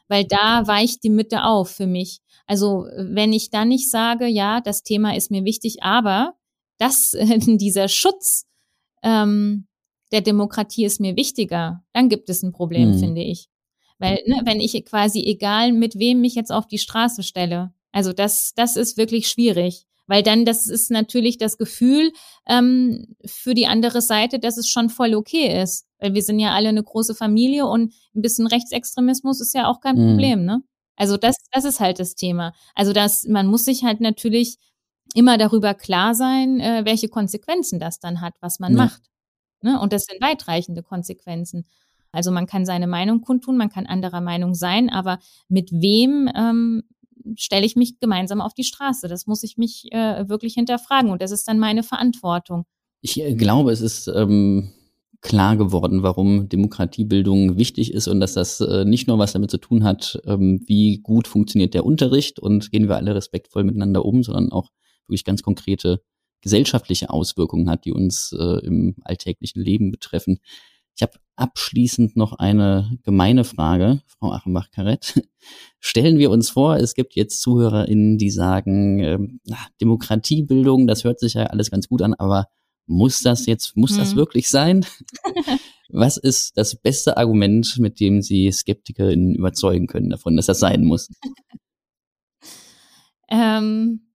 weil 0.08 0.24
da 0.24 0.66
weicht 0.66 1.04
die 1.04 1.10
Mitte 1.10 1.44
auf 1.44 1.70
für 1.70 1.86
mich. 1.86 2.20
Also 2.46 2.86
wenn 2.96 3.32
ich 3.32 3.50
dann 3.50 3.68
nicht 3.68 3.90
sage, 3.90 4.26
ja, 4.26 4.60
das 4.60 4.82
Thema 4.82 5.16
ist 5.16 5.30
mir 5.30 5.44
wichtig, 5.44 5.82
aber 5.82 6.34
das, 6.78 7.16
dieser 7.46 7.88
Schutz 7.88 8.46
ähm, 9.02 9.66
der 10.12 10.20
Demokratie 10.20 10.84
ist 10.84 11.00
mir 11.00 11.16
wichtiger, 11.16 11.82
dann 11.92 12.08
gibt 12.08 12.28
es 12.28 12.42
ein 12.42 12.52
Problem, 12.52 12.92
mhm. 12.92 12.98
finde 12.98 13.22
ich. 13.22 13.48
Weil, 13.98 14.20
ne, 14.26 14.42
wenn 14.44 14.60
ich 14.60 14.72
quasi, 14.84 15.22
egal 15.24 15.72
mit 15.72 15.98
wem 15.98 16.20
mich 16.20 16.34
jetzt 16.34 16.50
auf 16.50 16.66
die 16.66 16.78
Straße 16.78 17.22
stelle, 17.22 17.72
also 17.92 18.12
das, 18.12 18.52
das 18.56 18.76
ist 18.76 18.96
wirklich 18.96 19.28
schwierig. 19.28 19.86
Weil 20.06 20.22
dann, 20.22 20.44
das 20.44 20.66
ist 20.66 20.90
natürlich 20.90 21.38
das 21.38 21.58
Gefühl 21.58 22.12
ähm, 22.46 23.14
für 23.24 23.54
die 23.54 23.66
andere 23.66 24.00
Seite, 24.00 24.38
dass 24.38 24.56
es 24.56 24.68
schon 24.68 24.90
voll 24.90 25.14
okay 25.14 25.62
ist. 25.62 25.86
Weil 25.98 26.14
wir 26.14 26.22
sind 26.22 26.38
ja 26.38 26.52
alle 26.52 26.70
eine 26.70 26.82
große 26.82 27.14
Familie 27.14 27.66
und 27.66 27.94
ein 28.14 28.22
bisschen 28.22 28.46
Rechtsextremismus 28.46 29.40
ist 29.40 29.54
ja 29.54 29.68
auch 29.68 29.80
kein 29.80 29.96
mhm. 29.96 30.10
Problem, 30.10 30.44
ne? 30.44 30.62
Also 30.96 31.16
das, 31.16 31.36
das 31.50 31.64
ist 31.64 31.80
halt 31.80 31.98
das 31.98 32.14
Thema. 32.14 32.52
Also 32.74 32.92
das, 32.92 33.24
man 33.24 33.46
muss 33.46 33.64
sich 33.64 33.82
halt 33.82 34.00
natürlich 34.00 34.58
immer 35.14 35.38
darüber 35.38 35.74
klar 35.74 36.14
sein, 36.14 36.60
äh, 36.60 36.84
welche 36.84 37.08
Konsequenzen 37.08 37.80
das 37.80 37.98
dann 37.98 38.20
hat, 38.20 38.34
was 38.40 38.58
man 38.58 38.72
ja. 38.72 38.84
macht. 38.84 39.02
Ne? 39.62 39.80
Und 39.80 39.92
das 39.92 40.04
sind 40.04 40.20
weitreichende 40.20 40.82
Konsequenzen. 40.82 41.66
Also 42.12 42.30
man 42.30 42.46
kann 42.46 42.66
seine 42.66 42.86
Meinung 42.86 43.22
kundtun, 43.22 43.56
man 43.56 43.70
kann 43.70 43.86
anderer 43.86 44.20
Meinung 44.20 44.54
sein, 44.54 44.90
aber 44.90 45.18
mit 45.48 45.72
wem 45.72 46.30
ähm, 46.34 46.82
stelle 47.36 47.66
ich 47.66 47.76
mich 47.76 47.98
gemeinsam 48.00 48.40
auf 48.40 48.54
die 48.54 48.64
Straße. 48.64 49.08
Das 49.08 49.26
muss 49.26 49.42
ich 49.42 49.56
mich 49.56 49.88
äh, 49.92 50.28
wirklich 50.28 50.54
hinterfragen 50.54 51.10
und 51.10 51.22
das 51.22 51.30
ist 51.30 51.46
dann 51.48 51.58
meine 51.58 51.82
Verantwortung. 51.82 52.64
Ich 53.00 53.20
äh, 53.20 53.34
glaube, 53.34 53.72
es 53.72 53.80
ist 53.80 54.08
ähm, 54.08 54.72
klar 55.22 55.56
geworden, 55.56 56.02
warum 56.02 56.48
Demokratiebildung 56.48 57.56
wichtig 57.56 57.92
ist 57.94 58.08
und 58.08 58.20
dass 58.20 58.34
das 58.34 58.60
äh, 58.60 58.84
nicht 58.84 59.08
nur 59.08 59.18
was 59.18 59.32
damit 59.32 59.50
zu 59.50 59.58
tun 59.58 59.84
hat, 59.84 60.20
ähm, 60.26 60.62
wie 60.66 60.98
gut 60.98 61.28
funktioniert 61.28 61.74
der 61.74 61.86
Unterricht 61.86 62.40
und 62.40 62.70
gehen 62.70 62.88
wir 62.88 62.96
alle 62.96 63.14
respektvoll 63.14 63.64
miteinander 63.64 64.04
um, 64.04 64.22
sondern 64.22 64.52
auch 64.52 64.70
wirklich 65.06 65.24
ganz 65.24 65.42
konkrete 65.42 66.02
gesellschaftliche 66.40 67.08
Auswirkungen 67.10 67.70
hat, 67.70 67.84
die 67.84 67.92
uns 67.92 68.34
äh, 68.38 68.66
im 68.66 68.96
alltäglichen 69.02 69.62
Leben 69.62 69.92
betreffen. 69.92 70.38
Ich 70.94 71.02
habe 71.02 71.12
abschließend 71.36 72.16
noch 72.16 72.34
eine 72.34 72.98
gemeine 73.02 73.44
Frage, 73.44 74.02
Frau 74.06 74.32
Achenbach-Karett. 74.32 75.22
Stellen 75.80 76.18
wir 76.18 76.30
uns 76.30 76.50
vor, 76.50 76.76
es 76.76 76.94
gibt 76.94 77.14
jetzt 77.14 77.40
ZuhörerInnen, 77.40 78.18
die 78.18 78.30
sagen, 78.30 79.00
ähm, 79.00 79.40
Demokratiebildung, 79.80 80.86
das 80.86 81.04
hört 81.04 81.18
sich 81.18 81.34
ja 81.34 81.44
alles 81.44 81.70
ganz 81.70 81.88
gut 81.88 82.02
an, 82.02 82.14
aber 82.14 82.46
muss 82.86 83.22
das 83.22 83.46
jetzt, 83.46 83.76
muss 83.76 83.92
hm. 83.92 83.98
das 83.98 84.16
wirklich 84.16 84.48
sein? 84.48 84.84
Was 85.88 86.16
ist 86.16 86.56
das 86.56 86.74
beste 86.76 87.16
Argument, 87.16 87.78
mit 87.78 88.00
dem 88.00 88.22
Sie 88.22 88.50
SkeptikerInnen 88.50 89.34
überzeugen 89.34 89.86
können 89.86 90.10
davon, 90.10 90.36
dass 90.36 90.46
das 90.46 90.58
sein 90.58 90.84
muss? 90.84 91.10
ähm, 93.28 94.06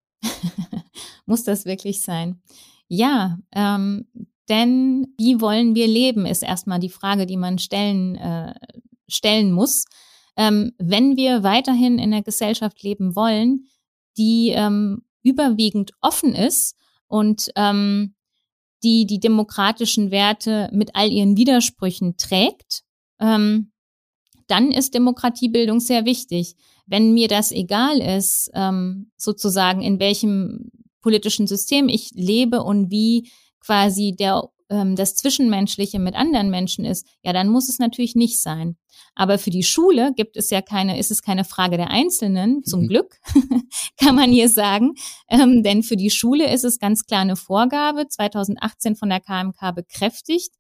muss 1.25 1.43
das 1.43 1.65
wirklich 1.65 2.01
sein? 2.01 2.41
Ja, 2.88 3.38
ähm, 3.51 4.07
denn 4.50 5.08
wie 5.18 5.41
wollen 5.41 5.76
wir 5.76 5.88
leben, 5.88 6.26
ist 6.26 6.43
erstmal 6.43 6.80
die 6.80 6.89
Frage, 6.89 7.26
die 7.26 7.38
man 7.38 7.60
stellen, 7.60 8.16
äh, 8.16 8.54
stellen 9.08 9.52
muss. 9.52 9.86
Ähm, 10.36 10.72
wenn 10.78 11.18
wir 11.18 11.43
weiterhin 11.43 11.98
in 11.98 12.14
einer 12.14 12.24
Gesellschaft 12.24 12.82
leben 12.84 13.16
wollen, 13.16 13.66
die 14.18 14.52
ähm, 14.56 15.04
überwiegend 15.24 15.91
offen 16.02 16.36
ist 16.36 16.76
und 17.08 17.50
ähm, 17.56 18.16
die 18.84 19.06
die 19.06 19.20
demokratischen 19.20 20.12
Werte 20.12 20.70
mit 20.72 20.95
all 20.95 21.12
ihren 21.12 21.36
Widersprüchen 21.36 22.18
trägt, 22.18 22.84
ähm, 23.20 23.72
dann 24.48 24.72
ist 24.72 24.93
Demokratiebildung 24.93 25.80
sehr 25.80 26.06
wichtig. 26.06 26.56
Wenn 26.86 27.14
mir 27.14 27.28
das 27.28 27.52
egal 27.52 28.00
ist, 28.00 28.50
ähm, 28.54 29.12
sozusagen 29.18 29.82
in 29.82 30.00
welchem 30.00 30.72
politischen 31.02 31.48
System 31.48 31.89
ich 31.89 32.12
lebe 32.14 32.64
und 32.64 32.91
wie 32.91 33.30
quasi 33.68 34.15
der 34.18 34.49
ähm, 34.70 34.95
das 34.95 35.15
Zwischenmenschliche 35.15 35.99
mit 35.99 36.15
anderen 36.15 36.49
Menschen 36.49 36.86
ist, 36.86 37.05
ja, 37.24 37.34
dann 37.34 37.49
muss 37.49 37.70
es 37.70 37.80
natürlich 37.80 38.15
nicht 38.15 38.41
sein. 38.41 38.78
Aber 39.15 39.38
für 39.39 39.49
die 39.49 39.63
Schule 39.63 40.13
gibt 40.15 40.38
es 40.38 40.49
ja 40.49 40.61
keine, 40.61 40.99
ist 40.99 41.11
es 41.11 41.22
keine 41.22 41.43
Frage 41.43 41.78
der 41.78 41.89
Einzelnen, 41.89 42.63
zum 42.63 42.84
mhm. 42.84 42.88
Glück, 42.88 43.20
kann 43.99 44.15
man 44.15 44.32
hier 44.32 44.49
sagen. 44.49 44.93
Ähm, 45.30 45.63
denn 45.63 45.84
für 45.84 45.95
die 45.95 46.09
Schule 46.09 46.51
ist 46.51 46.63
es 46.63 46.80
ganz 46.80 47.05
klar 47.05 47.22
eine 47.22 47.36
Vorgabe, 47.36 48.07
2018 48.07 48.95
von 48.95 49.09
der 49.09 49.22
KMK 49.22 49.74
bekräftigt. 49.76 50.53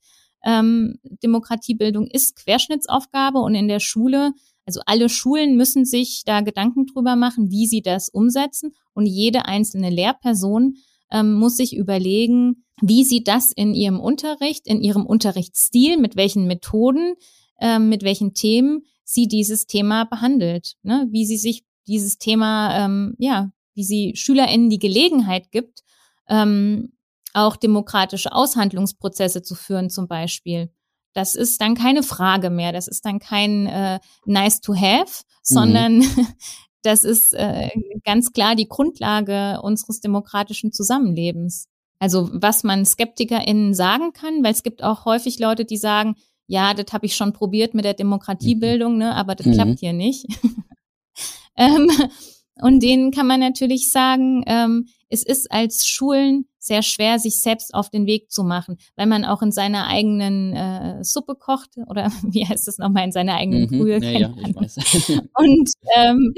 Ähm, 0.43 0.99
Demokratiebildung 1.23 2.07
ist 2.07 2.35
Querschnittsaufgabe 2.35 3.39
und 3.39 3.55
in 3.55 3.67
der 3.67 3.79
Schule, 3.79 4.31
also 4.65 4.81
alle 4.85 5.09
Schulen 5.09 5.57
müssen 5.57 5.85
sich 5.85 6.23
da 6.25 6.41
Gedanken 6.41 6.85
drüber 6.85 7.15
machen, 7.15 7.49
wie 7.49 7.67
sie 7.67 7.81
das 7.81 8.09
umsetzen 8.09 8.73
und 8.93 9.05
jede 9.05 9.45
einzelne 9.45 9.89
Lehrperson 9.89 10.75
ähm, 11.11 11.33
muss 11.33 11.57
sich 11.57 11.75
überlegen, 11.75 12.65
wie 12.81 13.03
sie 13.03 13.23
das 13.23 13.51
in 13.51 13.73
ihrem 13.73 13.99
Unterricht, 13.99 14.67
in 14.67 14.81
ihrem 14.81 15.05
Unterrichtsstil, 15.05 15.97
mit 15.97 16.15
welchen 16.15 16.47
Methoden, 16.47 17.15
ähm, 17.59 17.89
mit 17.89 18.03
welchen 18.03 18.33
Themen 18.33 18.83
sie 19.03 19.27
dieses 19.27 19.65
Thema 19.65 20.03
behandelt, 20.05 20.75
ne? 20.83 21.07
wie 21.11 21.25
sie 21.25 21.37
sich 21.37 21.63
dieses 21.87 22.17
Thema, 22.17 22.85
ähm, 22.85 23.15
ja, 23.17 23.51
wie 23.73 23.83
sie 23.83 24.13
SchülerInnen 24.15 24.69
die 24.69 24.79
Gelegenheit 24.79 25.51
gibt, 25.51 25.83
ähm, 26.27 26.93
auch 27.33 27.55
demokratische 27.55 28.31
Aushandlungsprozesse 28.33 29.41
zu 29.41 29.55
führen 29.55 29.89
zum 29.89 30.07
Beispiel. 30.07 30.71
Das 31.13 31.35
ist 31.35 31.61
dann 31.61 31.75
keine 31.75 32.03
Frage 32.03 32.49
mehr, 32.49 32.71
das 32.71 32.87
ist 32.87 33.05
dann 33.05 33.19
kein 33.19 33.67
äh, 33.67 33.99
nice 34.25 34.61
to 34.61 34.75
have, 34.75 35.23
sondern 35.41 35.99
mhm. 35.99 36.27
das 36.83 37.03
ist 37.03 37.33
äh, 37.33 37.69
ganz 38.03 38.31
klar 38.31 38.55
die 38.55 38.67
Grundlage 38.67 39.61
unseres 39.61 39.99
demokratischen 39.99 40.71
Zusammenlebens. 40.71 41.67
Also 41.99 42.29
was 42.31 42.63
man 42.63 42.85
SkeptikerInnen 42.85 43.73
sagen 43.73 44.13
kann, 44.13 44.43
weil 44.43 44.53
es 44.53 44.63
gibt 44.63 44.83
auch 44.83 45.05
häufig 45.05 45.39
Leute, 45.39 45.65
die 45.65 45.77
sagen, 45.77 46.15
ja, 46.47 46.73
das 46.73 46.93
habe 46.93 47.05
ich 47.05 47.15
schon 47.15 47.33
probiert 47.33 47.73
mit 47.73 47.85
der 47.85 47.93
Demokratiebildung, 47.93 48.97
ne, 48.97 49.15
aber 49.15 49.35
das 49.35 49.47
mhm. 49.47 49.53
klappt 49.53 49.79
hier 49.79 49.93
nicht. 49.93 50.27
ähm, 51.57 51.89
und 52.61 52.81
denen 52.81 53.11
kann 53.11 53.27
man 53.27 53.39
natürlich 53.39 53.91
sagen, 53.91 54.43
ähm, 54.47 54.87
es 55.09 55.23
ist 55.25 55.51
als 55.51 55.87
Schulen 55.87 56.47
sehr 56.59 56.81
schwer, 56.81 57.17
sich 57.17 57.39
selbst 57.39 57.73
auf 57.73 57.89
den 57.89 58.05
Weg 58.05 58.29
zu 58.31 58.43
machen, 58.43 58.77
weil 58.95 59.07
man 59.07 59.25
auch 59.25 59.41
in 59.41 59.51
seiner 59.51 59.87
eigenen 59.87 60.53
äh, 60.53 61.03
Suppe 61.03 61.35
kocht 61.35 61.77
oder 61.87 62.11
wie 62.23 62.45
heißt 62.45 62.67
das 62.67 62.77
nochmal, 62.77 63.05
in 63.05 63.11
seiner 63.11 63.35
eigenen 63.35 63.63
mhm, 63.63 63.79
Brühe. 63.79 64.03
Ja, 64.03 64.19
ja, 64.19 64.33
ich 64.45 64.55
weiß. 64.55 64.77
und 65.33 65.71
ähm, 65.95 66.33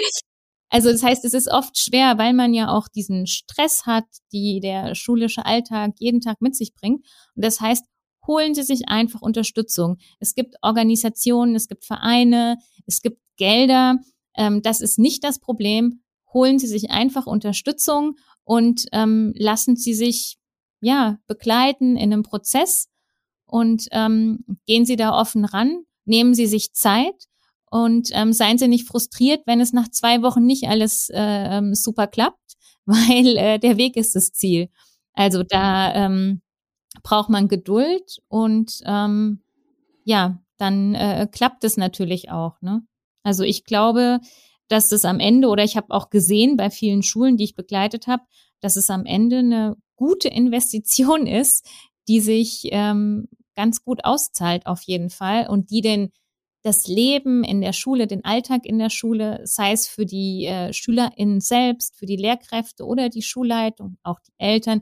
also 0.70 0.92
das 0.92 1.02
heißt, 1.04 1.26
es 1.26 1.34
ist 1.34 1.50
oft 1.50 1.78
schwer, 1.78 2.18
weil 2.18 2.34
man 2.34 2.54
ja 2.54 2.70
auch 2.70 2.88
diesen 2.88 3.26
Stress 3.26 3.86
hat, 3.86 4.06
die 4.32 4.60
der 4.60 4.94
schulische 4.94 5.46
Alltag 5.46 5.94
jeden 5.98 6.22
Tag 6.22 6.42
mit 6.42 6.56
sich 6.56 6.74
bringt. 6.76 7.06
Und 7.36 7.44
das 7.44 7.60
heißt, 7.60 7.86
holen 8.28 8.54
Sie 8.54 8.62
sich 8.62 8.88
einfach 8.88 9.22
Unterstützung. 9.22 9.98
Es 10.20 10.36
gibt 10.36 10.56
Organisationen, 10.62 11.56
es 11.56 11.68
gibt 11.68 11.86
Vereine, 11.86 12.58
es 12.86 13.02
gibt 13.02 13.20
Gelder. 13.38 13.98
Ähm, 14.36 14.62
das 14.62 14.82
ist 14.82 15.00
nicht 15.00 15.24
das 15.24 15.40
Problem. 15.40 16.04
Holen 16.32 16.60
Sie 16.60 16.68
sich 16.68 16.92
einfach 16.92 17.26
Unterstützung 17.26 18.18
und 18.44 18.86
ähm, 18.92 19.34
lassen 19.36 19.76
Sie 19.76 19.96
sich 19.96 20.38
ja 20.82 21.18
begleiten 21.26 21.98
in 21.98 22.14
einem 22.14 22.24
Prozess 22.24 22.88
und 23.46 23.88
ähm, 23.92 24.46
gehen 24.68 24.86
Sie 24.86 24.96
da 24.96 25.20
offen 25.20 25.46
ran, 25.46 25.84
nehmen 26.06 26.36
Sie 26.36 26.46
sich 26.46 26.74
Zeit 26.74 27.29
und 27.72 28.10
ähm, 28.14 28.34
seien 28.34 28.58
Sie 28.58 28.68
nicht 28.68 28.88
frustriert, 28.88 29.42
wenn 29.46 29.62
es 29.62 29.74
nach 29.74 29.90
zwei 29.90 30.22
Wochen 30.22 30.46
nicht 30.46 30.68
alles 30.68 31.10
äh, 31.10 31.58
ähm, 31.58 31.76
super 31.76 32.08
klappt, 32.08 32.56
weil 32.86 33.38
äh, 33.38 33.60
der 33.60 33.78
Weg 33.78 33.96
ist 33.96 34.16
das 34.16 34.32
Ziel. 34.32 34.70
Also 35.14 35.44
da 35.44 35.94
ähm, 35.94 36.42
braucht 37.04 37.30
man 37.30 37.48
Geduld 37.48 38.20
und 38.28 38.82
ähm, 38.86 39.42
ja, 40.04 40.40
dann 40.58 40.96
äh, 40.96 41.28
klappt 41.32 41.64
es 41.64 41.78
natürlich 41.78 42.32
auch. 42.32 42.62
Ne? 42.62 42.82
Also 43.24 43.44
ich 43.44 43.64
glaube, 43.64 44.20
dass 44.68 44.92
es 44.92 45.06
am 45.06 45.20
Ende, 45.20 45.48
oder 45.48 45.64
ich 45.64 45.78
habe 45.78 45.94
auch 45.94 46.10
gesehen 46.10 46.58
bei 46.58 46.70
vielen 46.70 47.04
Schulen, 47.04 47.38
die 47.38 47.44
ich 47.44 47.56
begleitet 47.56 48.08
habe, 48.08 48.24
dass 48.60 48.76
es 48.76 48.90
am 48.90 49.06
Ende 49.06 49.40
eine 49.40 49.76
gute 49.96 50.30
Investition 50.30 51.28
ist, 51.28 51.66
die 52.08 52.20
sich 52.20 52.70
ähm, 52.72 53.28
ganz 53.56 53.84
gut 53.84 54.06
auszahlt 54.06 54.66
auf 54.66 54.82
jeden 54.84 55.10
Fall 55.10 55.48
und 55.48 55.70
die 55.70 55.82
den 55.82 56.12
das 56.62 56.88
Leben 56.88 57.44
in 57.44 57.62
der 57.62 57.74
Schule, 57.74 58.08
den 58.08 58.26
Alltag 58.26 58.66
in 58.66 58.80
der 58.80 58.90
Schule, 58.90 59.42
sei 59.46 59.72
es 59.72 59.88
für 59.88 60.06
die 60.06 60.46
äh, 60.46 60.74
SchülerInnen 60.74 61.40
selbst, 61.40 61.96
für 61.96 62.06
die 62.06 62.18
Lehrkräfte 62.18 62.86
oder 62.86 63.10
die 63.10 63.22
Schulleitung, 63.22 63.98
auch 64.04 64.20
die 64.20 64.34
Eltern, 64.38 64.82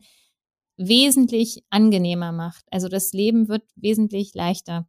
wesentlich 0.77 1.63
angenehmer 1.69 2.31
macht. 2.31 2.65
Also 2.71 2.87
das 2.87 3.13
Leben 3.13 3.47
wird 3.47 3.63
wesentlich 3.75 4.33
leichter 4.33 4.87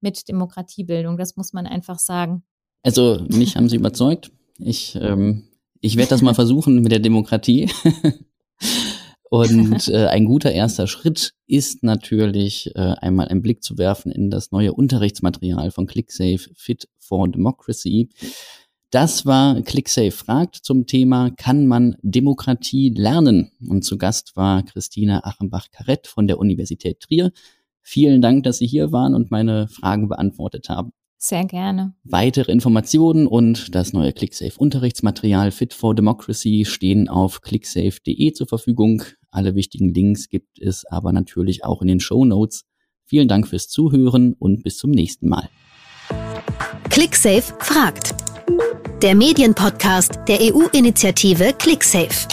mit 0.00 0.28
Demokratiebildung. 0.28 1.16
Das 1.16 1.36
muss 1.36 1.52
man 1.52 1.66
einfach 1.66 1.98
sagen. 1.98 2.44
Also 2.82 3.24
mich 3.28 3.56
haben 3.56 3.68
Sie 3.68 3.76
überzeugt. 3.76 4.30
Ich, 4.58 4.96
ähm, 4.96 5.44
ich 5.80 5.96
werde 5.96 6.10
das 6.10 6.22
mal 6.22 6.34
versuchen 6.34 6.82
mit 6.82 6.92
der 6.92 7.00
Demokratie. 7.00 7.70
Und 9.30 9.88
äh, 9.88 10.06
ein 10.06 10.24
guter 10.24 10.52
erster 10.52 10.86
Schritt 10.86 11.32
ist 11.46 11.82
natürlich 11.82 12.70
äh, 12.74 12.94
einmal 13.00 13.28
einen 13.28 13.42
Blick 13.42 13.62
zu 13.62 13.78
werfen 13.78 14.12
in 14.12 14.30
das 14.30 14.52
neue 14.52 14.72
Unterrichtsmaterial 14.72 15.70
von 15.70 15.86
ClickSafe 15.86 16.50
Fit 16.54 16.88
for 16.98 17.28
Democracy. 17.28 18.08
Das 18.90 19.26
war 19.26 19.60
ClickSafe 19.62 20.12
fragt 20.12 20.56
zum 20.56 20.86
Thema 20.86 21.30
Kann 21.30 21.66
man 21.66 21.96
Demokratie 22.02 22.90
lernen? 22.96 23.50
Und 23.68 23.84
zu 23.84 23.98
Gast 23.98 24.36
war 24.36 24.62
Christina 24.62 25.24
Achenbach-Karett 25.24 26.06
von 26.06 26.28
der 26.28 26.38
Universität 26.38 27.00
Trier. 27.00 27.32
Vielen 27.82 28.22
Dank, 28.22 28.44
dass 28.44 28.58
Sie 28.58 28.66
hier 28.66 28.92
waren 28.92 29.14
und 29.14 29.30
meine 29.30 29.68
Fragen 29.68 30.08
beantwortet 30.08 30.68
haben. 30.68 30.92
Sehr 31.18 31.44
gerne. 31.44 31.94
Weitere 32.04 32.52
Informationen 32.52 33.26
und 33.26 33.74
das 33.74 33.92
neue 33.92 34.12
ClickSafe 34.12 34.58
Unterrichtsmaterial 34.58 35.50
Fit 35.50 35.72
for 35.72 35.94
Democracy 35.94 36.64
stehen 36.66 37.08
auf 37.08 37.40
clicksafe.de 37.40 38.32
zur 38.32 38.46
Verfügung. 38.46 39.02
Alle 39.30 39.54
wichtigen 39.54 39.94
Links 39.94 40.28
gibt 40.28 40.60
es 40.60 40.84
aber 40.84 41.12
natürlich 41.12 41.64
auch 41.64 41.80
in 41.80 41.88
den 41.88 42.00
Show 42.00 42.24
Notes. 42.24 42.64
Vielen 43.06 43.28
Dank 43.28 43.48
fürs 43.48 43.68
Zuhören 43.68 44.34
und 44.38 44.62
bis 44.62 44.76
zum 44.76 44.90
nächsten 44.90 45.28
Mal. 45.28 45.48
ClickSafe 46.90 47.54
fragt. 47.60 48.14
Der 49.02 49.14
Medienpodcast 49.14 50.20
der 50.28 50.38
EU-Initiative 50.40 51.54
ClickSafe. 51.58 52.28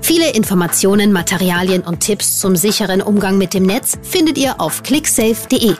Viele 0.00 0.34
Informationen, 0.34 1.12
Materialien 1.12 1.82
und 1.82 2.00
Tipps 2.00 2.38
zum 2.38 2.56
sicheren 2.56 3.00
Umgang 3.00 3.38
mit 3.38 3.54
dem 3.54 3.64
Netz 3.64 3.98
findet 4.02 4.38
ihr 4.38 4.60
auf 4.60 4.82
clicksafe.de. 4.82 5.74